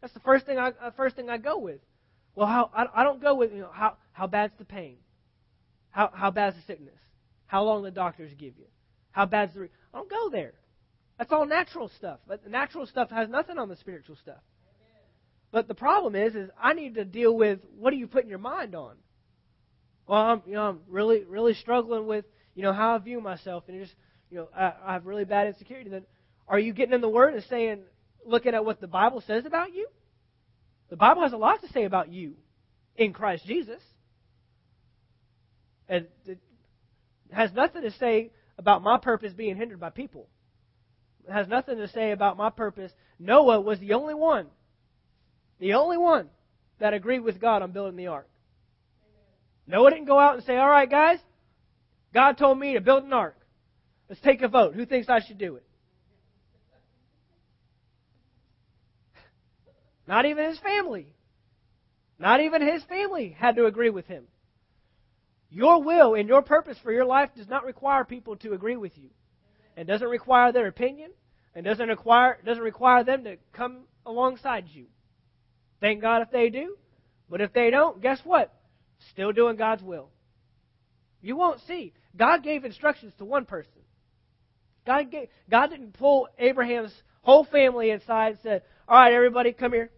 That's 0.00 0.12
the 0.14 0.20
first 0.20 0.46
thing 0.46 0.58
I 0.58 0.72
uh, 0.82 0.90
first 0.96 1.14
thing 1.14 1.30
I 1.30 1.36
go 1.36 1.58
with. 1.58 1.80
Well, 2.34 2.46
how 2.46 2.70
I, 2.74 2.86
I 3.02 3.04
don't 3.04 3.20
go 3.20 3.34
with 3.34 3.52
you 3.52 3.60
know 3.60 3.70
how 3.72 3.96
how 4.12 4.26
bad's 4.26 4.54
the 4.58 4.64
pain? 4.64 4.96
How, 5.92 6.10
how 6.12 6.30
bad's 6.30 6.56
the 6.56 6.62
sickness? 6.62 6.98
How 7.46 7.62
long 7.62 7.82
the 7.82 7.90
doctors 7.90 8.32
give 8.36 8.58
you? 8.58 8.66
How 9.12 9.26
bad's 9.26 9.54
the. 9.54 9.60
Re- 9.60 9.68
I 9.94 9.98
don't 9.98 10.10
go 10.10 10.30
there. 10.30 10.54
That's 11.18 11.30
all 11.30 11.46
natural 11.46 11.90
stuff. 11.96 12.18
But 12.26 12.42
the 12.42 12.50
natural 12.50 12.86
stuff 12.86 13.10
has 13.10 13.28
nothing 13.28 13.58
on 13.58 13.68
the 13.68 13.76
spiritual 13.76 14.16
stuff. 14.16 14.40
But 15.52 15.68
the 15.68 15.74
problem 15.74 16.16
is, 16.16 16.34
is 16.34 16.50
I 16.60 16.72
need 16.72 16.94
to 16.94 17.04
deal 17.04 17.36
with 17.36 17.60
what 17.78 17.92
are 17.92 17.96
you 17.96 18.06
putting 18.06 18.30
your 18.30 18.38
mind 18.38 18.74
on? 18.74 18.96
Well, 20.08 20.18
I'm, 20.18 20.42
you 20.46 20.54
know, 20.54 20.62
I'm 20.62 20.80
really, 20.88 21.24
really 21.24 21.54
struggling 21.54 22.06
with, 22.06 22.24
you 22.54 22.62
know, 22.62 22.72
how 22.72 22.94
I 22.94 22.98
view 22.98 23.20
myself, 23.20 23.64
and 23.68 23.78
just, 23.80 23.94
you 24.30 24.38
know, 24.38 24.48
I, 24.56 24.72
I 24.84 24.92
have 24.94 25.06
really 25.06 25.24
bad 25.24 25.46
insecurity. 25.46 25.90
Then, 25.90 26.06
are 26.48 26.58
you 26.58 26.72
getting 26.72 26.94
in 26.94 27.02
the 27.02 27.08
Word 27.08 27.34
and 27.34 27.44
saying, 27.44 27.82
looking 28.26 28.54
at 28.54 28.64
what 28.64 28.80
the 28.80 28.88
Bible 28.88 29.22
says 29.26 29.44
about 29.44 29.74
you? 29.74 29.88
The 30.88 30.96
Bible 30.96 31.22
has 31.22 31.32
a 31.32 31.36
lot 31.36 31.60
to 31.62 31.68
say 31.68 31.84
about 31.84 32.10
you 32.10 32.34
in 32.96 33.12
Christ 33.12 33.46
Jesus. 33.46 33.80
And 35.92 36.06
it 36.24 36.38
has 37.32 37.52
nothing 37.52 37.82
to 37.82 37.90
say 37.90 38.30
about 38.56 38.82
my 38.82 38.96
purpose 38.96 39.34
being 39.34 39.56
hindered 39.56 39.78
by 39.78 39.90
people. 39.90 40.26
It 41.28 41.32
has 41.32 41.46
nothing 41.46 41.76
to 41.76 41.86
say 41.88 42.12
about 42.12 42.38
my 42.38 42.48
purpose. 42.48 42.90
Noah 43.18 43.60
was 43.60 43.78
the 43.78 43.92
only 43.92 44.14
one, 44.14 44.46
the 45.60 45.74
only 45.74 45.98
one 45.98 46.30
that 46.80 46.94
agreed 46.94 47.20
with 47.20 47.38
God 47.38 47.60
on 47.60 47.72
building 47.72 47.96
the 47.96 48.06
ark. 48.06 48.26
Noah 49.66 49.90
didn't 49.90 50.06
go 50.06 50.18
out 50.18 50.36
and 50.36 50.44
say, 50.44 50.56
All 50.56 50.70
right, 50.70 50.90
guys, 50.90 51.18
God 52.14 52.38
told 52.38 52.58
me 52.58 52.72
to 52.72 52.80
build 52.80 53.04
an 53.04 53.12
ark. 53.12 53.36
Let's 54.08 54.22
take 54.22 54.40
a 54.40 54.48
vote. 54.48 54.74
Who 54.74 54.86
thinks 54.86 55.10
I 55.10 55.20
should 55.20 55.36
do 55.36 55.56
it? 55.56 55.64
Not 60.08 60.24
even 60.24 60.48
his 60.48 60.58
family. 60.58 61.08
Not 62.18 62.40
even 62.40 62.62
his 62.62 62.82
family 62.84 63.36
had 63.38 63.56
to 63.56 63.66
agree 63.66 63.90
with 63.90 64.06
him. 64.06 64.24
Your 65.52 65.82
will 65.82 66.14
and 66.14 66.28
your 66.28 66.40
purpose 66.40 66.78
for 66.82 66.90
your 66.92 67.04
life 67.04 67.28
does 67.36 67.46
not 67.46 67.66
require 67.66 68.04
people 68.04 68.36
to 68.36 68.54
agree 68.54 68.76
with 68.76 68.96
you. 68.96 69.10
It 69.76 69.86
doesn't 69.86 70.08
require 70.08 70.50
their 70.50 70.66
opinion. 70.66 71.10
It 71.54 71.62
doesn't 71.62 71.88
require 71.88 72.38
doesn't 72.42 72.62
require 72.62 73.04
them 73.04 73.24
to 73.24 73.36
come 73.52 73.80
alongside 74.06 74.64
you. 74.72 74.86
Thank 75.78 76.00
God 76.00 76.22
if 76.22 76.30
they 76.30 76.48
do. 76.48 76.76
But 77.28 77.42
if 77.42 77.52
they 77.52 77.68
don't, 77.70 78.00
guess 78.00 78.18
what? 78.24 78.54
Still 79.10 79.32
doing 79.32 79.56
God's 79.56 79.82
will. 79.82 80.08
You 81.20 81.36
won't 81.36 81.60
see. 81.66 81.92
God 82.16 82.42
gave 82.42 82.64
instructions 82.64 83.12
to 83.18 83.26
one 83.26 83.44
person. 83.44 83.82
God 84.86 85.10
gave, 85.10 85.28
God 85.50 85.68
didn't 85.68 85.92
pull 85.92 86.28
Abraham's 86.38 86.94
whole 87.20 87.44
family 87.44 87.90
inside 87.90 88.32
and 88.32 88.38
said, 88.42 88.62
"All 88.88 88.96
right, 88.96 89.12
everybody, 89.12 89.52
come 89.52 89.72
here. 89.72 89.90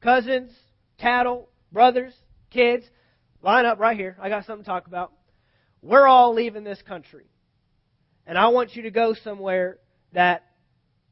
Cousins, 0.00 0.50
cattle, 0.98 1.48
brothers, 1.70 2.12
kids. 2.50 2.84
Line 3.44 3.66
up 3.66 3.78
right 3.78 3.94
here. 3.94 4.16
I 4.18 4.30
got 4.30 4.46
something 4.46 4.64
to 4.64 4.70
talk 4.70 4.86
about. 4.86 5.12
We're 5.82 6.06
all 6.06 6.32
leaving 6.32 6.64
this 6.64 6.80
country. 6.80 7.26
And 8.26 8.38
I 8.38 8.48
want 8.48 8.74
you 8.74 8.84
to 8.84 8.90
go 8.90 9.12
somewhere 9.12 9.76
that 10.14 10.46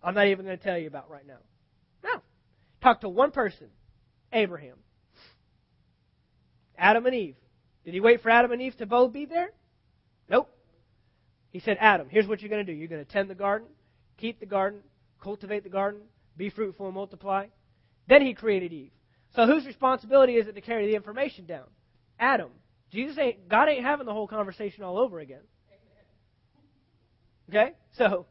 I'm 0.02 0.14
not 0.14 0.28
even 0.28 0.46
going 0.46 0.56
to 0.56 0.64
tell 0.64 0.78
you 0.78 0.86
about 0.86 1.10
right 1.10 1.26
now. 1.26 1.36
No. 2.02 2.22
Talk 2.82 3.02
to 3.02 3.08
one 3.10 3.32
person 3.32 3.66
Abraham. 4.32 4.76
Adam 6.78 7.04
and 7.04 7.14
Eve. 7.14 7.36
Did 7.84 7.92
he 7.92 8.00
wait 8.00 8.22
for 8.22 8.30
Adam 8.30 8.50
and 8.50 8.62
Eve 8.62 8.78
to 8.78 8.86
both 8.86 9.12
be 9.12 9.26
there? 9.26 9.50
Nope. 10.30 10.48
He 11.50 11.60
said, 11.60 11.76
Adam, 11.80 12.08
here's 12.08 12.26
what 12.26 12.40
you're 12.40 12.48
going 12.48 12.64
to 12.64 12.72
do. 12.72 12.76
You're 12.76 12.88
going 12.88 13.04
to 13.04 13.12
tend 13.12 13.28
the 13.28 13.34
garden, 13.34 13.68
keep 14.16 14.40
the 14.40 14.46
garden, 14.46 14.80
cultivate 15.22 15.64
the 15.64 15.68
garden, 15.68 16.00
be 16.38 16.48
fruitful 16.48 16.86
and 16.86 16.94
multiply. 16.94 17.48
Then 18.08 18.22
he 18.22 18.32
created 18.32 18.72
Eve. 18.72 18.92
So 19.36 19.46
whose 19.46 19.66
responsibility 19.66 20.36
is 20.36 20.46
it 20.46 20.54
to 20.54 20.62
carry 20.62 20.86
the 20.86 20.96
information 20.96 21.44
down? 21.44 21.66
Adam. 22.22 22.50
Jesus 22.92 23.18
ain't 23.18 23.48
God 23.48 23.68
ain't 23.68 23.84
having 23.84 24.06
the 24.06 24.12
whole 24.12 24.28
conversation 24.28 24.84
all 24.84 24.96
over 24.96 25.18
again. 25.18 25.42
Okay? 27.48 27.72
So 27.98 28.26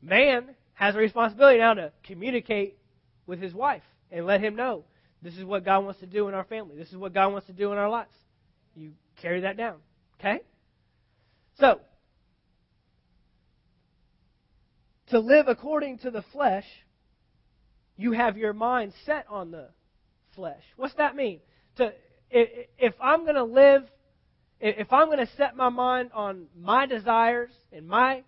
man 0.00 0.54
has 0.74 0.94
a 0.94 0.98
responsibility 0.98 1.58
now 1.58 1.74
to 1.74 1.92
communicate 2.04 2.78
with 3.26 3.40
his 3.40 3.52
wife 3.52 3.82
and 4.12 4.24
let 4.24 4.40
him 4.40 4.54
know 4.54 4.84
this 5.20 5.34
is 5.34 5.44
what 5.44 5.64
God 5.64 5.84
wants 5.84 5.98
to 6.00 6.06
do 6.06 6.28
in 6.28 6.34
our 6.34 6.44
family. 6.44 6.76
This 6.76 6.88
is 6.88 6.96
what 6.96 7.12
God 7.12 7.32
wants 7.32 7.48
to 7.48 7.52
do 7.52 7.72
in 7.72 7.78
our 7.78 7.90
lives. 7.90 8.14
You 8.76 8.92
carry 9.20 9.40
that 9.40 9.56
down. 9.56 9.78
Okay? 10.20 10.40
So, 11.58 11.80
to 15.08 15.18
live 15.18 15.48
according 15.48 15.98
to 15.98 16.12
the 16.12 16.22
flesh, 16.32 16.66
you 17.96 18.12
have 18.12 18.38
your 18.38 18.52
mind 18.52 18.92
set 19.04 19.26
on 19.28 19.50
the 19.50 19.70
flesh. 20.36 20.62
What's 20.76 20.94
that 20.94 21.16
mean? 21.16 21.40
To 21.78 21.92
if 22.30 22.94
I'm 23.00 23.22
going 23.22 23.36
to 23.36 23.44
live, 23.44 23.82
if 24.60 24.92
I'm 24.92 25.06
going 25.06 25.18
to 25.18 25.32
set 25.36 25.56
my 25.56 25.68
mind 25.68 26.10
on 26.14 26.46
my 26.56 26.86
desires 26.86 27.50
and 27.72 27.86
my 27.86 28.22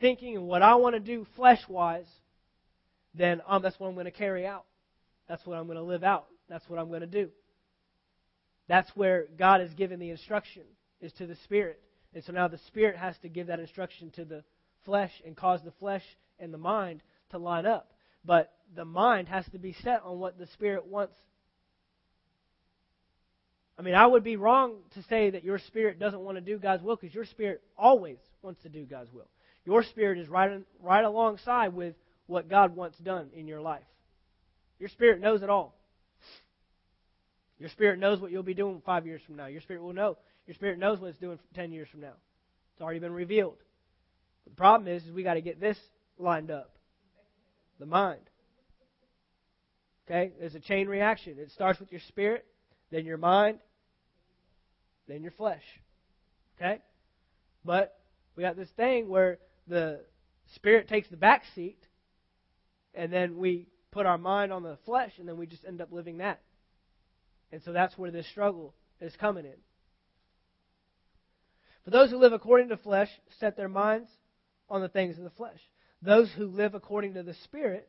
thinking 0.00 0.36
and 0.36 0.46
what 0.46 0.62
I 0.62 0.74
want 0.76 0.94
to 0.94 1.00
do 1.00 1.26
flesh 1.36 1.60
wise, 1.68 2.06
then 3.14 3.40
um, 3.46 3.62
that's 3.62 3.78
what 3.80 3.88
I'm 3.88 3.94
going 3.94 4.06
to 4.06 4.10
carry 4.10 4.46
out. 4.46 4.64
That's 5.28 5.44
what 5.46 5.58
I'm 5.58 5.66
going 5.66 5.78
to 5.78 5.84
live 5.84 6.04
out. 6.04 6.26
That's 6.48 6.68
what 6.68 6.78
I'm 6.78 6.88
going 6.88 7.00
to 7.00 7.06
do. 7.06 7.30
That's 8.68 8.90
where 8.94 9.26
God 9.38 9.60
has 9.60 9.72
given 9.74 9.98
the 9.98 10.10
instruction, 10.10 10.62
is 11.00 11.12
to 11.14 11.26
the 11.26 11.36
Spirit. 11.44 11.80
And 12.14 12.22
so 12.24 12.32
now 12.32 12.48
the 12.48 12.58
Spirit 12.66 12.96
has 12.96 13.16
to 13.22 13.28
give 13.28 13.46
that 13.48 13.60
instruction 13.60 14.10
to 14.12 14.24
the 14.24 14.44
flesh 14.84 15.12
and 15.24 15.36
cause 15.36 15.60
the 15.64 15.72
flesh 15.72 16.02
and 16.38 16.52
the 16.52 16.58
mind 16.58 17.02
to 17.30 17.38
line 17.38 17.66
up. 17.66 17.92
But 18.24 18.52
the 18.74 18.84
mind 18.84 19.28
has 19.28 19.44
to 19.52 19.58
be 19.58 19.74
set 19.82 20.02
on 20.04 20.18
what 20.18 20.38
the 20.38 20.46
Spirit 20.48 20.86
wants. 20.86 21.14
I 23.78 23.82
mean, 23.82 23.94
I 23.94 24.06
would 24.06 24.24
be 24.24 24.36
wrong 24.36 24.76
to 24.94 25.02
say 25.04 25.30
that 25.30 25.44
your 25.44 25.58
spirit 25.58 25.98
doesn't 25.98 26.20
want 26.20 26.38
to 26.38 26.40
do 26.40 26.58
God's 26.58 26.82
will 26.82 26.96
because 26.96 27.14
your 27.14 27.26
spirit 27.26 27.62
always 27.76 28.16
wants 28.42 28.62
to 28.62 28.68
do 28.68 28.84
God's 28.84 29.12
will. 29.12 29.28
Your 29.66 29.82
spirit 29.82 30.18
is 30.18 30.28
right, 30.28 30.62
right 30.82 31.04
alongside 31.04 31.74
with 31.74 31.94
what 32.26 32.48
God 32.48 32.74
wants 32.74 32.98
done 32.98 33.28
in 33.34 33.46
your 33.46 33.60
life. 33.60 33.84
Your 34.78 34.88
spirit 34.88 35.20
knows 35.20 35.42
it 35.42 35.50
all. 35.50 35.74
Your 37.58 37.68
spirit 37.70 37.98
knows 37.98 38.20
what 38.20 38.30
you'll 38.30 38.42
be 38.42 38.54
doing 38.54 38.82
five 38.84 39.06
years 39.06 39.20
from 39.26 39.36
now. 39.36 39.46
Your 39.46 39.60
spirit 39.60 39.82
will 39.82 39.92
know. 39.92 40.18
Your 40.46 40.54
spirit 40.54 40.78
knows 40.78 41.00
what 41.00 41.08
it's 41.08 41.18
doing 41.18 41.38
ten 41.54 41.72
years 41.72 41.88
from 41.90 42.00
now. 42.00 42.12
It's 42.72 42.82
already 42.82 43.00
been 43.00 43.12
revealed. 43.12 43.56
But 44.44 44.52
the 44.52 44.56
problem 44.56 44.94
is, 44.94 45.04
is 45.04 45.12
we 45.12 45.22
got 45.22 45.34
to 45.34 45.40
get 45.40 45.60
this 45.60 45.78
lined 46.18 46.50
up. 46.50 46.70
The 47.80 47.86
mind. 47.86 48.20
Okay? 50.06 50.32
There's 50.38 50.54
a 50.54 50.60
chain 50.60 50.86
reaction. 50.88 51.36
It 51.38 51.50
starts 51.52 51.80
with 51.80 51.90
your 51.90 52.00
spirit, 52.08 52.46
then 52.90 53.04
your 53.04 53.18
mind, 53.18 53.58
then 55.08 55.22
your 55.22 55.32
flesh. 55.32 55.62
Okay? 56.56 56.80
But 57.64 57.98
we 58.36 58.42
got 58.42 58.56
this 58.56 58.70
thing 58.76 59.08
where 59.08 59.38
the 59.66 60.00
spirit 60.54 60.88
takes 60.88 61.08
the 61.08 61.16
back 61.16 61.44
seat, 61.54 61.78
and 62.94 63.12
then 63.12 63.38
we 63.38 63.68
put 63.90 64.06
our 64.06 64.18
mind 64.18 64.52
on 64.52 64.62
the 64.62 64.78
flesh, 64.84 65.12
and 65.18 65.28
then 65.28 65.36
we 65.36 65.46
just 65.46 65.64
end 65.64 65.80
up 65.80 65.92
living 65.92 66.18
that. 66.18 66.40
And 67.52 67.62
so 67.62 67.72
that's 67.72 67.96
where 67.96 68.10
this 68.10 68.26
struggle 68.28 68.74
is 69.00 69.14
coming 69.16 69.44
in. 69.44 69.56
For 71.84 71.90
those 71.90 72.10
who 72.10 72.18
live 72.18 72.32
according 72.32 72.68
to 72.70 72.76
flesh 72.76 73.08
set 73.38 73.56
their 73.56 73.68
minds 73.68 74.10
on 74.68 74.80
the 74.80 74.88
things 74.88 75.18
of 75.18 75.24
the 75.24 75.30
flesh. 75.30 75.60
Those 76.02 76.30
who 76.36 76.46
live 76.46 76.74
according 76.74 77.14
to 77.14 77.22
the 77.22 77.34
Spirit, 77.44 77.88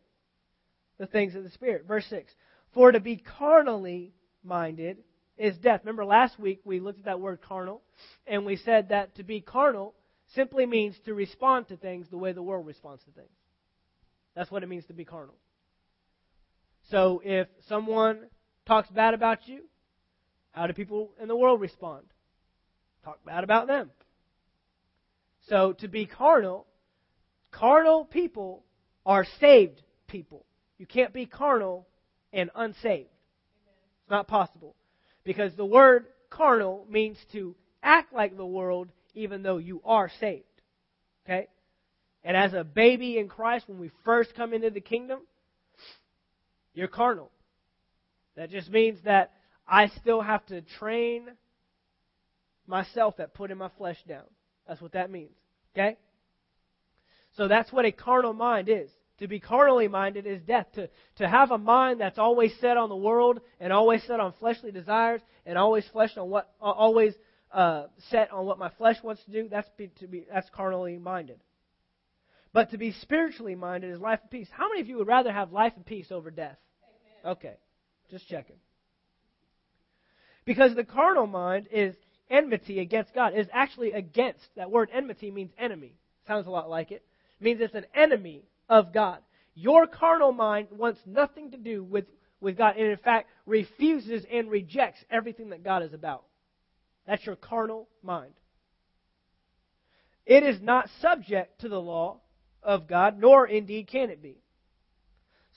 the 0.97 1.07
things 1.07 1.35
of 1.35 1.43
the 1.43 1.49
Spirit. 1.49 1.85
Verse 1.87 2.05
6 2.09 2.31
For 2.73 2.91
to 2.91 2.99
be 2.99 3.17
carnally 3.17 4.13
minded 4.43 4.97
is 5.37 5.57
death. 5.57 5.81
Remember 5.83 6.05
last 6.05 6.39
week 6.39 6.61
we 6.63 6.79
looked 6.79 6.99
at 6.99 7.05
that 7.05 7.19
word 7.19 7.41
carnal, 7.41 7.81
and 8.25 8.45
we 8.45 8.55
said 8.55 8.89
that 8.89 9.15
to 9.15 9.23
be 9.23 9.41
carnal 9.41 9.93
simply 10.33 10.65
means 10.65 10.95
to 11.05 11.13
respond 11.13 11.67
to 11.69 11.77
things 11.77 12.07
the 12.09 12.17
way 12.17 12.33
the 12.33 12.43
world 12.43 12.65
responds 12.65 13.03
to 13.03 13.11
things. 13.11 13.29
That's 14.35 14.51
what 14.51 14.63
it 14.63 14.69
means 14.69 14.85
to 14.85 14.93
be 14.93 15.05
carnal. 15.05 15.35
So 16.89 17.21
if 17.23 17.47
someone 17.67 18.27
talks 18.65 18.89
bad 18.89 19.13
about 19.13 19.47
you, 19.47 19.63
how 20.51 20.67
do 20.67 20.73
people 20.73 21.11
in 21.21 21.27
the 21.27 21.35
world 21.35 21.61
respond? 21.61 22.05
Talk 23.03 23.23
bad 23.25 23.43
about 23.43 23.67
them. 23.67 23.91
So 25.47 25.73
to 25.73 25.87
be 25.87 26.05
carnal, 26.05 26.65
carnal 27.51 28.05
people 28.05 28.63
are 29.05 29.25
saved 29.39 29.81
people. 30.07 30.45
You 30.77 30.85
can't 30.85 31.13
be 31.13 31.25
carnal 31.25 31.87
and 32.33 32.49
unsaved. 32.55 33.09
It's 34.01 34.11
not 34.11 34.27
possible. 34.27 34.75
Because 35.27 35.53
the 35.57 35.65
word 35.65 36.05
carnal 36.29 36.87
means 36.89 37.17
to 37.33 37.53
act 37.83 38.13
like 38.13 38.37
the 38.37 38.45
world 38.45 38.87
even 39.13 39.43
though 39.43 39.57
you 39.57 39.81
are 39.83 40.09
saved. 40.21 40.45
Okay? 41.25 41.47
And 42.23 42.37
as 42.37 42.53
a 42.53 42.63
baby 42.63 43.17
in 43.17 43.27
Christ, 43.27 43.67
when 43.67 43.77
we 43.77 43.91
first 44.05 44.33
come 44.37 44.53
into 44.53 44.69
the 44.69 44.79
kingdom, 44.79 45.19
you're 46.73 46.87
carnal. 46.87 47.29
That 48.37 48.51
just 48.51 48.69
means 48.69 48.99
that 49.03 49.33
I 49.67 49.87
still 49.99 50.21
have 50.21 50.45
to 50.45 50.61
train 50.61 51.27
myself 52.65 53.19
at 53.19 53.33
putting 53.33 53.57
my 53.57 53.69
flesh 53.77 53.97
down. 54.07 54.23
That's 54.65 54.79
what 54.79 54.93
that 54.93 55.11
means. 55.11 55.35
Okay? 55.75 55.97
So 57.35 57.49
that's 57.49 57.73
what 57.73 57.83
a 57.83 57.91
carnal 57.91 58.31
mind 58.31 58.69
is. 58.69 58.89
To 59.19 59.27
be 59.27 59.39
carnally 59.39 59.87
minded 59.87 60.27
is 60.27 60.41
death. 60.43 60.67
To, 60.75 60.89
to 61.17 61.27
have 61.27 61.51
a 61.51 61.57
mind 61.57 61.99
that's 61.99 62.19
always 62.19 62.53
set 62.59 62.77
on 62.77 62.89
the 62.89 62.95
world 62.95 63.39
and 63.59 63.73
always 63.73 64.03
set 64.03 64.19
on 64.19 64.33
fleshly 64.39 64.71
desires 64.71 65.21
and 65.45 65.57
always 65.57 65.85
flesh 65.91 66.11
on 66.17 66.29
what 66.29 66.51
always 66.61 67.13
uh, 67.51 67.85
set 68.09 68.31
on 68.31 68.45
what 68.45 68.59
my 68.59 68.69
flesh 68.77 68.97
wants 69.03 69.23
to 69.25 69.31
do, 69.31 69.49
that's 69.49 69.69
be, 69.77 69.87
to 69.99 70.07
be 70.07 70.25
that's 70.31 70.49
carnally 70.51 70.97
minded. 70.97 71.39
But 72.53 72.71
to 72.71 72.77
be 72.77 72.91
spiritually 73.01 73.55
minded 73.55 73.91
is 73.91 73.99
life 73.99 74.19
and 74.21 74.31
peace. 74.31 74.47
How 74.51 74.69
many 74.69 74.81
of 74.81 74.87
you 74.87 74.97
would 74.97 75.07
rather 75.07 75.31
have 75.31 75.51
life 75.51 75.73
and 75.75 75.85
peace 75.85 76.11
over 76.11 76.29
death? 76.29 76.57
Okay, 77.25 77.55
just 78.09 78.27
checking. 78.27 78.57
Because 80.45 80.75
the 80.75 80.83
carnal 80.83 81.27
mind 81.27 81.67
is 81.71 81.95
enmity 82.29 82.79
against 82.79 83.13
God. 83.13 83.33
Is 83.35 83.47
actually 83.51 83.91
against. 83.93 84.45
That 84.55 84.71
word 84.71 84.89
enmity 84.93 85.31
means 85.31 85.51
enemy. 85.57 85.95
Sounds 86.27 86.47
a 86.47 86.49
lot 86.51 86.69
like 86.69 86.91
it. 86.91 87.03
it. 87.39 87.43
Means 87.43 87.61
it's 87.61 87.75
an 87.75 87.85
enemy 87.93 88.43
of 88.69 88.93
God. 88.93 89.19
Your 89.55 89.87
carnal 89.87 90.31
mind 90.31 90.67
wants 90.71 90.99
nothing 91.05 91.51
to 91.51 91.57
do 91.57 91.83
with, 91.83 92.05
with 92.39 92.57
God, 92.57 92.75
and 92.77 92.87
in 92.87 92.97
fact 92.97 93.29
refuses 93.45 94.23
and 94.31 94.49
rejects 94.49 95.03
everything 95.09 95.49
that 95.49 95.63
God 95.63 95.83
is 95.83 95.93
about. 95.93 96.23
That's 97.07 97.25
your 97.25 97.35
carnal 97.35 97.87
mind. 98.03 98.33
It 100.25 100.43
is 100.43 100.61
not 100.61 100.89
subject 101.01 101.61
to 101.61 101.69
the 101.69 101.79
law 101.79 102.19
of 102.61 102.87
God, 102.87 103.17
nor 103.17 103.47
indeed 103.47 103.87
can 103.87 104.09
it 104.09 104.21
be. 104.21 104.41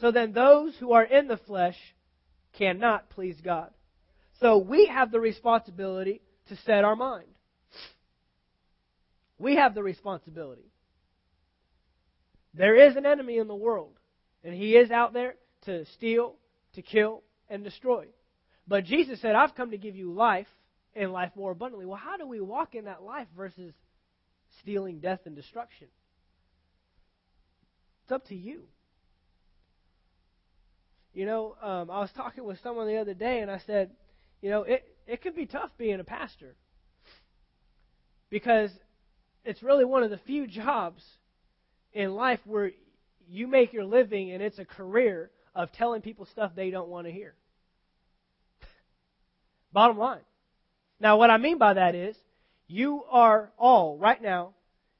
So 0.00 0.12
then 0.12 0.32
those 0.32 0.74
who 0.78 0.92
are 0.92 1.04
in 1.04 1.28
the 1.28 1.36
flesh 1.36 1.76
cannot 2.56 3.11
please 3.11 3.36
God. 3.44 3.70
So 4.40 4.58
we 4.58 4.86
have 4.86 5.11
the 5.11 5.20
responsibility 5.20 6.22
to 6.48 6.56
set 6.64 6.84
our 6.84 6.96
mind. 6.96 7.26
We 9.38 9.56
have 9.56 9.74
the 9.74 9.82
responsibility. 9.82 10.70
There 12.55 12.76
is 12.88 12.96
an 12.96 13.07
enemy 13.07 13.38
in 13.38 13.48
the 13.48 13.55
world, 13.55 13.98
and 14.42 14.55
he 14.55 14.76
is 14.76 14.90
out 14.90 15.12
there 15.12 15.34
to 15.66 15.84
steal, 15.96 16.36
to 16.74 16.82
kill, 16.82 17.22
and 17.48 17.62
destroy. 17.62 18.07
But 18.66 18.84
Jesus 18.84 19.20
said, 19.20 19.34
I've 19.34 19.55
come 19.55 19.70
to 19.70 19.78
give 19.78 19.96
you 19.96 20.12
life 20.12 20.48
and 20.94 21.12
life 21.12 21.30
more 21.34 21.53
abundantly. 21.53 21.86
Well, 21.86 21.96
how 21.96 22.16
do 22.16 22.26
we 22.26 22.40
walk 22.40 22.74
in 22.74 22.86
that 22.86 23.03
life 23.03 23.28
versus 23.36 23.72
stealing, 24.61 24.98
death, 25.01 25.20
and 25.26 25.36
destruction? 25.36 25.88
It's 28.05 28.12
up 28.12 28.26
to 28.28 28.34
you. 28.34 28.62
You 31.12 31.26
know, 31.26 31.57
um, 31.61 31.90
I 31.90 32.01
was 32.01 32.11
talking 32.16 32.44
with 32.44 32.59
someone 32.62 32.86
the 32.86 32.98
other 32.98 33.14
day, 33.14 33.40
and 33.40 33.51
I 33.51 33.61
said, 33.66 33.90
you 34.40 34.51
know, 34.51 34.62
it 34.62 34.84
it 35.07 35.22
can 35.22 35.34
be 35.34 35.46
tough 35.46 35.70
being 35.76 35.98
a 35.98 36.05
pastor 36.05 36.55
because 38.30 38.70
it's 39.44 39.62
really 39.62 39.84
one 39.84 40.03
of 40.05 40.11
the 40.11 40.18
few 40.18 40.46
jobs 40.46 41.03
in 41.93 42.14
life 42.14 42.41
where 42.45 42.72
you 43.28 43.47
make 43.47 43.72
your 43.72 43.84
living 43.84 44.32
and 44.32 44.43
it's 44.43 44.59
a 44.59 44.64
career 44.64 45.30
of 45.55 45.72
telling 45.72 46.03
people 46.03 46.26
stuff 46.26 46.53
they 46.55 46.70
don't 46.70 46.88
want 46.88 47.07
to 47.07 47.12
hear. 47.12 47.34
Bottom 49.72 49.99
line. 49.99 50.20
Now, 51.01 51.16
what 51.16 51.30
I 51.30 51.38
mean 51.38 51.59
by 51.59 51.74
that 51.74 51.95
is 51.95 52.16
you 52.66 53.03
are 53.11 53.51
all 53.59 53.97
right 53.97 54.20
now 54.20 54.55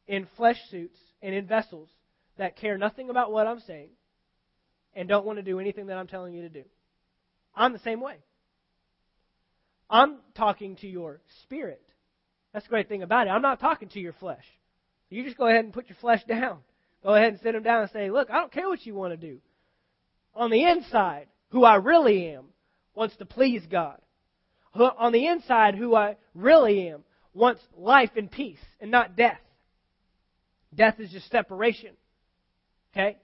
in 0.07 0.27
flesh 0.37 0.59
suits 0.71 0.99
and 1.23 1.35
in 1.35 1.47
vessels 1.47 1.89
that 2.39 2.57
care 2.57 2.79
nothing 2.79 3.11
about 3.11 3.31
what 3.31 3.47
I'm 3.47 3.61
saying 3.61 3.91
and 4.95 5.09
don't 5.09 5.27
want 5.27 5.39
to 5.39 5.43
do 5.43 5.61
anything 5.61 5.87
that 5.87 5.99
I'm 5.99 6.09
telling 6.09 6.35
you 6.35 6.43
to 6.43 6.49
do. 6.49 6.65
I'm 7.55 7.73
the 7.73 7.79
same 7.81 8.01
way. 8.01 8.17
I'm 9.89 10.19
talking 10.35 10.77
to 10.77 10.89
your 10.89 11.21
spirit. 11.43 11.83
That's 12.53 12.65
the 12.65 12.71
great 12.71 12.89
thing 12.89 13.03
about 13.03 13.27
it. 13.27 13.31
I'm 13.31 13.43
not 13.43 13.61
talking 13.61 13.89
to 13.91 14.01
your 14.01 14.13
flesh. 14.15 14.45
You 15.11 15.25
just 15.25 15.37
go 15.37 15.47
ahead 15.47 15.65
and 15.65 15.75
put 15.75 15.89
your 15.89 15.97
flesh 16.01 16.23
down. 16.25 16.59
Go 17.03 17.15
ahead 17.15 17.33
and 17.33 17.41
sit 17.41 17.53
them 17.53 17.63
down 17.63 17.83
and 17.83 17.91
say, 17.91 18.11
Look, 18.11 18.31
I 18.31 18.35
don't 18.35 18.53
care 18.53 18.69
what 18.69 18.85
you 18.85 18.95
want 18.95 19.13
to 19.13 19.17
do. 19.17 19.39
On 20.35 20.51
the 20.51 20.65
inside, 20.65 21.27
who 21.51 21.65
I 21.65 21.77
really 21.77 22.29
am 22.29 22.45
wants 22.95 23.17
to 23.17 23.27
please 23.27 23.63
God. 23.71 23.99
On 24.75 25.13
the 25.13 25.27
inside, 25.27 25.75
who 25.75 25.95
I 25.95 26.17
really 26.35 26.89
am 26.89 27.03
wants 27.35 27.61
life 27.77 28.11
and 28.17 28.31
peace 28.31 28.61
and 28.81 28.91
not 28.91 29.17
death. 29.17 29.41
Death 30.75 31.01
is 31.01 31.11
just 31.11 31.31
separation. 31.31 31.91
Okay? 32.93 33.19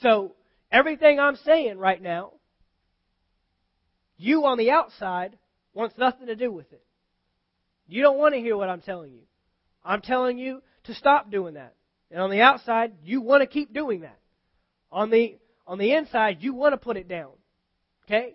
So, 0.00 0.34
everything 0.70 1.18
I'm 1.18 1.36
saying 1.36 1.78
right 1.78 2.00
now, 2.00 2.32
you 4.16 4.44
on 4.46 4.58
the 4.58 4.70
outside 4.70 5.36
wants 5.74 5.96
nothing 5.98 6.26
to 6.26 6.36
do 6.36 6.52
with 6.52 6.72
it. 6.72 6.82
You 7.88 8.02
don't 8.02 8.18
want 8.18 8.34
to 8.34 8.40
hear 8.40 8.56
what 8.56 8.68
I'm 8.68 8.80
telling 8.80 9.12
you. 9.12 9.22
I'm 9.84 10.02
telling 10.02 10.38
you 10.38 10.62
to 10.84 10.94
stop 10.94 11.30
doing 11.30 11.54
that. 11.54 11.74
And 12.10 12.20
on 12.20 12.30
the 12.30 12.40
outside, 12.40 12.92
you 13.04 13.20
want 13.20 13.42
to 13.42 13.46
keep 13.46 13.72
doing 13.72 14.00
that. 14.00 14.18
On 14.90 15.10
the 15.10 15.36
on 15.66 15.78
the 15.78 15.92
inside, 15.92 16.38
you 16.40 16.54
want 16.54 16.72
to 16.72 16.78
put 16.78 16.96
it 16.96 17.08
down. 17.08 17.32
Okay? 18.06 18.34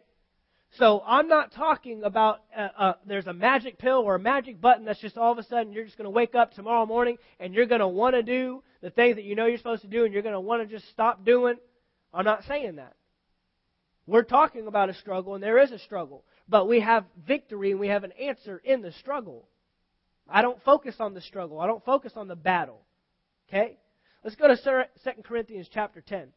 So 0.77 1.03
I'm 1.05 1.27
not 1.27 1.51
talking 1.53 2.03
about 2.03 2.41
uh, 2.55 2.67
uh, 2.77 2.93
there's 3.05 3.27
a 3.27 3.33
magic 3.33 3.77
pill 3.77 3.99
or 3.99 4.15
a 4.15 4.19
magic 4.19 4.59
button 4.59 4.85
that's 4.85 4.99
just 4.99 5.17
all 5.17 5.31
of 5.31 5.37
a 5.37 5.43
sudden 5.43 5.71
you're 5.71 5.85
just 5.85 5.97
going 5.97 6.05
to 6.05 6.11
wake 6.11 6.33
up 6.33 6.53
tomorrow 6.53 6.85
morning 6.85 7.17
and 7.39 7.53
you're 7.53 7.67
going 7.67 7.81
to 7.81 7.87
want 7.87 8.15
to 8.15 8.23
do 8.23 8.63
the 8.81 8.89
things 8.89 9.15
that 9.15 9.23
you 9.23 9.35
know 9.35 9.45
you're 9.45 9.57
supposed 9.57 9.83
to 9.83 9.87
do 9.87 10.03
and 10.03 10.13
you're 10.13 10.23
going 10.23 10.33
to 10.33 10.39
want 10.39 10.67
to 10.67 10.75
just 10.75 10.89
stop 10.89 11.23
doing. 11.23 11.55
I'm 12.13 12.25
not 12.25 12.43
saying 12.47 12.77
that. 12.77 12.95
We're 14.07 14.23
talking 14.23 14.67
about 14.67 14.89
a 14.89 14.93
struggle 14.95 15.35
and 15.35 15.43
there 15.43 15.59
is 15.59 15.71
a 15.71 15.79
struggle, 15.79 16.23
but 16.49 16.67
we 16.67 16.81
have 16.81 17.05
victory 17.25 17.71
and 17.71 17.79
we 17.79 17.87
have 17.87 18.03
an 18.03 18.11
answer 18.13 18.59
in 18.63 18.81
the 18.81 18.91
struggle. 18.93 19.47
I 20.27 20.41
don't 20.41 20.61
focus 20.63 20.95
on 20.99 21.13
the 21.13 21.21
struggle. 21.21 21.59
I 21.59 21.67
don't 21.67 21.85
focus 21.85 22.13
on 22.15 22.27
the 22.27 22.35
battle. 22.35 22.81
Okay? 23.49 23.77
Let's 24.23 24.35
go 24.35 24.47
to 24.47 24.57
2 25.03 25.21
Corinthians 25.23 25.69
chapter 25.71 26.01
10. 26.01 26.27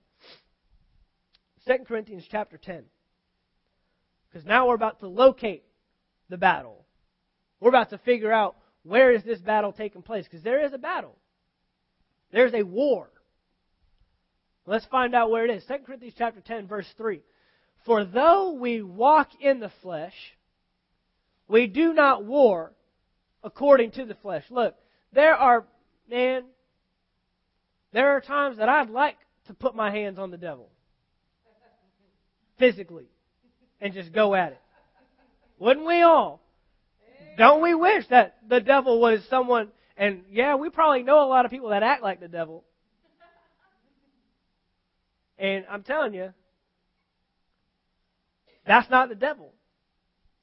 2 1.66 1.72
Corinthians 1.86 2.24
chapter 2.30 2.58
10. 2.58 2.84
Because 4.28 4.46
now 4.46 4.68
we're 4.68 4.74
about 4.74 5.00
to 5.00 5.08
locate 5.08 5.64
the 6.28 6.36
battle. 6.36 6.84
We're 7.60 7.70
about 7.70 7.90
to 7.90 7.98
figure 7.98 8.32
out 8.32 8.56
where 8.82 9.12
is 9.12 9.22
this 9.24 9.38
battle 9.38 9.72
taking 9.72 10.02
place. 10.02 10.24
Because 10.24 10.42
there 10.42 10.64
is 10.64 10.72
a 10.72 10.78
battle. 10.78 11.16
There's 12.32 12.54
a 12.54 12.62
war. 12.62 13.08
Let's 14.66 14.86
find 14.86 15.14
out 15.14 15.30
where 15.30 15.44
it 15.44 15.50
is. 15.50 15.64
2 15.66 15.74
Corinthians 15.86 16.14
chapter 16.18 16.40
10, 16.40 16.66
verse 16.66 16.86
3. 16.96 17.20
For 17.84 18.04
though 18.04 18.52
we 18.52 18.82
walk 18.82 19.28
in 19.40 19.60
the 19.60 19.70
flesh, 19.80 20.14
we 21.46 21.68
do 21.68 21.92
not 21.92 22.24
war 22.24 22.72
according 23.44 23.92
to 23.92 24.04
the 24.04 24.16
flesh. 24.16 24.44
Look, 24.50 24.74
there 25.12 25.36
are, 25.36 25.64
man, 26.10 26.42
there 27.96 28.10
are 28.10 28.20
times 28.20 28.58
that 28.58 28.68
I'd 28.68 28.90
like 28.90 29.16
to 29.46 29.54
put 29.54 29.74
my 29.74 29.90
hands 29.90 30.18
on 30.18 30.30
the 30.30 30.36
devil. 30.36 30.68
Physically 32.58 33.06
and 33.80 33.94
just 33.94 34.12
go 34.12 34.34
at 34.34 34.52
it. 34.52 34.60
Wouldn't 35.58 35.86
we 35.86 36.02
all? 36.02 36.42
Don't 37.38 37.62
we 37.62 37.74
wish 37.74 38.06
that 38.08 38.36
the 38.46 38.60
devil 38.60 39.00
was 39.00 39.20
someone, 39.30 39.68
and 39.96 40.24
yeah, 40.30 40.56
we 40.56 40.68
probably 40.68 41.04
know 41.04 41.24
a 41.24 41.28
lot 41.28 41.46
of 41.46 41.50
people 41.50 41.70
that 41.70 41.82
act 41.82 42.02
like 42.02 42.20
the 42.20 42.28
devil. 42.28 42.64
And 45.38 45.64
I'm 45.70 45.82
telling 45.82 46.12
you, 46.12 46.34
that's 48.66 48.90
not 48.90 49.08
the 49.08 49.14
devil. 49.14 49.54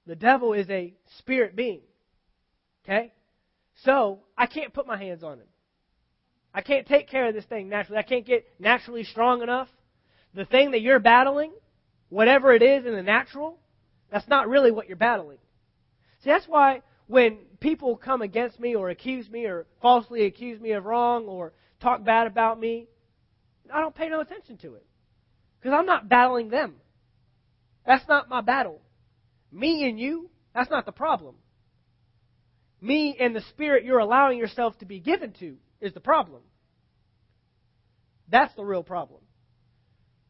The 0.07 0.15
devil 0.15 0.53
is 0.53 0.67
a 0.71 0.95
spirit 1.19 1.55
being. 1.55 1.81
Okay? 2.83 3.13
So, 3.83 4.21
I 4.35 4.47
can't 4.47 4.73
put 4.73 4.87
my 4.87 4.97
hands 4.97 5.23
on 5.23 5.37
him. 5.37 5.47
I 6.53 6.61
can't 6.61 6.87
take 6.87 7.09
care 7.09 7.27
of 7.27 7.33
this 7.33 7.45
thing 7.45 7.69
naturally. 7.69 7.97
I 7.97 8.03
can't 8.03 8.25
get 8.25 8.45
naturally 8.59 9.03
strong 9.03 9.41
enough. 9.41 9.67
The 10.33 10.45
thing 10.45 10.71
that 10.71 10.81
you're 10.81 10.99
battling 10.99 11.51
whatever 12.13 12.53
it 12.53 12.61
is 12.61 12.85
in 12.85 12.93
the 12.93 13.01
natural, 13.01 13.57
that's 14.11 14.27
not 14.27 14.47
really 14.47 14.69
what 14.69 14.87
you're 14.87 14.95
battling. 14.95 15.39
See, 16.23 16.29
that's 16.29 16.47
why 16.47 16.83
when 17.07 17.39
people 17.59 17.97
come 17.97 18.21
against 18.21 18.59
me 18.59 18.75
or 18.75 18.91
accuse 18.91 19.27
me 19.29 19.45
or 19.45 19.65
falsely 19.81 20.25
accuse 20.25 20.61
me 20.61 20.73
of 20.73 20.85
wrong 20.85 21.25
or 21.25 21.53
talk 21.81 22.03
bad 22.03 22.27
about 22.27 22.59
me, 22.59 22.87
I 23.73 23.81
don't 23.81 23.95
pay 23.95 24.09
no 24.09 24.21
attention 24.21 24.57
to 24.57 24.75
it. 24.75 24.85
Because 25.59 25.75
I'm 25.75 25.87
not 25.87 26.07
battling 26.07 26.49
them. 26.49 26.75
That's 27.83 28.07
not 28.07 28.29
my 28.29 28.41
battle. 28.41 28.79
Me 29.51 29.89
and 29.89 29.99
you, 29.99 30.29
that's 30.53 30.69
not 30.69 30.85
the 30.85 30.91
problem. 30.91 31.35
Me 32.79 33.17
and 33.19 33.35
the 33.35 33.41
spirit 33.49 33.85
you're 33.85 33.97
allowing 33.97 34.37
yourself 34.37 34.77
to 34.79 34.85
be 34.85 34.99
given 34.99 35.33
to 35.39 35.55
is 35.83 35.93
the 35.93 35.99
problem. 35.99 36.41
That's 38.29 38.55
the 38.55 38.63
real 38.63 38.83
problem. 38.83 39.21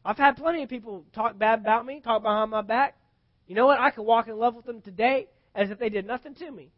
I've 0.04 0.18
had 0.18 0.36
plenty 0.36 0.62
of 0.62 0.68
people 0.68 1.06
talk 1.14 1.38
bad 1.38 1.60
about 1.60 1.86
me, 1.86 2.00
talk 2.00 2.22
behind 2.22 2.50
my 2.50 2.60
back. 2.60 2.96
You 3.46 3.54
know 3.54 3.64
what? 3.64 3.80
I 3.80 3.90
could 3.90 4.02
walk 4.02 4.28
in 4.28 4.36
love 4.36 4.54
with 4.54 4.66
them 4.66 4.82
today 4.82 5.28
as 5.54 5.70
if 5.70 5.78
they 5.78 5.88
did 5.88 6.06
nothing 6.06 6.34
to 6.34 6.50
me. 6.50 6.72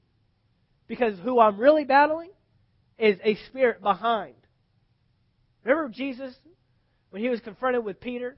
Because 0.86 1.18
who 1.18 1.40
I'm 1.40 1.58
really 1.58 1.84
battling 1.84 2.30
is 2.98 3.18
a 3.24 3.34
spirit 3.48 3.82
behind. 3.82 4.34
Remember 5.64 5.88
Jesus 5.88 6.34
when 7.10 7.22
he 7.22 7.28
was 7.28 7.40
confronted 7.40 7.84
with 7.84 8.00
Peter? 8.00 8.36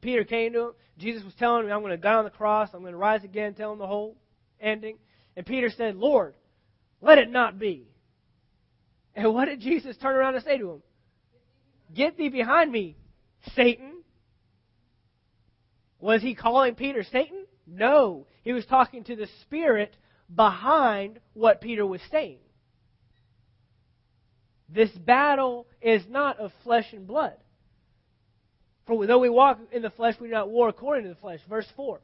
Peter 0.00 0.24
came 0.24 0.52
to 0.52 0.60
him. 0.60 0.72
Jesus 0.98 1.24
was 1.24 1.34
telling 1.38 1.64
him, 1.64 1.72
I'm 1.72 1.80
going 1.80 1.90
to 1.92 1.96
die 1.96 2.14
on 2.14 2.24
the 2.24 2.30
cross. 2.30 2.70
I'm 2.74 2.80
going 2.80 2.92
to 2.92 2.98
rise 2.98 3.24
again, 3.24 3.54
tell 3.54 3.72
him 3.72 3.78
the 3.78 3.86
whole 3.86 4.16
ending. 4.60 4.98
And 5.36 5.46
Peter 5.46 5.70
said, 5.74 5.96
Lord, 5.96 6.34
let 7.00 7.18
it 7.18 7.30
not 7.30 7.58
be. 7.58 7.86
And 9.18 9.34
what 9.34 9.46
did 9.46 9.58
Jesus 9.58 9.96
turn 9.96 10.14
around 10.14 10.36
and 10.36 10.44
say 10.44 10.58
to 10.58 10.70
him? 10.70 10.82
Get 11.92 12.16
thee 12.16 12.28
behind 12.28 12.70
me, 12.70 12.96
Satan? 13.56 13.94
Was 15.98 16.22
he 16.22 16.36
calling 16.36 16.76
Peter 16.76 17.02
Satan? 17.02 17.44
No. 17.66 18.28
He 18.44 18.52
was 18.52 18.64
talking 18.66 19.02
to 19.02 19.16
the 19.16 19.26
spirit 19.42 19.96
behind 20.32 21.18
what 21.32 21.60
Peter 21.60 21.84
was 21.84 22.00
saying. 22.12 22.38
This 24.68 24.90
battle 24.90 25.66
is 25.82 26.04
not 26.08 26.38
of 26.38 26.52
flesh 26.62 26.92
and 26.92 27.04
blood. 27.04 27.34
For 28.86 29.04
though 29.04 29.18
we 29.18 29.30
walk 29.30 29.58
in 29.72 29.82
the 29.82 29.90
flesh, 29.90 30.14
we 30.20 30.28
do 30.28 30.34
not 30.34 30.48
war 30.48 30.68
according 30.68 31.02
to 31.02 31.10
the 31.10 31.20
flesh. 31.20 31.40
Verse 31.48 31.66
4. 31.74 32.00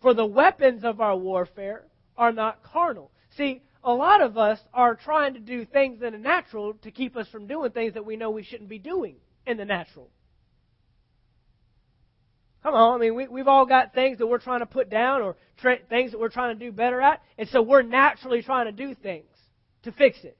For 0.00 0.14
the 0.14 0.24
weapons 0.24 0.84
of 0.84 1.00
our 1.00 1.16
warfare 1.16 1.86
are 2.16 2.30
not 2.30 2.62
carnal. 2.62 3.10
See, 3.36 3.62
a 3.84 3.92
lot 3.92 4.22
of 4.22 4.38
us 4.38 4.58
are 4.72 4.94
trying 4.94 5.34
to 5.34 5.40
do 5.40 5.66
things 5.66 6.02
in 6.02 6.12
the 6.12 6.18
natural 6.18 6.72
to 6.82 6.90
keep 6.90 7.16
us 7.16 7.28
from 7.28 7.46
doing 7.46 7.70
things 7.70 7.94
that 7.94 8.04
we 8.04 8.16
know 8.16 8.30
we 8.30 8.42
shouldn't 8.42 8.70
be 8.70 8.78
doing 8.78 9.16
in 9.46 9.58
the 9.58 9.64
natural. 9.64 10.08
Come 12.62 12.74
on, 12.74 12.94
I 12.94 12.98
mean, 12.98 13.14
we, 13.14 13.28
we've 13.28 13.46
all 13.46 13.66
got 13.66 13.92
things 13.92 14.16
that 14.18 14.26
we're 14.26 14.38
trying 14.38 14.60
to 14.60 14.66
put 14.66 14.88
down 14.88 15.20
or 15.20 15.36
tra- 15.58 15.84
things 15.90 16.12
that 16.12 16.18
we're 16.18 16.30
trying 16.30 16.58
to 16.58 16.64
do 16.64 16.72
better 16.72 16.98
at, 16.98 17.20
and 17.36 17.46
so 17.50 17.60
we're 17.60 17.82
naturally 17.82 18.42
trying 18.42 18.64
to 18.64 18.72
do 18.72 18.94
things 18.94 19.28
to 19.82 19.92
fix 19.92 20.16
it. 20.24 20.38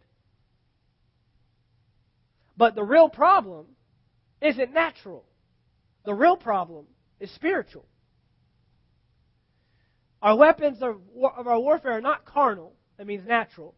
But 2.56 2.74
the 2.74 2.82
real 2.82 3.10
problem 3.10 3.66
isn't 4.40 4.72
natural. 4.72 5.26
The 6.06 6.14
real 6.14 6.38
problem 6.38 6.86
is 7.20 7.30
spiritual. 7.34 7.84
Our 10.22 10.36
weapons 10.36 10.78
of, 10.80 11.02
of 11.36 11.46
our 11.46 11.60
warfare 11.60 11.92
are 11.92 12.00
not 12.00 12.24
carnal, 12.24 12.72
that 12.96 13.06
means 13.06 13.26
natural, 13.26 13.74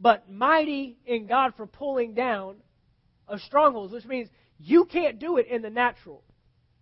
but 0.00 0.30
mighty 0.30 0.98
in 1.06 1.26
God 1.26 1.54
for 1.56 1.66
pulling 1.66 2.14
down 2.14 2.56
of 3.26 3.40
strongholds, 3.40 3.92
which 3.92 4.04
means 4.04 4.28
you 4.58 4.84
can't 4.84 5.18
do 5.18 5.36
it 5.36 5.46
in 5.46 5.62
the 5.62 5.70
natural. 5.70 6.22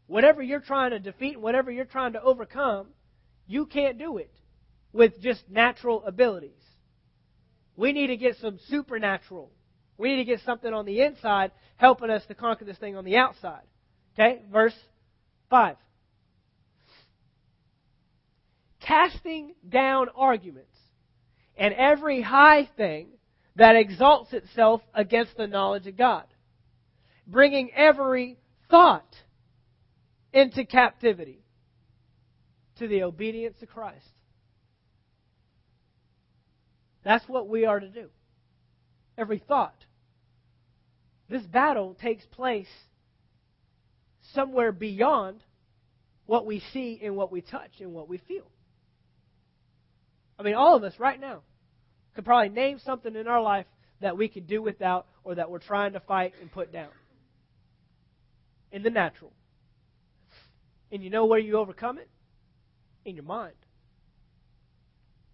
Whatever 0.06 0.42
you're 0.42 0.60
trying 0.60 0.90
to 0.90 0.98
defeat, 0.98 1.40
whatever 1.40 1.70
you're 1.70 1.84
trying 1.84 2.12
to 2.12 2.22
overcome, 2.22 2.88
you 3.46 3.66
can't 3.66 3.98
do 3.98 4.18
it 4.18 4.32
with 4.92 5.20
just 5.20 5.42
natural 5.50 6.04
abilities. 6.04 6.52
We 7.76 7.92
need 7.92 8.08
to 8.08 8.16
get 8.16 8.36
some 8.40 8.58
supernatural. 8.68 9.50
We 9.98 10.10
need 10.10 10.24
to 10.24 10.24
get 10.24 10.40
something 10.40 10.72
on 10.72 10.86
the 10.86 11.02
inside 11.02 11.52
helping 11.76 12.10
us 12.10 12.24
to 12.26 12.34
conquer 12.34 12.64
this 12.64 12.78
thing 12.78 12.96
on 12.96 13.04
the 13.04 13.16
outside. 13.16 13.62
Okay, 14.14 14.42
verse 14.50 14.74
5. 15.50 15.76
Casting 18.80 19.54
down 19.68 20.08
arguments 20.14 20.75
and 21.56 21.74
every 21.74 22.22
high 22.22 22.68
thing 22.76 23.08
that 23.56 23.76
exalts 23.76 24.32
itself 24.32 24.82
against 24.94 25.36
the 25.36 25.46
knowledge 25.46 25.86
of 25.86 25.96
God, 25.96 26.24
bringing 27.26 27.70
every 27.74 28.38
thought 28.70 29.14
into 30.32 30.64
captivity 30.64 31.40
to 32.78 32.86
the 32.86 33.02
obedience 33.02 33.56
of 33.62 33.68
Christ. 33.68 34.06
That's 37.04 37.26
what 37.28 37.48
we 37.48 37.64
are 37.64 37.80
to 37.80 37.88
do. 37.88 38.08
Every 39.16 39.38
thought. 39.38 39.76
this 41.28 41.42
battle 41.42 41.94
takes 41.94 42.24
place 42.26 42.68
somewhere 44.34 44.72
beyond 44.72 45.40
what 46.26 46.44
we 46.44 46.60
see 46.72 47.00
and 47.02 47.16
what 47.16 47.32
we 47.32 47.40
touch 47.40 47.70
and 47.80 47.92
what 47.94 48.08
we 48.08 48.18
feel. 48.18 48.50
I 50.38 50.42
mean, 50.42 50.54
all 50.54 50.76
of 50.76 50.84
us 50.84 50.94
right 50.98 51.20
now 51.20 51.42
could 52.14 52.24
probably 52.24 52.48
name 52.48 52.78
something 52.84 53.14
in 53.14 53.26
our 53.26 53.42
life 53.42 53.66
that 54.00 54.16
we 54.16 54.28
could 54.28 54.46
do 54.46 54.62
without 54.62 55.06
or 55.24 55.34
that 55.36 55.50
we're 55.50 55.58
trying 55.58 55.94
to 55.94 56.00
fight 56.00 56.34
and 56.40 56.50
put 56.50 56.72
down 56.72 56.90
in 58.72 58.82
the 58.82 58.90
natural. 58.90 59.32
And 60.92 61.02
you 61.02 61.10
know 61.10 61.26
where 61.26 61.38
you 61.38 61.56
overcome 61.56 61.98
it? 61.98 62.08
In 63.04 63.14
your 63.14 63.24
mind, 63.24 63.54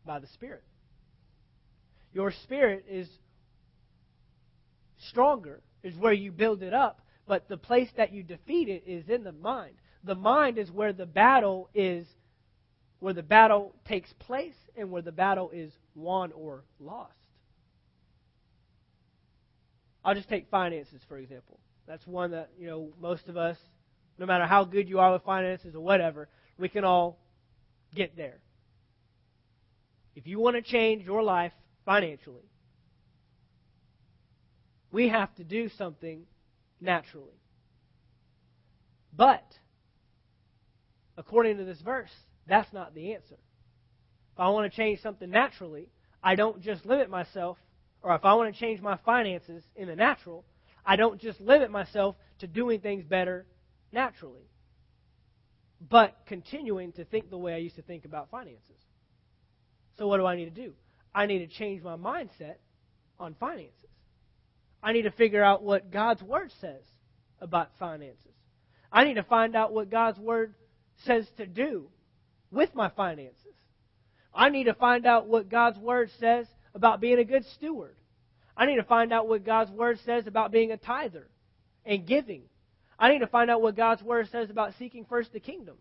by 0.05 0.19
the 0.19 0.27
Spirit. 0.29 0.63
Your 2.13 2.31
spirit 2.45 2.85
is 2.89 3.09
stronger, 5.09 5.61
is 5.83 5.97
where 5.97 6.13
you 6.13 6.31
build 6.31 6.63
it 6.63 6.75
up, 6.75 7.01
but 7.27 7.49
the 7.49 7.57
place 7.57 7.89
that 7.97 8.13
you 8.13 8.23
defeat 8.23 8.69
it 8.69 8.85
is 8.87 9.09
in 9.09 9.25
the 9.25 9.33
mind. 9.33 9.75
The 10.05 10.15
mind 10.15 10.59
is 10.59 10.71
where 10.71 10.93
the 10.93 11.07
battle 11.07 11.71
is, 11.75 12.07
where 13.03 13.13
the 13.13 13.23
battle 13.23 13.75
takes 13.85 14.13
place 14.21 14.55
and 14.77 14.89
where 14.89 15.03
the 15.03 15.11
battle 15.11 15.51
is 15.53 15.73
won 15.97 16.31
or 16.37 16.63
lost. 16.79 17.11
I'll 20.05 20.15
just 20.15 20.29
take 20.29 20.49
finances, 20.53 21.01
for 21.09 21.19
example. 21.19 21.59
That's 21.89 22.07
one 22.07 22.31
that, 22.31 22.51
you 22.57 22.69
know, 22.69 22.91
most 23.01 23.27
of 23.27 23.37
us, 23.37 23.57
no 24.19 24.27
matter 24.27 24.47
how 24.47 24.63
good 24.63 24.89
you 24.89 25.01
are 25.01 25.13
with 25.13 25.25
finances 25.25 25.75
or 25.75 25.81
whatever, 25.81 26.29
we 26.59 26.69
can 26.69 26.85
all 26.85 27.19
get 27.93 28.17
there. 28.17 28.39
If 30.15 30.29
you 30.29 30.39
want 30.39 30.55
to 30.55 30.63
change 30.63 31.05
your 31.05 31.25
life 31.25 31.53
financially, 31.85 32.49
we 34.93 35.09
have 35.09 35.35
to 35.35 35.45
do 35.45 35.69
something 35.71 36.23
naturally. 36.81 37.41
But, 39.13 39.59
according 41.17 41.57
to 41.57 41.65
this 41.65 41.81
verse, 41.81 42.13
that's 42.47 42.73
not 42.73 42.95
the 42.95 43.15
answer. 43.15 43.37
If 44.35 44.41
I 44.41 44.49
want 44.51 44.71
to 44.71 44.77
change 44.77 45.01
something 45.01 45.31
naturally, 45.31 45.89
I 46.23 46.35
don't 46.35 46.61
just 46.63 46.87
limit 46.87 47.11
myself, 47.11 47.59
or 48.03 48.15
if 48.15 48.25
I 48.25 48.35
want 48.35 48.55
to 48.55 48.61
change 48.61 48.81
my 48.81 48.97
finances 49.05 49.63
in 49.77 49.89
the 49.89 49.97
natural, 49.97 50.45
I 50.85 50.97
don't 50.97 51.21
just 51.21 51.41
limit 51.41 51.71
myself 51.71 52.17
to 52.41 52.47
doing 52.47 52.81
things 52.81 53.05
better 53.05 53.47
naturally, 53.93 54.49
but 55.81 56.17
continuing 56.27 56.93
to 56.93 57.05
think 57.05 57.31
the 57.31 57.39
way 57.39 57.55
I 57.55 57.59
used 57.59 57.77
to 57.77 57.83
think 57.83 58.05
about 58.05 58.31
finances. 58.31 58.61
So, 59.99 60.09
what 60.09 60.17
do 60.17 60.27
I 60.27 60.37
need 60.37 60.47
to 60.47 60.51
do? 60.51 60.73
I 61.15 61.27
need 61.27 61.41
to 61.41 61.47
change 61.47 61.83
my 61.83 61.97
mindset 61.97 62.57
on 63.19 63.35
finances. 63.39 63.77
I 64.83 64.93
need 64.93 65.03
to 65.03 65.11
figure 65.11 65.45
out 65.45 65.63
what 65.63 65.91
God's 65.91 66.23
Word 66.23 66.51
says 66.61 66.83
about 67.41 67.71
finances. 67.79 68.33
I 68.91 69.05
need 69.05 69.15
to 69.15 69.23
find 69.23 69.55
out 69.55 69.73
what 69.73 69.91
God's 69.91 70.19
Word 70.19 70.55
says 71.05 71.27
to 71.37 71.47
do 71.47 71.89
with 72.53 72.75
my 72.75 72.91
finances. 72.91 73.37
I 74.35 74.51
need 74.51 74.65
to 74.65 74.75
find 74.75 75.07
out 75.07 75.27
what 75.27 75.49
God's 75.49 75.79
Word 75.79 76.11
says 76.21 76.47
about 76.75 77.01
being 77.01 77.19
a 77.19 77.25
good 77.25 77.45
steward. 77.55 77.97
I 78.57 78.67
need 78.67 78.77
to 78.77 78.85
find 78.85 79.13
out 79.13 79.29
what 79.29 79.45
God's 79.45 79.71
Word 79.71 79.99
says 80.05 80.27
about 80.27 80.53
being 80.53 80.71
a 80.71 80.77
tither 80.77 81.27
and 81.85 82.07
giving. 82.07 82.43
I 82.99 83.11
need 83.11 83.21
to 83.21 83.27
find 83.27 83.51
out 83.51 83.63
what 83.63 83.77
God's 83.77 84.03
Word 84.03 84.29
says 84.31 84.51
about 84.51 84.75
seeking 84.79 85.05
first 85.05 85.33
the 85.33 85.41
kingdom. 85.41 85.77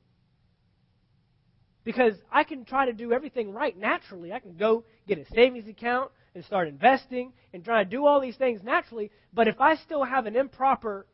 Because 1.84 2.13
I 2.32 2.43
can 2.43 2.65
try 2.65 2.86
to 2.86 2.93
do 2.93 3.11
everything 3.11 3.53
right 3.53 3.78
naturally. 3.78 4.32
I 4.32 4.39
can 4.39 4.55
go 4.55 4.84
get 5.07 5.17
a 5.17 5.26
savings 5.34 5.67
account 5.67 6.11
and 6.36 6.45
start 6.45 6.67
investing 6.67 7.34
and 7.53 7.63
try 7.63 7.84
to 7.84 7.89
do 7.89 8.05
all 8.05 8.22
these 8.22 8.38
things 8.38 8.61
naturally. 8.63 9.11
But 9.34 9.47
if 9.47 9.59
I 9.59 9.76
still 9.76 10.03
have 10.03 10.26
an 10.26 10.36
improper 10.36 11.05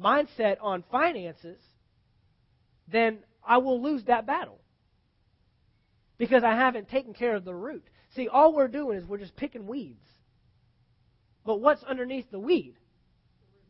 mindset 0.00 0.56
on 0.60 0.82
finances, 0.90 1.58
then 2.90 3.18
I 3.46 3.58
will 3.58 3.82
lose 3.82 4.04
that 4.04 4.26
battle. 4.26 4.57
Because 6.18 6.42
I 6.44 6.54
haven't 6.54 6.88
taken 6.88 7.14
care 7.14 7.36
of 7.36 7.44
the 7.44 7.54
root. 7.54 7.84
See, 8.14 8.28
all 8.28 8.54
we're 8.54 8.68
doing 8.68 8.98
is 8.98 9.06
we're 9.06 9.18
just 9.18 9.36
picking 9.36 9.66
weeds. 9.66 10.04
But 11.46 11.60
what's 11.60 11.82
underneath 11.84 12.30
the 12.30 12.38
weed? 12.38 12.74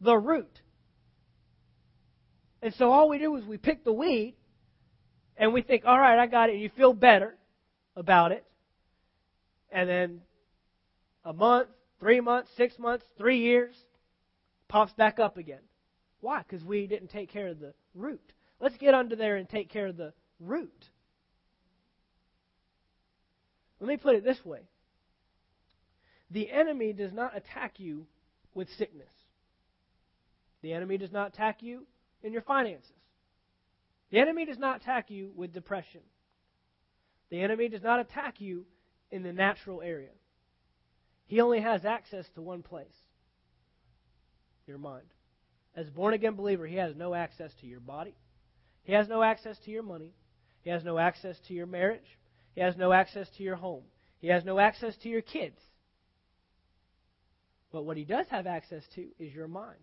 The 0.01 0.16
root. 0.16 0.61
And 2.62 2.74
so 2.74 2.90
all 2.90 3.09
we 3.09 3.18
do 3.18 3.36
is 3.36 3.44
we 3.44 3.59
pick 3.59 3.84
the 3.84 3.92
weed 3.92 4.34
and 5.36 5.53
we 5.53 5.62
think, 5.62 5.84
all 5.84 5.99
right, 5.99 6.18
I 6.18 6.26
got 6.26 6.49
it, 6.49 6.55
and 6.55 6.62
you 6.62 6.70
feel 6.76 6.92
better 6.92 7.36
about 7.94 8.32
it. 8.32 8.44
And 9.70 9.88
then 9.88 10.20
a 11.24 11.32
month, 11.32 11.68
three 12.01 12.20
months, 12.20 12.51
six 12.57 12.78
months, 12.78 13.05
three 13.16 13.38
years, 13.38 13.74
pops 14.66 14.92
back 14.94 15.18
up 15.18 15.36
again. 15.36 15.61
Why? 16.20 16.42
Because 16.42 16.64
we 16.64 16.86
didn't 16.86 17.09
take 17.09 17.30
care 17.30 17.49
of 17.49 17.61
the 17.61 17.74
root. 17.94 18.32
Let's 18.61 18.76
get 18.76 18.94
under 18.94 19.14
there 19.14 19.36
and 19.36 19.49
take 19.49 19.70
care 19.70 19.86
of 19.86 19.96
the 19.96 20.12
root. 20.40 20.88
Let 23.80 23.88
me 23.88 23.96
put 23.96 24.16
it 24.16 24.24
this 24.24 24.44
way 24.44 24.60
the 26.30 26.50
enemy 26.50 26.92
does 26.92 27.12
not 27.12 27.36
attack 27.36 27.78
you 27.78 28.06
with 28.54 28.68
sickness, 28.76 29.08
the 30.62 30.72
enemy 30.72 30.98
does 30.98 31.12
not 31.12 31.28
attack 31.34 31.62
you 31.62 31.86
in 32.22 32.32
your 32.32 32.42
finances. 32.42 32.92
The 34.10 34.18
enemy 34.18 34.46
does 34.46 34.58
not 34.58 34.80
attack 34.80 35.10
you 35.10 35.32
with 35.36 35.52
depression. 35.52 36.00
The 37.30 37.42
enemy 37.42 37.68
does 37.68 37.82
not 37.82 38.00
attack 38.00 38.40
you 38.40 38.64
in 39.10 39.22
the 39.22 39.34
natural 39.34 39.82
area. 39.82 40.08
He 41.26 41.42
only 41.42 41.60
has 41.60 41.84
access 41.84 42.26
to 42.34 42.40
one 42.40 42.62
place 42.62 42.86
your 44.66 44.78
mind. 44.78 45.06
As 45.74 45.88
a 45.88 45.90
born 45.90 46.14
again 46.14 46.34
believer, 46.34 46.66
he 46.66 46.76
has 46.76 46.94
no 46.94 47.14
access 47.14 47.50
to 47.60 47.66
your 47.66 47.80
body. 47.80 48.14
He 48.82 48.92
has 48.92 49.08
no 49.08 49.22
access 49.22 49.58
to 49.64 49.70
your 49.70 49.82
money. 49.82 50.12
He 50.62 50.70
has 50.70 50.84
no 50.84 50.98
access 50.98 51.36
to 51.48 51.54
your 51.54 51.66
marriage. 51.66 52.18
He 52.55 52.61
has 52.61 52.76
no 52.76 52.92
access 52.92 53.28
to 53.36 53.42
your 53.42 53.57
home. 53.57 53.84
He 54.20 54.28
has 54.28 54.44
no 54.44 54.59
access 54.59 54.96
to 55.03 55.09
your 55.09 55.22
kids. 55.22 55.59
But 57.70 57.84
what 57.84 57.96
he 57.96 58.05
does 58.05 58.26
have 58.30 58.46
access 58.46 58.82
to 58.94 59.07
is 59.18 59.32
your 59.32 59.49
mind. 59.49 59.76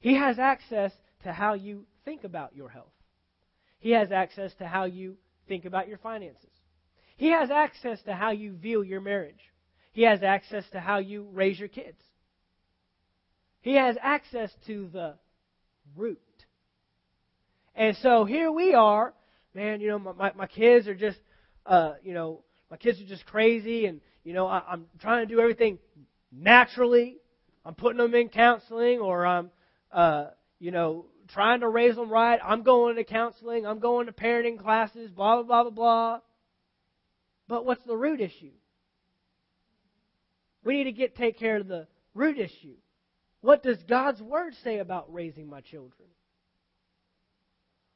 He 0.00 0.14
has 0.14 0.38
access 0.38 0.92
to 1.22 1.32
how 1.32 1.54
you 1.54 1.86
think 2.04 2.24
about 2.24 2.54
your 2.54 2.68
health. 2.68 2.92
He 3.80 3.90
has 3.92 4.12
access 4.12 4.52
to 4.56 4.66
how 4.66 4.84
you 4.84 5.16
think 5.46 5.64
about 5.64 5.88
your 5.88 5.98
finances. 5.98 6.50
He 7.16 7.30
has 7.30 7.50
access 7.50 8.00
to 8.02 8.14
how 8.14 8.30
you 8.30 8.54
view 8.54 8.82
your 8.82 9.00
marriage. 9.00 9.40
He 9.92 10.02
has 10.02 10.22
access 10.22 10.64
to 10.72 10.80
how 10.80 10.98
you 10.98 11.28
raise 11.32 11.58
your 11.58 11.68
kids. 11.68 12.00
He 13.60 13.74
has 13.74 13.96
access 14.00 14.50
to 14.66 14.88
the 14.92 15.14
root. 15.96 16.20
And 17.74 17.96
so 18.02 18.24
here 18.24 18.50
we 18.52 18.74
are, 18.74 19.14
man, 19.54 19.80
you 19.80 19.88
know, 19.88 19.98
my, 19.98 20.12
my, 20.12 20.32
my 20.34 20.46
kids 20.46 20.86
are 20.86 20.94
just, 20.94 21.18
uh, 21.68 21.94
you 22.02 22.14
know, 22.14 22.40
my 22.70 22.76
kids 22.76 23.00
are 23.00 23.06
just 23.06 23.26
crazy 23.26 23.86
and, 23.86 24.00
you 24.24 24.32
know, 24.32 24.46
I, 24.46 24.62
I'm 24.68 24.86
trying 25.00 25.28
to 25.28 25.32
do 25.32 25.40
everything 25.40 25.78
naturally. 26.32 27.18
I'm 27.64 27.74
putting 27.74 27.98
them 27.98 28.14
in 28.14 28.30
counseling 28.30 28.98
or 29.00 29.26
I'm, 29.26 29.50
uh, 29.92 30.28
you 30.58 30.70
know, 30.70 31.06
trying 31.28 31.60
to 31.60 31.68
raise 31.68 31.94
them 31.94 32.10
right. 32.10 32.40
I'm 32.42 32.62
going 32.62 32.96
to 32.96 33.04
counseling. 33.04 33.66
I'm 33.66 33.78
going 33.78 34.06
to 34.06 34.12
parenting 34.12 34.58
classes, 34.58 35.10
blah, 35.10 35.42
blah, 35.42 35.44
blah, 35.44 35.62
blah, 35.64 35.70
blah. 35.70 36.20
But 37.48 37.66
what's 37.66 37.84
the 37.84 37.96
root 37.96 38.20
issue? 38.20 38.52
We 40.64 40.78
need 40.78 40.84
to 40.84 40.92
get 40.92 41.16
take 41.16 41.38
care 41.38 41.56
of 41.56 41.68
the 41.68 41.86
root 42.14 42.38
issue. 42.38 42.74
What 43.40 43.62
does 43.62 43.78
God's 43.88 44.20
Word 44.20 44.54
say 44.64 44.78
about 44.78 45.12
raising 45.12 45.48
my 45.48 45.60
children? 45.60 46.08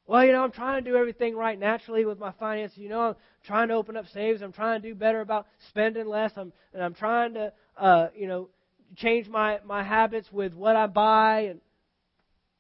Well, 0.07 0.25
you 0.25 0.33
know, 0.33 0.43
I'm 0.43 0.51
trying 0.51 0.85
to 0.85 0.91
do 0.91 0.97
everything 0.97 1.37
right 1.37 1.59
naturally 1.59 2.05
with 2.05 2.19
my 2.19 2.33
finances. 2.33 2.79
You 2.79 2.89
know, 2.89 3.01
I'm 3.01 3.15
trying 3.45 3.69
to 3.69 3.75
open 3.75 3.97
up 3.97 4.07
saves. 4.09 4.43
I'm 4.43 4.53
trying 4.53 4.83
to 4.83 4.89
do 4.89 4.95
better 4.95 5.21
about 5.21 5.47
spending 5.69 6.07
less. 6.07 6.33
I'm 6.37 6.53
and 6.75 6.83
I'm 6.83 6.95
trying 6.95 7.35
to, 7.35 7.53
uh, 7.77 8.09
you 8.15 8.27
know, 8.27 8.49
change 8.97 9.29
my 9.29 9.61
my 9.65 9.83
habits 9.83 10.31
with 10.33 10.55
what 10.55 10.77
I 10.77 10.87
buy 10.87 11.41
and 11.51 11.61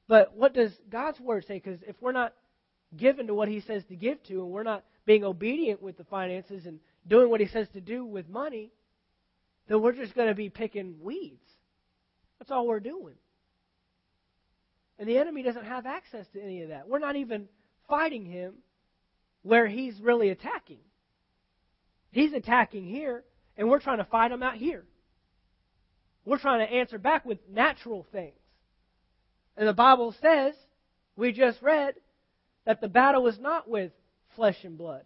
but 0.09 0.37
what 0.37 0.53
does 0.53 0.73
God's 0.91 1.19
Word 1.21 1.47
say? 1.47 1.55
Because 1.55 1.81
if 1.87 1.97
we're 2.01 2.13
not 2.13 2.35
given 2.97 3.29
to 3.29 3.35
what 3.35 3.49
He 3.49 3.61
says 3.61 3.83
to 3.89 3.97
give 3.97 4.23
to, 4.25 4.43
and 4.43 4.51
we're 4.51 4.63
not 4.63 4.85
being 5.07 5.25
obedient 5.25 5.81
with 5.81 5.97
the 5.97 6.05
finances 6.05 6.67
and 6.67 6.81
doing 7.09 7.31
what 7.31 7.41
He 7.41 7.47
says 7.47 7.67
to 7.73 7.81
do 7.81 8.05
with 8.05 8.29
money, 8.29 8.73
then 9.69 9.81
we're 9.81 9.93
just 9.93 10.15
going 10.15 10.29
to 10.29 10.35
be 10.35 10.51
picking 10.51 10.97
weeds. 11.01 11.49
That's 12.39 12.51
all 12.51 12.67
we're 12.67 12.81
doing. 12.81 13.15
And 15.03 15.11
the 15.11 15.19
enemy 15.19 15.43
doesn't 15.43 15.65
have 15.65 15.85
access 15.85 16.29
to 16.29 16.41
any 16.41 16.63
of 16.63 16.69
that. 16.69 16.89
We're 16.89 17.01
not 17.01 17.17
even 17.17 17.49
fighting 17.89 18.25
him 18.25 18.55
where 19.43 19.67
he's 19.67 20.01
really 20.01 20.29
attacking. 20.29 20.79
He's 22.13 22.33
attacking 22.33 22.87
here, 22.87 23.25
and 23.57 23.69
we're 23.69 23.81
trying 23.81 23.99
to 23.99 24.05
fight 24.05 24.31
him 24.31 24.45
out 24.45 24.55
here. 24.55 24.85
We're 26.25 26.39
trying 26.39 26.65
to 26.65 26.73
answer 26.73 26.99
back 26.99 27.27
with 27.27 27.39
natural 27.51 28.07
things. 28.13 28.39
And 29.57 29.67
the 29.67 29.73
Bible 29.73 30.15
says, 30.23 30.55
we 31.17 31.33
just 31.33 31.61
read, 31.63 31.95
that 32.65 32.81
the 32.81 32.87
battle 32.87 33.27
is 33.27 33.41
not 33.41 33.69
with 33.69 33.91
flesh 34.37 34.63
and 34.63 34.79
blood. 34.79 35.03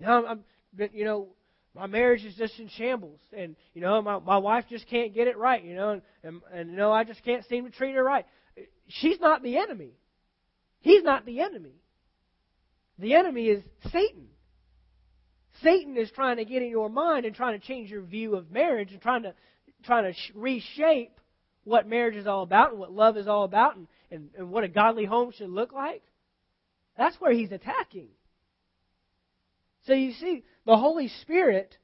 Now, 0.00 0.24
I'm, 0.24 0.44
you 0.94 1.04
know, 1.04 1.28
my 1.76 1.86
marriage 1.86 2.24
is 2.24 2.34
just 2.34 2.58
in 2.58 2.68
shambles, 2.68 3.20
and 3.36 3.54
you 3.74 3.82
know 3.82 4.00
my 4.00 4.18
my 4.18 4.38
wife 4.38 4.64
just 4.68 4.88
can't 4.88 5.14
get 5.14 5.28
it 5.28 5.36
right, 5.36 5.62
you 5.62 5.74
know, 5.74 5.90
and 5.90 6.02
and, 6.22 6.40
and 6.52 6.70
you 6.70 6.76
know 6.76 6.90
I 6.90 7.04
just 7.04 7.22
can't 7.24 7.44
seem 7.46 7.64
to 7.64 7.70
treat 7.70 7.94
her 7.94 8.02
right. 8.02 8.24
She's 8.88 9.20
not 9.20 9.42
the 9.42 9.58
enemy. 9.58 9.92
He's 10.80 11.02
not 11.02 11.26
the 11.26 11.40
enemy. 11.40 11.74
The 12.98 13.14
enemy 13.14 13.48
is 13.48 13.62
Satan. 13.92 14.28
Satan 15.62 15.96
is 15.96 16.10
trying 16.10 16.36
to 16.36 16.44
get 16.44 16.62
in 16.62 16.70
your 16.70 16.88
mind 16.88 17.26
and 17.26 17.34
trying 17.34 17.58
to 17.58 17.66
change 17.66 17.90
your 17.90 18.02
view 18.02 18.36
of 18.36 18.50
marriage 18.50 18.92
and 18.92 19.00
trying 19.00 19.24
to 19.24 19.34
trying 19.84 20.12
to 20.12 20.18
reshape 20.34 21.20
what 21.64 21.86
marriage 21.86 22.16
is 22.16 22.26
all 22.26 22.42
about 22.42 22.70
and 22.70 22.78
what 22.78 22.92
love 22.92 23.16
is 23.16 23.26
all 23.26 23.44
about 23.44 23.76
and, 23.76 23.86
and, 24.10 24.30
and 24.36 24.50
what 24.50 24.64
a 24.64 24.68
godly 24.68 25.04
home 25.04 25.32
should 25.36 25.50
look 25.50 25.72
like. 25.72 26.02
That's 26.96 27.16
where 27.20 27.32
he's 27.32 27.52
attacking. 27.52 28.08
So 29.86 29.92
you 29.92 30.12
see, 30.12 30.44
the 30.66 30.76
Holy 30.76 31.08
Spirit, 31.22 31.78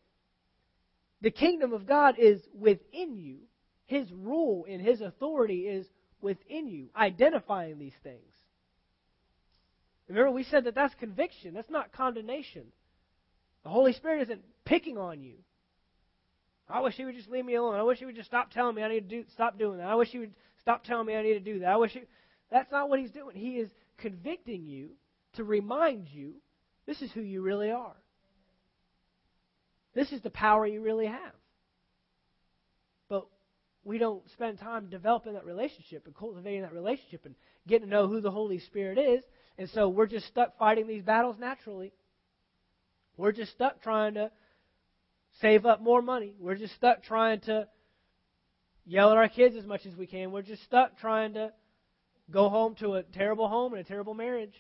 the 1.21 1.31
kingdom 1.31 1.73
of 1.73 1.87
God 1.87 2.17
is 2.19 2.41
within 2.53 3.17
you. 3.17 3.39
His 3.87 4.11
rule 4.13 4.67
and 4.69 4.83
His 4.83 5.01
authority 5.01 5.69
is 5.69 5.87
within 6.21 6.67
you, 6.69 6.89
identifying 6.97 7.79
these 7.79 7.95
things. 8.03 8.21
Remember, 10.09 10.31
we 10.31 10.45
said 10.45 10.65
that 10.65 10.75
that's 10.75 10.95
conviction, 10.97 11.55
that's 11.55 11.71
not 11.71 11.93
condemnation. 11.93 12.65
The 13.63 13.71
Holy 13.71 13.93
Spirit 13.93 14.23
isn't 14.23 14.43
picking 14.65 14.99
on 14.99 15.23
you. 15.23 15.35
I 16.69 16.81
wish 16.81 16.95
He 16.95 17.05
would 17.05 17.15
just 17.15 17.29
leave 17.29 17.45
me 17.45 17.55
alone. 17.55 17.77
I 17.77 17.83
wish 17.83 17.99
He 17.99 18.05
would 18.05 18.17
just 18.17 18.29
stop 18.29 18.51
telling 18.51 18.75
me 18.75 18.83
I 18.83 18.89
need 18.89 19.09
to 19.09 19.23
do, 19.23 19.25
stop 19.33 19.59
doing 19.59 19.79
that. 19.79 19.87
I 19.87 19.95
wish 19.95 20.09
He 20.09 20.19
would 20.19 20.35
stop 20.61 20.85
telling 20.85 21.07
me 21.07 21.15
I 21.15 21.23
need 21.23 21.35
to 21.35 21.41
do 21.41 21.61
that. 21.61 21.69
I 21.69 21.77
wish 21.77 21.93
He, 21.93 22.03
that's 22.51 22.71
not 22.73 22.89
what 22.89 22.99
He's 22.99 23.13
doing. 23.13 23.37
He 23.37 23.59
is 23.59 23.71
convicting 23.99 24.67
you 24.67 24.91
to 25.35 25.45
remind 25.45 26.09
you 26.09 26.35
this 26.87 27.01
is 27.01 27.13
who 27.13 27.21
you 27.21 27.43
really 27.43 27.71
are. 27.71 27.95
This 29.95 30.13
is 30.13 30.21
the 30.23 30.31
power 30.31 30.67
you 30.67 30.81
really 30.81 31.07
have. 31.07 31.33
But 33.09 33.27
we 33.85 33.99
don't 33.99 34.23
spend 34.31 34.59
time 34.59 34.89
developing 34.89 35.35
that 35.35 35.45
relationship 35.45 36.07
and 36.07 36.17
cultivating 36.17 36.63
that 36.63 36.73
relationship 36.73 37.27
and 37.27 37.35
getting 37.67 37.89
to 37.89 37.95
know 37.95 38.09
who 38.09 38.21
the 38.21 38.31
Holy 38.31 38.59
Spirit 38.59 38.99
is. 38.99 39.23
And 39.59 39.69
so 39.71 39.89
we're 39.89 40.07
just 40.07 40.27
stuck 40.27 40.59
fighting 40.59 40.87
these 40.87 41.03
battles 41.03 41.37
naturally. 41.39 41.93
We're 43.17 43.33
just 43.33 43.53
stuck 43.53 43.83
trying 43.83 44.15
to 44.15 44.31
save 45.41 45.67
up 45.67 45.83
more 45.83 46.03
money. 46.03 46.35
We're 46.41 46.57
just 46.57 46.75
stuck 46.75 47.03
trying 47.03 47.41
to 47.41 47.69
yell 48.87 49.11
at 49.11 49.17
our 49.17 49.29
kids 49.29 49.57
as 49.57 49.67
much 49.67 49.87
as 49.87 49.95
we 49.95 50.07
can. 50.07 50.33
We're 50.33 50.43
just 50.43 50.63
stuck 50.65 50.99
trying 50.99 51.35
to 51.35 51.53
go 52.31 52.49
home 52.49 52.75
to 52.77 52.95
a 52.95 53.03
terrible 53.03 53.49
home 53.49 53.73
and 53.73 53.81
a 53.81 53.85
terrible 53.85 54.15
marriage. 54.15 54.55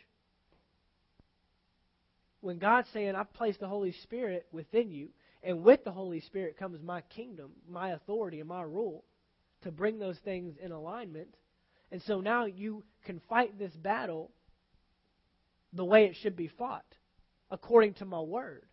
When 2.40 2.58
God's 2.58 2.88
saying, 2.92 3.14
I've 3.14 3.32
placed 3.32 3.60
the 3.60 3.68
Holy 3.68 3.92
Spirit 3.92 4.46
within 4.52 4.90
you, 4.90 5.08
and 5.42 5.62
with 5.62 5.84
the 5.84 5.92
Holy 5.92 6.20
Spirit 6.20 6.56
comes 6.56 6.82
my 6.82 7.00
kingdom, 7.02 7.50
my 7.68 7.90
authority, 7.90 8.40
and 8.40 8.48
my 8.48 8.62
rule 8.62 9.04
to 9.62 9.70
bring 9.70 9.98
those 9.98 10.18
things 10.18 10.56
in 10.62 10.72
alignment. 10.72 11.34
And 11.90 12.00
so 12.02 12.20
now 12.20 12.46
you 12.46 12.84
can 13.04 13.20
fight 13.28 13.58
this 13.58 13.72
battle 13.72 14.30
the 15.72 15.84
way 15.84 16.04
it 16.04 16.16
should 16.16 16.36
be 16.36 16.48
fought, 16.48 16.84
according 17.50 17.94
to 17.94 18.04
my 18.04 18.20
word. 18.20 18.64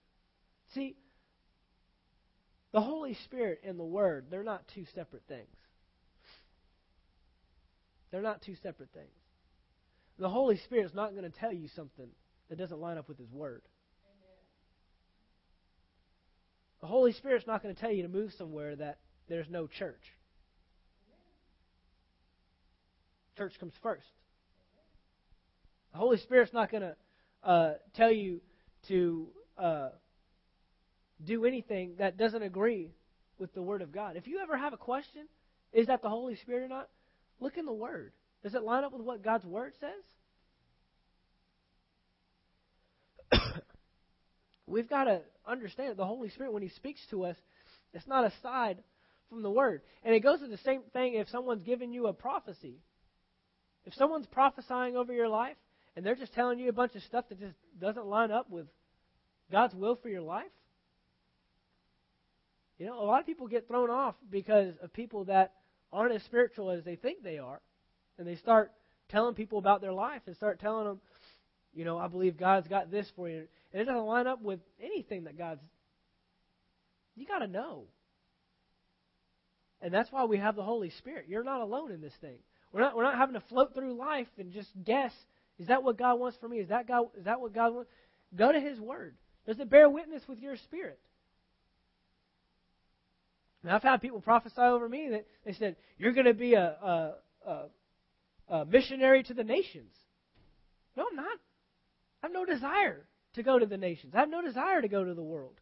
See, 0.74 0.95
the 2.72 2.82
Holy 2.82 3.15
Spirit 3.26 3.61
and 3.63 3.80
the 3.80 3.86
Word, 3.86 4.28
they're 4.30 4.43
not 4.43 4.67
two 4.74 4.86
separate 4.93 5.24
things. 5.28 5.47
They're 8.11 8.22
not 8.22 8.41
two 8.41 8.55
separate 8.61 8.89
things. 8.93 9.07
The 10.17 10.30
Holy 10.30 10.57
Spirit 10.57 10.86
is 10.86 10.93
not 10.93 11.11
going 11.11 11.30
to 11.30 11.39
tell 11.39 11.53
you 11.53 11.67
something 11.76 12.09
that 12.49 12.57
doesn't 12.57 12.80
line 12.80 12.97
up 12.97 13.07
with 13.07 13.17
His 13.17 13.32
Word. 13.32 13.61
The 16.82 16.88
Holy 16.88 17.11
Spirit's 17.13 17.47
not 17.47 17.61
going 17.61 17.75
to 17.75 17.80
tell 17.80 17.91
you 17.91 18.03
to 18.03 18.09
move 18.09 18.32
somewhere 18.38 18.75
that 18.75 18.99
there's 19.27 19.49
no 19.49 19.67
church. 19.67 20.01
Church 23.38 23.53
comes 23.59 23.73
first. 23.82 24.07
The 25.91 25.97
Holy 25.97 26.17
Spirit's 26.17 26.53
not 26.53 26.71
going 26.71 26.84
to 26.84 26.95
uh, 27.43 27.73
tell 27.95 28.11
you 28.11 28.41
to 28.88 29.27
uh, 29.57 29.89
do 31.25 31.45
anything 31.45 31.95
that 31.99 32.17
doesn't 32.17 32.43
agree 32.43 32.91
with 33.38 33.53
the 33.53 33.61
Word 33.61 33.82
of 33.82 33.91
God. 33.91 34.15
If 34.15 34.27
you 34.27 34.39
ever 34.39 34.57
have 34.57 34.73
a 34.73 34.77
question, 34.77 35.27
is 35.73 35.88
that 35.88 36.01
the 36.01 36.09
Holy 36.09 36.36
Spirit 36.36 36.63
or 36.63 36.67
not? 36.67 36.89
Look 37.39 37.57
in 37.57 37.65
the 37.65 37.73
Word. 37.73 38.11
Does 38.43 38.55
it 38.55 38.63
line 38.63 38.84
up 38.84 38.93
with 38.93 39.01
what 39.01 39.23
God's 39.23 39.45
Word 39.45 39.73
says? 39.80 40.03
We've 44.70 44.89
got 44.89 45.05
to 45.05 45.22
understand 45.47 45.89
that 45.89 45.97
the 45.97 46.05
Holy 46.05 46.30
Spirit, 46.30 46.53
when 46.53 46.63
He 46.63 46.70
speaks 46.70 46.99
to 47.09 47.26
us, 47.26 47.36
it's 47.93 48.07
not 48.07 48.26
aside 48.26 48.78
from 49.30 49.41
the 49.41 49.49
Word. 49.49 49.82
And 50.03 50.13
it 50.13 50.20
goes 50.20 50.39
to 50.39 50.47
the 50.47 50.57
same 50.57 50.82
thing 50.93 51.15
if 51.15 51.28
someone's 51.30 51.63
giving 51.63 51.91
you 51.91 52.07
a 52.07 52.13
prophecy. 52.13 52.78
If 53.86 53.93
someone's 53.95 54.28
prophesying 54.28 54.95
over 54.95 55.11
your 55.11 55.28
life 55.28 55.57
and 55.95 56.05
they're 56.05 56.15
just 56.15 56.34
telling 56.34 56.59
you 56.59 56.70
a 56.70 56.74
bunch 56.74 56.95
of 56.95 57.01
stuff 57.03 57.26
that 57.30 57.39
just 57.39 57.55
doesn't 57.80 58.05
line 58.05 58.32
up 58.32 58.49
with 58.49 58.67
God's 59.51 59.74
will 59.74 59.95
for 59.95 60.09
your 60.09 60.22
life, 60.22 60.51
you 62.78 62.86
know, 62.86 63.01
a 63.01 63.03
lot 63.03 63.20
of 63.20 63.26
people 63.26 63.47
get 63.47 63.67
thrown 63.67 63.89
off 63.89 64.15
because 64.30 64.74
of 64.82 64.93
people 64.93 65.26
that 65.26 65.53
aren't 65.91 66.13
as 66.13 66.24
spiritual 66.24 66.70
as 66.70 66.84
they 66.84 66.95
think 66.95 67.24
they 67.24 67.39
are. 67.39 67.59
And 68.17 68.28
they 68.28 68.36
start 68.36 68.72
telling 69.09 69.34
people 69.34 69.57
about 69.57 69.82
their 69.82 69.91
life 69.91 70.22
and 70.28 70.36
start 70.36 70.59
telling 70.59 70.86
them, 70.86 71.01
you 71.74 71.86
know, 71.86 71.97
I 71.97 72.07
believe 72.07 72.38
God's 72.38 72.67
got 72.67 72.91
this 72.91 73.07
for 73.15 73.30
you. 73.30 73.47
And 73.72 73.82
it 73.82 73.86
doesn't 73.86 74.05
line 74.05 74.28
up 74.28 74.41
with 74.41 74.59
anything 74.82 75.26
that 75.26 75.38
God's. 75.38 75.61
You 77.15 77.26
got 77.26 77.39
to 77.39 77.47
know. 77.47 77.84
And 79.82 79.93
that's 79.93 80.11
why 80.11 80.26
we 80.26 80.38
have 80.38 80.55
the 80.55 80.63
Holy 80.63 80.89
Spirit. 80.89 81.26
You're 81.28 81.43
not 81.43 81.61
alone 81.61 81.91
in 81.91 82.01
this 82.01 82.13
thing. 82.20 82.38
We're 82.72 82.82
not, 82.82 82.95
we're 82.95 83.03
not 83.03 83.17
having 83.17 83.36
to 83.36 83.43
float 83.47 83.74
through 83.74 83.97
life 83.97 84.28
and 84.38 84.51
just 84.51 84.70
guess, 84.84 85.13
is 85.57 85.67
that 85.67 85.84
what 85.84 85.97
God 85.97 86.20
wants 86.20 86.38
for 86.39 86.47
me? 86.47 86.57
Is 86.57 86.70
that, 86.70 86.88
God, 86.88 87.07
is 87.17 87.26
that 87.26 87.39
what 87.39 87.53
God 87.53 87.74
wants? 87.74 87.89
Go 88.36 88.51
to 88.51 88.59
His 88.59 88.80
Word. 88.80 89.15
Does 89.47 89.59
it 89.59 89.70
bear 89.70 89.89
witness 89.89 90.22
with 90.28 90.39
your 90.39 90.57
spirit? 90.57 90.99
And 93.63 93.72
I've 93.72 93.84
had 93.84 94.01
people 94.01 94.22
prophesy 94.22 94.61
over 94.61 94.88
me 94.88 95.09
that 95.11 95.26
they 95.45 95.53
said, 95.53 95.76
You're 95.97 96.13
going 96.13 96.26
to 96.26 96.34
be 96.34 96.53
a, 96.53 96.61
a, 96.63 97.13
a, 97.47 98.55
a 98.55 98.65
missionary 98.65 99.24
to 99.24 99.34
the 99.34 99.43
nations. 99.43 99.93
No, 100.95 101.05
I'm 101.09 101.15
not. 101.15 101.39
I 102.22 102.28
have 102.28 102.34
no 102.34 102.45
desire 102.45 103.05
to 103.34 103.43
go 103.43 103.59
to 103.59 103.65
the 103.65 103.78
nations. 103.78 104.13
I 104.15 104.20
have 104.20 104.30
no 104.30 104.41
desire 104.41 104.82
to 104.82 104.88
go 104.88 105.03
to 105.03 105.13
the 105.13 105.24
world. 105.24 105.59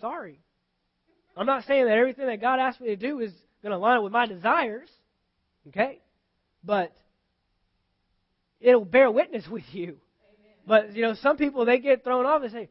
Sorry. 0.00 0.40
I'm 1.36 1.46
not 1.46 1.64
saying 1.64 1.86
that 1.86 1.96
everything 1.96 2.26
that 2.26 2.40
God 2.40 2.60
asked 2.60 2.80
me 2.80 2.88
to 2.88 2.96
do 2.96 3.20
is 3.20 3.32
going 3.62 3.72
to 3.72 3.78
line 3.78 3.98
up 3.98 4.04
with 4.04 4.12
my 4.12 4.26
desires. 4.26 4.88
Okay? 5.68 6.00
But 6.62 6.96
it'll 8.60 8.84
bear 8.84 9.10
witness 9.10 9.46
with 9.48 9.64
you. 9.72 9.96
But, 10.66 10.94
you 10.94 11.02
know, 11.02 11.14
some 11.14 11.36
people, 11.36 11.64
they 11.64 11.78
get 11.78 12.04
thrown 12.04 12.26
off 12.26 12.42
and 12.42 12.52
say, 12.52 12.68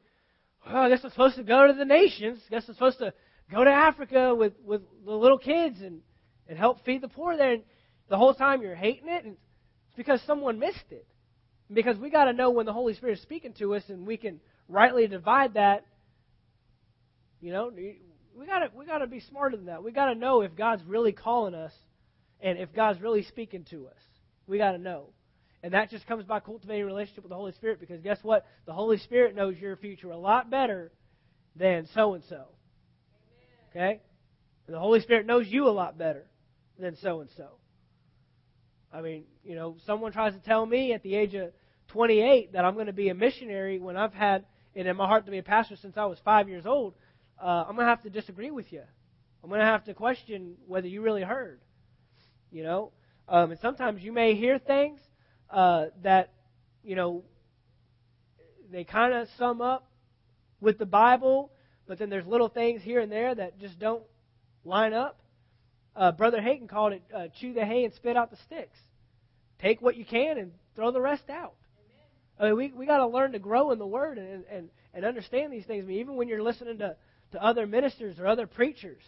well, 0.65 0.77
I 0.77 0.89
guess 0.89 1.01
I'm 1.03 1.11
supposed 1.11 1.37
to 1.37 1.43
go 1.43 1.67
to 1.67 1.73
the 1.73 1.85
nations. 1.85 2.39
I 2.47 2.55
guess 2.55 2.65
I'm 2.67 2.73
supposed 2.73 2.99
to 2.99 3.13
go 3.51 3.63
to 3.63 3.69
Africa 3.69 4.33
with, 4.35 4.53
with 4.65 4.81
the 5.05 5.13
little 5.13 5.37
kids 5.37 5.81
and, 5.81 6.01
and 6.47 6.57
help 6.57 6.83
feed 6.83 7.01
the 7.01 7.07
poor 7.07 7.37
there. 7.37 7.53
And 7.53 7.63
the 8.09 8.17
whole 8.17 8.33
time 8.33 8.61
you're 8.61 8.75
hating 8.75 9.07
it, 9.07 9.23
and 9.23 9.33
it's 9.33 9.95
because 9.95 10.21
someone 10.25 10.59
missed 10.59 10.91
it. 10.91 11.07
Because 11.71 11.97
we 11.97 12.09
got 12.09 12.25
to 12.25 12.33
know 12.33 12.51
when 12.51 12.65
the 12.65 12.73
Holy 12.73 12.93
Spirit 12.93 13.17
is 13.17 13.21
speaking 13.21 13.53
to 13.53 13.75
us, 13.75 13.83
and 13.89 14.05
we 14.05 14.17
can 14.17 14.39
rightly 14.67 15.07
divide 15.07 15.55
that. 15.55 15.85
You 17.41 17.51
know, 17.51 17.71
we 17.75 18.45
got 18.45 18.59
to 18.59 18.69
we 18.75 18.85
got 18.85 18.99
to 18.99 19.07
be 19.07 19.19
smarter 19.19 19.57
than 19.57 19.67
that. 19.67 19.83
We 19.83 19.91
got 19.91 20.13
to 20.13 20.15
know 20.15 20.41
if 20.41 20.55
God's 20.55 20.83
really 20.83 21.11
calling 21.11 21.55
us, 21.55 21.73
and 22.39 22.59
if 22.59 22.73
God's 22.73 23.01
really 23.01 23.23
speaking 23.23 23.65
to 23.71 23.87
us. 23.87 24.01
We 24.47 24.57
got 24.57 24.73
to 24.73 24.77
know. 24.77 25.09
And 25.63 25.73
that 25.73 25.89
just 25.89 26.05
comes 26.05 26.25
by 26.25 26.39
cultivating 26.41 26.83
a 26.83 26.85
relationship 26.85 27.23
with 27.23 27.31
the 27.31 27.35
Holy 27.35 27.51
Spirit 27.53 27.79
because 27.79 27.99
guess 28.01 28.19
what? 28.21 28.45
The 28.67 28.73
Holy 28.73 28.99
Spirit 28.99 29.35
knows 29.35 29.57
your 29.57 29.75
future 29.77 30.11
a 30.11 30.17
lot 30.17 30.51
better 30.51 30.91
than 31.55 31.87
so 31.95 32.13
and 32.13 32.23
so. 32.29 32.45
Okay? 33.71 33.99
And 34.67 34.75
the 34.75 34.79
Holy 34.79 34.99
Spirit 34.99 35.25
knows 35.25 35.47
you 35.47 35.67
a 35.67 35.71
lot 35.71 35.97
better 35.97 36.25
than 36.77 36.95
so 36.97 37.21
and 37.21 37.29
so. 37.35 37.57
I 38.93 39.01
mean, 39.01 39.23
you 39.43 39.55
know, 39.55 39.77
someone 39.85 40.11
tries 40.11 40.33
to 40.33 40.39
tell 40.39 40.65
me 40.65 40.93
at 40.93 41.03
the 41.03 41.15
age 41.15 41.33
of 41.35 41.51
28 41.89 42.53
that 42.53 42.65
I'm 42.65 42.73
going 42.75 42.87
to 42.87 42.93
be 42.93 43.09
a 43.09 43.13
missionary 43.13 43.79
when 43.79 43.97
I've 43.97 44.13
had 44.13 44.45
it 44.73 44.85
in 44.85 44.95
my 44.95 45.07
heart 45.07 45.25
to 45.25 45.31
be 45.31 45.37
a 45.37 45.43
pastor 45.43 45.75
since 45.75 45.97
I 45.97 46.05
was 46.05 46.17
five 46.23 46.49
years 46.49 46.65
old. 46.65 46.93
Uh, 47.41 47.65
I'm 47.67 47.75
going 47.75 47.85
to 47.85 47.89
have 47.89 48.03
to 48.03 48.09
disagree 48.09 48.51
with 48.51 48.71
you. 48.71 48.81
I'm 49.43 49.49
going 49.49 49.59
to 49.59 49.65
have 49.65 49.85
to 49.85 49.93
question 49.93 50.55
whether 50.67 50.87
you 50.87 51.01
really 51.01 51.23
heard. 51.23 51.59
You 52.51 52.63
know, 52.63 52.91
um, 53.27 53.51
and 53.51 53.59
sometimes 53.59 54.01
you 54.01 54.11
may 54.11 54.35
hear 54.35 54.59
things 54.59 54.99
uh, 55.49 55.85
that, 56.03 56.31
you 56.83 56.95
know, 56.95 57.23
they 58.71 58.83
kind 58.83 59.13
of 59.13 59.27
sum 59.37 59.61
up 59.61 59.89
with 60.61 60.77
the 60.77 60.85
Bible, 60.85 61.51
but 61.87 61.99
then 61.99 62.09
there's 62.09 62.25
little 62.25 62.49
things 62.49 62.81
here 62.81 62.99
and 62.99 63.11
there 63.11 63.35
that 63.35 63.59
just 63.59 63.79
don't 63.79 64.03
line 64.63 64.93
up. 64.93 65.19
Uh, 65.95 66.11
Brother 66.11 66.41
Hagin 66.41 66.67
called 66.67 66.93
it 66.93 67.03
uh, 67.15 67.27
chew 67.39 67.53
the 67.53 67.65
hay 67.65 67.85
and 67.85 67.93
spit 67.93 68.17
out 68.17 68.29
the 68.29 68.37
sticks. 68.45 68.77
Take 69.59 69.81
what 69.81 69.95
you 69.95 70.05
can 70.05 70.37
and 70.37 70.51
throw 70.75 70.91
the 70.91 71.01
rest 71.01 71.29
out. 71.29 71.53
I 72.37 72.45
mean, 72.47 72.57
we 72.57 72.73
we 72.75 72.85
got 72.85 72.97
to 72.97 73.07
learn 73.07 73.31
to 73.31 73.39
grow 73.39 73.71
in 73.71 73.79
the 73.79 73.87
Word 73.87 74.17
and, 74.17 74.43
and 74.51 74.69
and 74.93 75.05
understand 75.05 75.53
these 75.53 75.65
things. 75.65 75.85
I 75.85 75.87
mean, 75.87 75.99
even 75.99 76.15
when 76.15 76.27
you're 76.27 76.43
listening 76.43 76.79
to 76.79 76.97
to 77.31 77.43
other 77.43 77.65
ministers 77.65 78.19
or 78.19 78.27
other 78.27 78.45
preachers, 78.45 79.01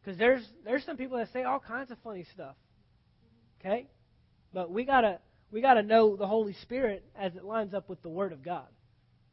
because 0.00 0.16
there's 0.16 0.46
there's 0.64 0.84
some 0.84 0.96
people 0.96 1.18
that 1.18 1.32
say 1.32 1.42
all 1.42 1.58
kinds 1.58 1.90
of 1.90 1.98
funny 2.04 2.24
stuff. 2.32 2.54
Okay, 3.60 3.88
but 4.54 4.70
we 4.70 4.84
gotta 4.84 5.18
we 5.50 5.60
gotta 5.60 5.82
know 5.82 6.14
the 6.14 6.26
Holy 6.26 6.54
Spirit 6.62 7.04
as 7.18 7.34
it 7.34 7.44
lines 7.44 7.74
up 7.74 7.88
with 7.88 8.00
the 8.02 8.08
Word 8.08 8.32
of 8.32 8.44
God. 8.44 8.68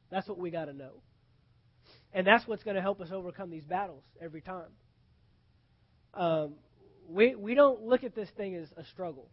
That's 0.10 0.28
what 0.28 0.40
we 0.40 0.50
gotta 0.50 0.74
know, 0.74 1.04
and 2.14 2.26
that's 2.26 2.48
what's 2.48 2.64
going 2.64 2.76
to 2.76 2.82
help 2.82 3.00
us 3.00 3.10
overcome 3.12 3.52
these 3.52 3.66
battles 3.66 4.04
every 4.20 4.42
time. 4.42 4.72
Um, 6.18 6.53
we 7.07 7.36
we 7.36 7.53
don't 7.53 7.84
look 7.84 8.03
at 8.03 8.15
this 8.15 8.30
thing 8.36 8.55
as 8.55 8.68
a 8.76 8.84
struggle. 8.86 9.30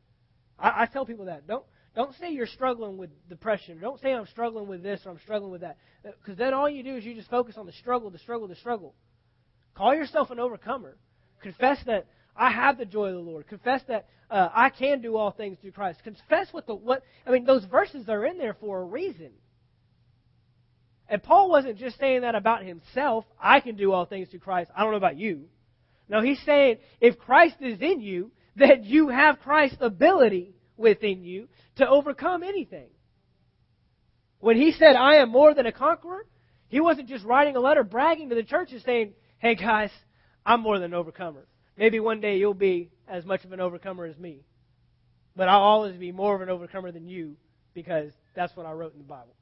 I, 0.58 0.82
I 0.82 0.86
tell 0.86 1.06
people 1.06 1.24
that 1.24 1.46
don't 1.46 1.64
don't 1.96 2.14
say 2.20 2.30
you're 2.30 2.46
struggling 2.46 2.98
with 2.98 3.10
depression. 3.28 3.80
Don't 3.80 4.00
say 4.00 4.12
I'm 4.12 4.26
struggling 4.26 4.68
with 4.68 4.82
this 4.82 5.00
or 5.06 5.10
I'm 5.10 5.18
struggling 5.20 5.50
with 5.50 5.62
that, 5.62 5.78
because 6.02 6.36
then 6.36 6.52
all 6.52 6.68
you 6.68 6.82
do 6.82 6.96
is 6.96 7.04
you 7.04 7.14
just 7.14 7.30
focus 7.30 7.56
on 7.56 7.66
the 7.66 7.72
struggle, 7.72 8.10
the 8.10 8.18
struggle, 8.18 8.46
the 8.46 8.54
struggle. 8.56 8.94
Call 9.74 9.94
yourself 9.94 10.30
an 10.30 10.38
overcomer. 10.38 10.96
Confess 11.42 11.78
that 11.86 12.06
I 12.36 12.50
have 12.50 12.78
the 12.78 12.84
joy 12.84 13.06
of 13.06 13.14
the 13.14 13.20
Lord. 13.20 13.46
Confess 13.48 13.82
that 13.88 14.06
uh, 14.30 14.50
I 14.52 14.70
can 14.70 15.00
do 15.00 15.16
all 15.16 15.30
things 15.30 15.58
through 15.60 15.72
Christ. 15.72 16.02
Confess 16.04 16.48
what 16.52 16.66
the 16.66 16.74
what 16.74 17.02
I 17.26 17.30
mean. 17.30 17.44
Those 17.44 17.64
verses 17.64 18.08
are 18.08 18.26
in 18.26 18.38
there 18.38 18.54
for 18.60 18.80
a 18.80 18.84
reason. 18.84 19.30
And 21.08 21.22
Paul 21.22 21.50
wasn't 21.50 21.78
just 21.78 21.98
saying 21.98 22.22
that 22.22 22.34
about 22.34 22.62
himself. 22.62 23.24
I 23.40 23.60
can 23.60 23.76
do 23.76 23.92
all 23.92 24.04
things 24.04 24.28
through 24.28 24.40
Christ. 24.40 24.70
I 24.76 24.82
don't 24.82 24.90
know 24.90 24.96
about 24.96 25.18
you. 25.18 25.44
No, 26.08 26.20
he's 26.20 26.40
saying 26.44 26.78
if 27.00 27.18
Christ 27.18 27.56
is 27.60 27.80
in 27.80 28.00
you, 28.00 28.30
that 28.56 28.84
you 28.84 29.08
have 29.08 29.40
Christ's 29.40 29.78
ability 29.80 30.54
within 30.76 31.24
you 31.24 31.48
to 31.76 31.88
overcome 31.88 32.42
anything. 32.42 32.88
When 34.38 34.56
he 34.56 34.72
said, 34.72 34.96
I 34.96 35.16
am 35.16 35.30
more 35.30 35.54
than 35.54 35.66
a 35.66 35.72
conqueror, 35.72 36.26
he 36.68 36.80
wasn't 36.80 37.08
just 37.08 37.24
writing 37.24 37.56
a 37.56 37.60
letter 37.60 37.82
bragging 37.82 38.28
to 38.28 38.34
the 38.34 38.42
churches 38.42 38.82
saying, 38.84 39.14
hey 39.38 39.54
guys, 39.54 39.90
I'm 40.44 40.60
more 40.60 40.78
than 40.78 40.92
an 40.92 40.94
overcomer. 40.94 41.46
Maybe 41.76 41.98
one 41.98 42.20
day 42.20 42.36
you'll 42.36 42.54
be 42.54 42.90
as 43.08 43.24
much 43.24 43.44
of 43.44 43.52
an 43.52 43.60
overcomer 43.60 44.04
as 44.04 44.16
me. 44.18 44.44
But 45.36 45.48
I'll 45.48 45.60
always 45.60 45.96
be 45.96 46.12
more 46.12 46.36
of 46.36 46.42
an 46.42 46.48
overcomer 46.48 46.92
than 46.92 47.08
you 47.08 47.36
because 47.74 48.12
that's 48.36 48.54
what 48.56 48.66
I 48.66 48.72
wrote 48.72 48.92
in 48.92 48.98
the 48.98 49.04
Bible. 49.04 49.34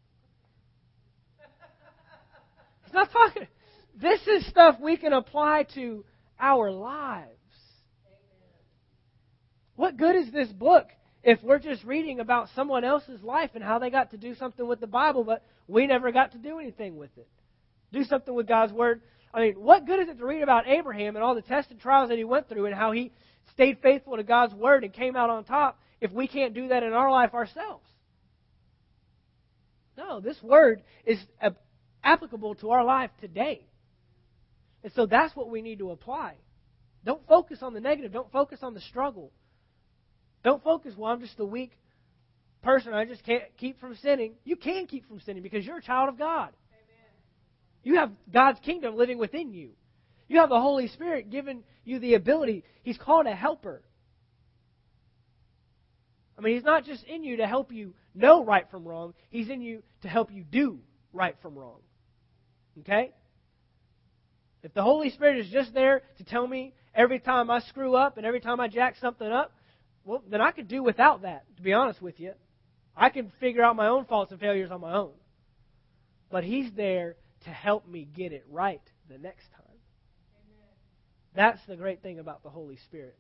It's 2.85 2.95
not 2.95 3.11
talking. 3.11 3.47
This 4.01 4.21
is 4.27 4.47
stuff 4.49 4.77
we 4.81 4.97
can 4.97 5.13
apply 5.13 5.67
to 5.75 6.05
our 6.43 6.71
lives. 6.71 7.29
What 9.77 9.97
good 9.97 10.17
is 10.17 10.31
this 10.33 10.49
book 10.49 10.89
if 11.23 11.43
we're 11.43 11.61
just 11.61 11.85
reading 11.85 12.21
about 12.21 12.49
someone 12.55 12.85
else's 12.85 13.23
life 13.23 13.51
and 13.55 13.63
how 13.63 13.79
they 13.79 13.89
got 13.89 14.11
to 14.11 14.17
do 14.17 14.35
something 14.35 14.67
with 14.67 14.81
the 14.81 14.87
Bible, 14.87 15.25
but 15.25 15.45
we 15.69 15.87
never 15.87 16.11
got 16.11 16.33
to 16.33 16.39
do 16.39 16.59
anything 16.59 16.97
with 16.97 17.17
it? 17.17 17.29
Do 17.93 18.05
something 18.05 18.35
with 18.35 18.49
God's 18.49 18.73
Word. 18.73 19.01
I 19.33 19.41
mean, 19.41 19.55
what 19.55 19.87
good 19.87 20.01
is 20.01 20.09
it 20.09 20.19
to 20.19 20.27
read 20.27 20.43
about 20.43 20.67
Abraham 20.67 21.17
and 21.17 21.25
all 21.25 21.35
the 21.35 21.43
tests 21.43 21.71
and 21.71 21.81
trials 21.81 22.11
that 22.11 22.19
he 22.19 22.25
went 22.25 22.49
through 22.49 22.67
and 22.67 22.75
how 22.75 22.93
he 22.93 23.13
stayed 23.53 23.79
faithful 23.81 24.17
to 24.17 24.23
God's 24.23 24.53
Word 24.53 24.85
and 24.85 24.93
came 24.93 25.17
out 25.17 25.31
on 25.31 25.45
top 25.45 25.79
if 26.01 26.13
we 26.13 26.27
can't 26.27 26.55
do 26.55 26.69
that 26.69 26.83
in 26.83 26.93
our 26.93 27.11
life 27.11 27.33
ourselves? 27.33 27.87
No, 29.97 30.21
this 30.21 30.43
Word 30.43 30.83
is 31.07 31.19
applicable 32.03 32.57
to 32.57 32.71
our 32.71 32.85
life 32.85 33.11
today. 33.21 33.67
And 34.83 34.93
so 34.95 35.07
that's 35.07 35.35
what 35.37 35.49
we 35.49 35.63
need 35.63 35.79
to 35.79 35.91
apply. 35.91 36.35
Don't 37.05 37.27
focus 37.27 37.59
on 37.63 37.75
the 37.75 37.81
negative. 37.81 38.13
Don't 38.13 38.31
focus 38.31 38.61
on 38.63 38.75
the 38.75 38.81
struggle. 38.81 39.33
Don't 40.45 40.63
focus, 40.63 40.95
well, 40.97 41.13
I'm 41.13 41.21
just 41.21 41.39
a 41.39 41.45
weak 41.45 41.73
person. 42.63 42.93
I 42.93 43.05
just 43.05 43.25
can't 43.25 43.45
keep 43.59 43.81
from 43.81 43.95
sinning. 43.97 44.35
You 44.45 44.57
can 44.57 44.87
keep 44.87 45.07
from 45.09 45.21
sinning 45.21 45.43
because 45.43 45.65
you're 45.65 45.79
a 45.79 45.83
child 45.83 46.09
of 46.09 46.19
God. 46.19 46.51
You 47.85 47.97
have 47.97 48.13
God's 48.33 48.61
kingdom 48.61 48.97
living 48.97 49.19
within 49.19 49.53
you. 49.53 49.71
You 50.29 50.39
have 50.41 50.49
the 50.49 50.61
Holy 50.61 50.89
Spirit 50.89 51.31
giving 51.31 51.65
you 51.85 51.99
the 51.99 52.15
ability. 52.15 52.65
He's 52.83 52.97
called 52.97 53.27
a 53.27 53.35
helper. 53.35 53.83
I 56.39 56.41
mean, 56.41 56.55
He's 56.55 56.65
not 56.65 56.85
just 56.85 57.05
in 57.05 57.25
you 57.25 57.39
to 57.39 57.47
help 57.47 57.73
you 57.73 57.95
know 58.15 58.45
right 58.45 58.69
from 58.71 58.87
wrong, 58.87 59.15
He's 59.31 59.49
in 59.49 59.61
you 59.61 59.83
to 60.03 60.09
help 60.09 60.33
you 60.33 60.45
do 60.45 60.79
right 61.13 61.37
from 61.43 61.57
wrong. 61.57 61.81
Okay? 62.81 63.13
If 64.63 64.75
the 64.75 64.83
Holy 64.83 65.11
Spirit 65.11 65.39
is 65.39 65.49
just 65.51 65.75
there 65.75 66.03
to 66.19 66.25
tell 66.25 66.47
me 66.47 66.75
every 66.95 67.19
time 67.19 67.51
I 67.51 67.61
screw 67.61 67.95
up 67.95 68.17
and 68.17 68.27
every 68.27 68.41
time 68.41 68.61
I 68.61 68.69
jack 68.69 68.97
something 69.01 69.27
up, 69.27 69.53
well, 70.05 70.23
then 70.29 70.41
I 70.41 70.51
could 70.51 70.69
do 70.69 70.83
without 70.83 71.23
that, 71.23 71.45
to 71.57 71.63
be 71.63 71.73
honest 71.73 72.01
with 72.01 72.21
you. 72.21 72.33
I 72.97 73.09
can 73.09 73.33
figure 73.41 73.63
out 73.63 73.77
my 73.77 73.89
own 73.89 74.05
faults 74.05 74.31
and 74.31 74.41
failures 74.41 74.71
on 74.71 74.81
my 74.81 74.95
own. 74.95 75.13
But 76.31 76.45
He's 76.45 76.71
there 76.77 77.17
to 77.45 77.51
help 77.51 77.89
me 77.89 78.07
get 78.15 78.33
it 78.33 78.45
right 78.51 78.83
the 79.09 79.19
next 79.19 79.51
time. 79.51 79.63
That's 81.35 81.61
the 81.67 81.77
great 81.77 82.03
thing 82.03 82.19
about 82.19 82.43
the 82.43 82.51
Holy 82.51 82.77
Spirit. 82.77 83.17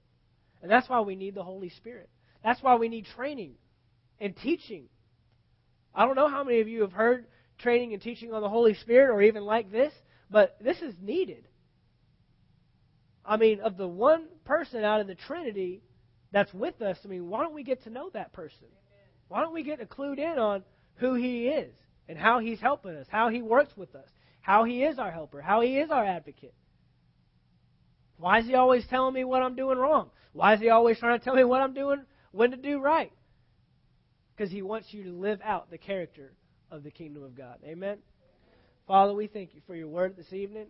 And 0.61 0.71
that's 0.71 0.89
why 0.89 1.01
we 1.01 1.17
need 1.17 1.35
the 1.35 1.43
Holy 1.43 1.71
Spirit. 1.71 2.09
That's 2.45 2.63
why 2.63 2.77
we 2.77 2.89
need 2.89 3.07
training 3.17 3.55
and 4.21 4.37
teaching. 4.37 4.85
I 5.95 6.05
don't 6.07 6.17
know 6.17 6.29
how 6.29 6.45
many 6.45 6.61
of 6.61 6.69
you 6.69 6.83
have 6.83 6.93
heard 6.93 7.27
training 7.59 7.93
and 7.95 8.03
teaching 8.03 8.33
on 8.33 8.43
the 8.43 8.49
Holy 8.49 8.75
Spirit 8.75 9.13
or 9.15 9.23
even 9.23 9.45
like 9.45 9.71
this, 9.71 9.93
but 10.33 10.57
this 10.61 10.81
is 10.81 10.95
needed. 11.01 11.47
I 13.25 13.37
mean, 13.37 13.61
of 13.61 13.77
the 13.77 13.87
one 13.87 14.25
person 14.45 14.83
out 14.83 15.01
of 15.01 15.07
the 15.07 15.15
Trinity 15.15 15.83
that's 16.33 16.53
with 16.53 16.81
us, 16.81 16.97
I 17.05 17.09
mean, 17.09 17.29
why 17.29 17.43
don't 17.43 17.55
we 17.55 17.63
get 17.63 17.85
to 17.85 17.91
know 17.91 18.11
that 18.15 18.33
person? 18.33 18.67
Why 19.29 19.43
don't 19.43 19.55
we 19.55 19.63
get 19.63 19.87
clued 19.89 20.19
in 20.19 20.39
on 20.39 20.65
who 20.97 21.15
he 21.15 21.47
is 21.47 21.73
and 22.09 22.19
how 22.19 22.41
he's 22.41 22.61
helping 22.61 22.97
us, 22.97 23.07
how 23.09 23.29
he 23.29 23.43
works 23.43 23.77
with 23.77 23.95
us, 23.95 24.09
how 24.41 24.65
he 24.65 24.83
is 24.83 24.99
our 24.99 25.11
helper, 25.11 25.41
how 25.41 25.61
he 25.61 25.79
is 25.79 25.91
our 25.91 26.05
advocate? 26.05 26.55
Why 28.17 28.41
is 28.41 28.47
he 28.47 28.55
always 28.55 28.87
telling 28.89 29.15
me 29.15 29.25
what 29.25 29.43
I'm 29.43 29.55
doing 29.55 29.79
wrong? 29.79 30.11
Why 30.33 30.55
is 30.55 30.61
he 30.61 30.71
always 30.71 30.99
trying 30.99 31.19
to 31.19 31.25
tell 31.25 31.35
me 31.35 31.45
what 31.45 31.61
I'm 31.61 31.75
doing, 31.75 32.03
when 32.33 32.51
to 32.53 32.57
do 32.57 32.81
right? 32.81 33.13
Because 34.35 34.51
he 34.51 34.63
wants 34.63 34.89
you 34.93 35.05
to 35.05 35.13
live 35.13 35.41
out 35.45 35.71
the 35.71 35.79
character 35.79 36.33
of 36.71 36.83
the 36.83 36.91
kingdom 36.91 37.23
of 37.23 37.37
God. 37.37 37.59
Amen? 37.65 37.99
Father, 38.87 39.15
we 39.15 39.29
thank 39.29 39.55
you 39.55 39.61
for 39.67 39.75
your 39.75 39.89
word 39.89 40.17
this 40.17 40.33
evening. 40.33 40.67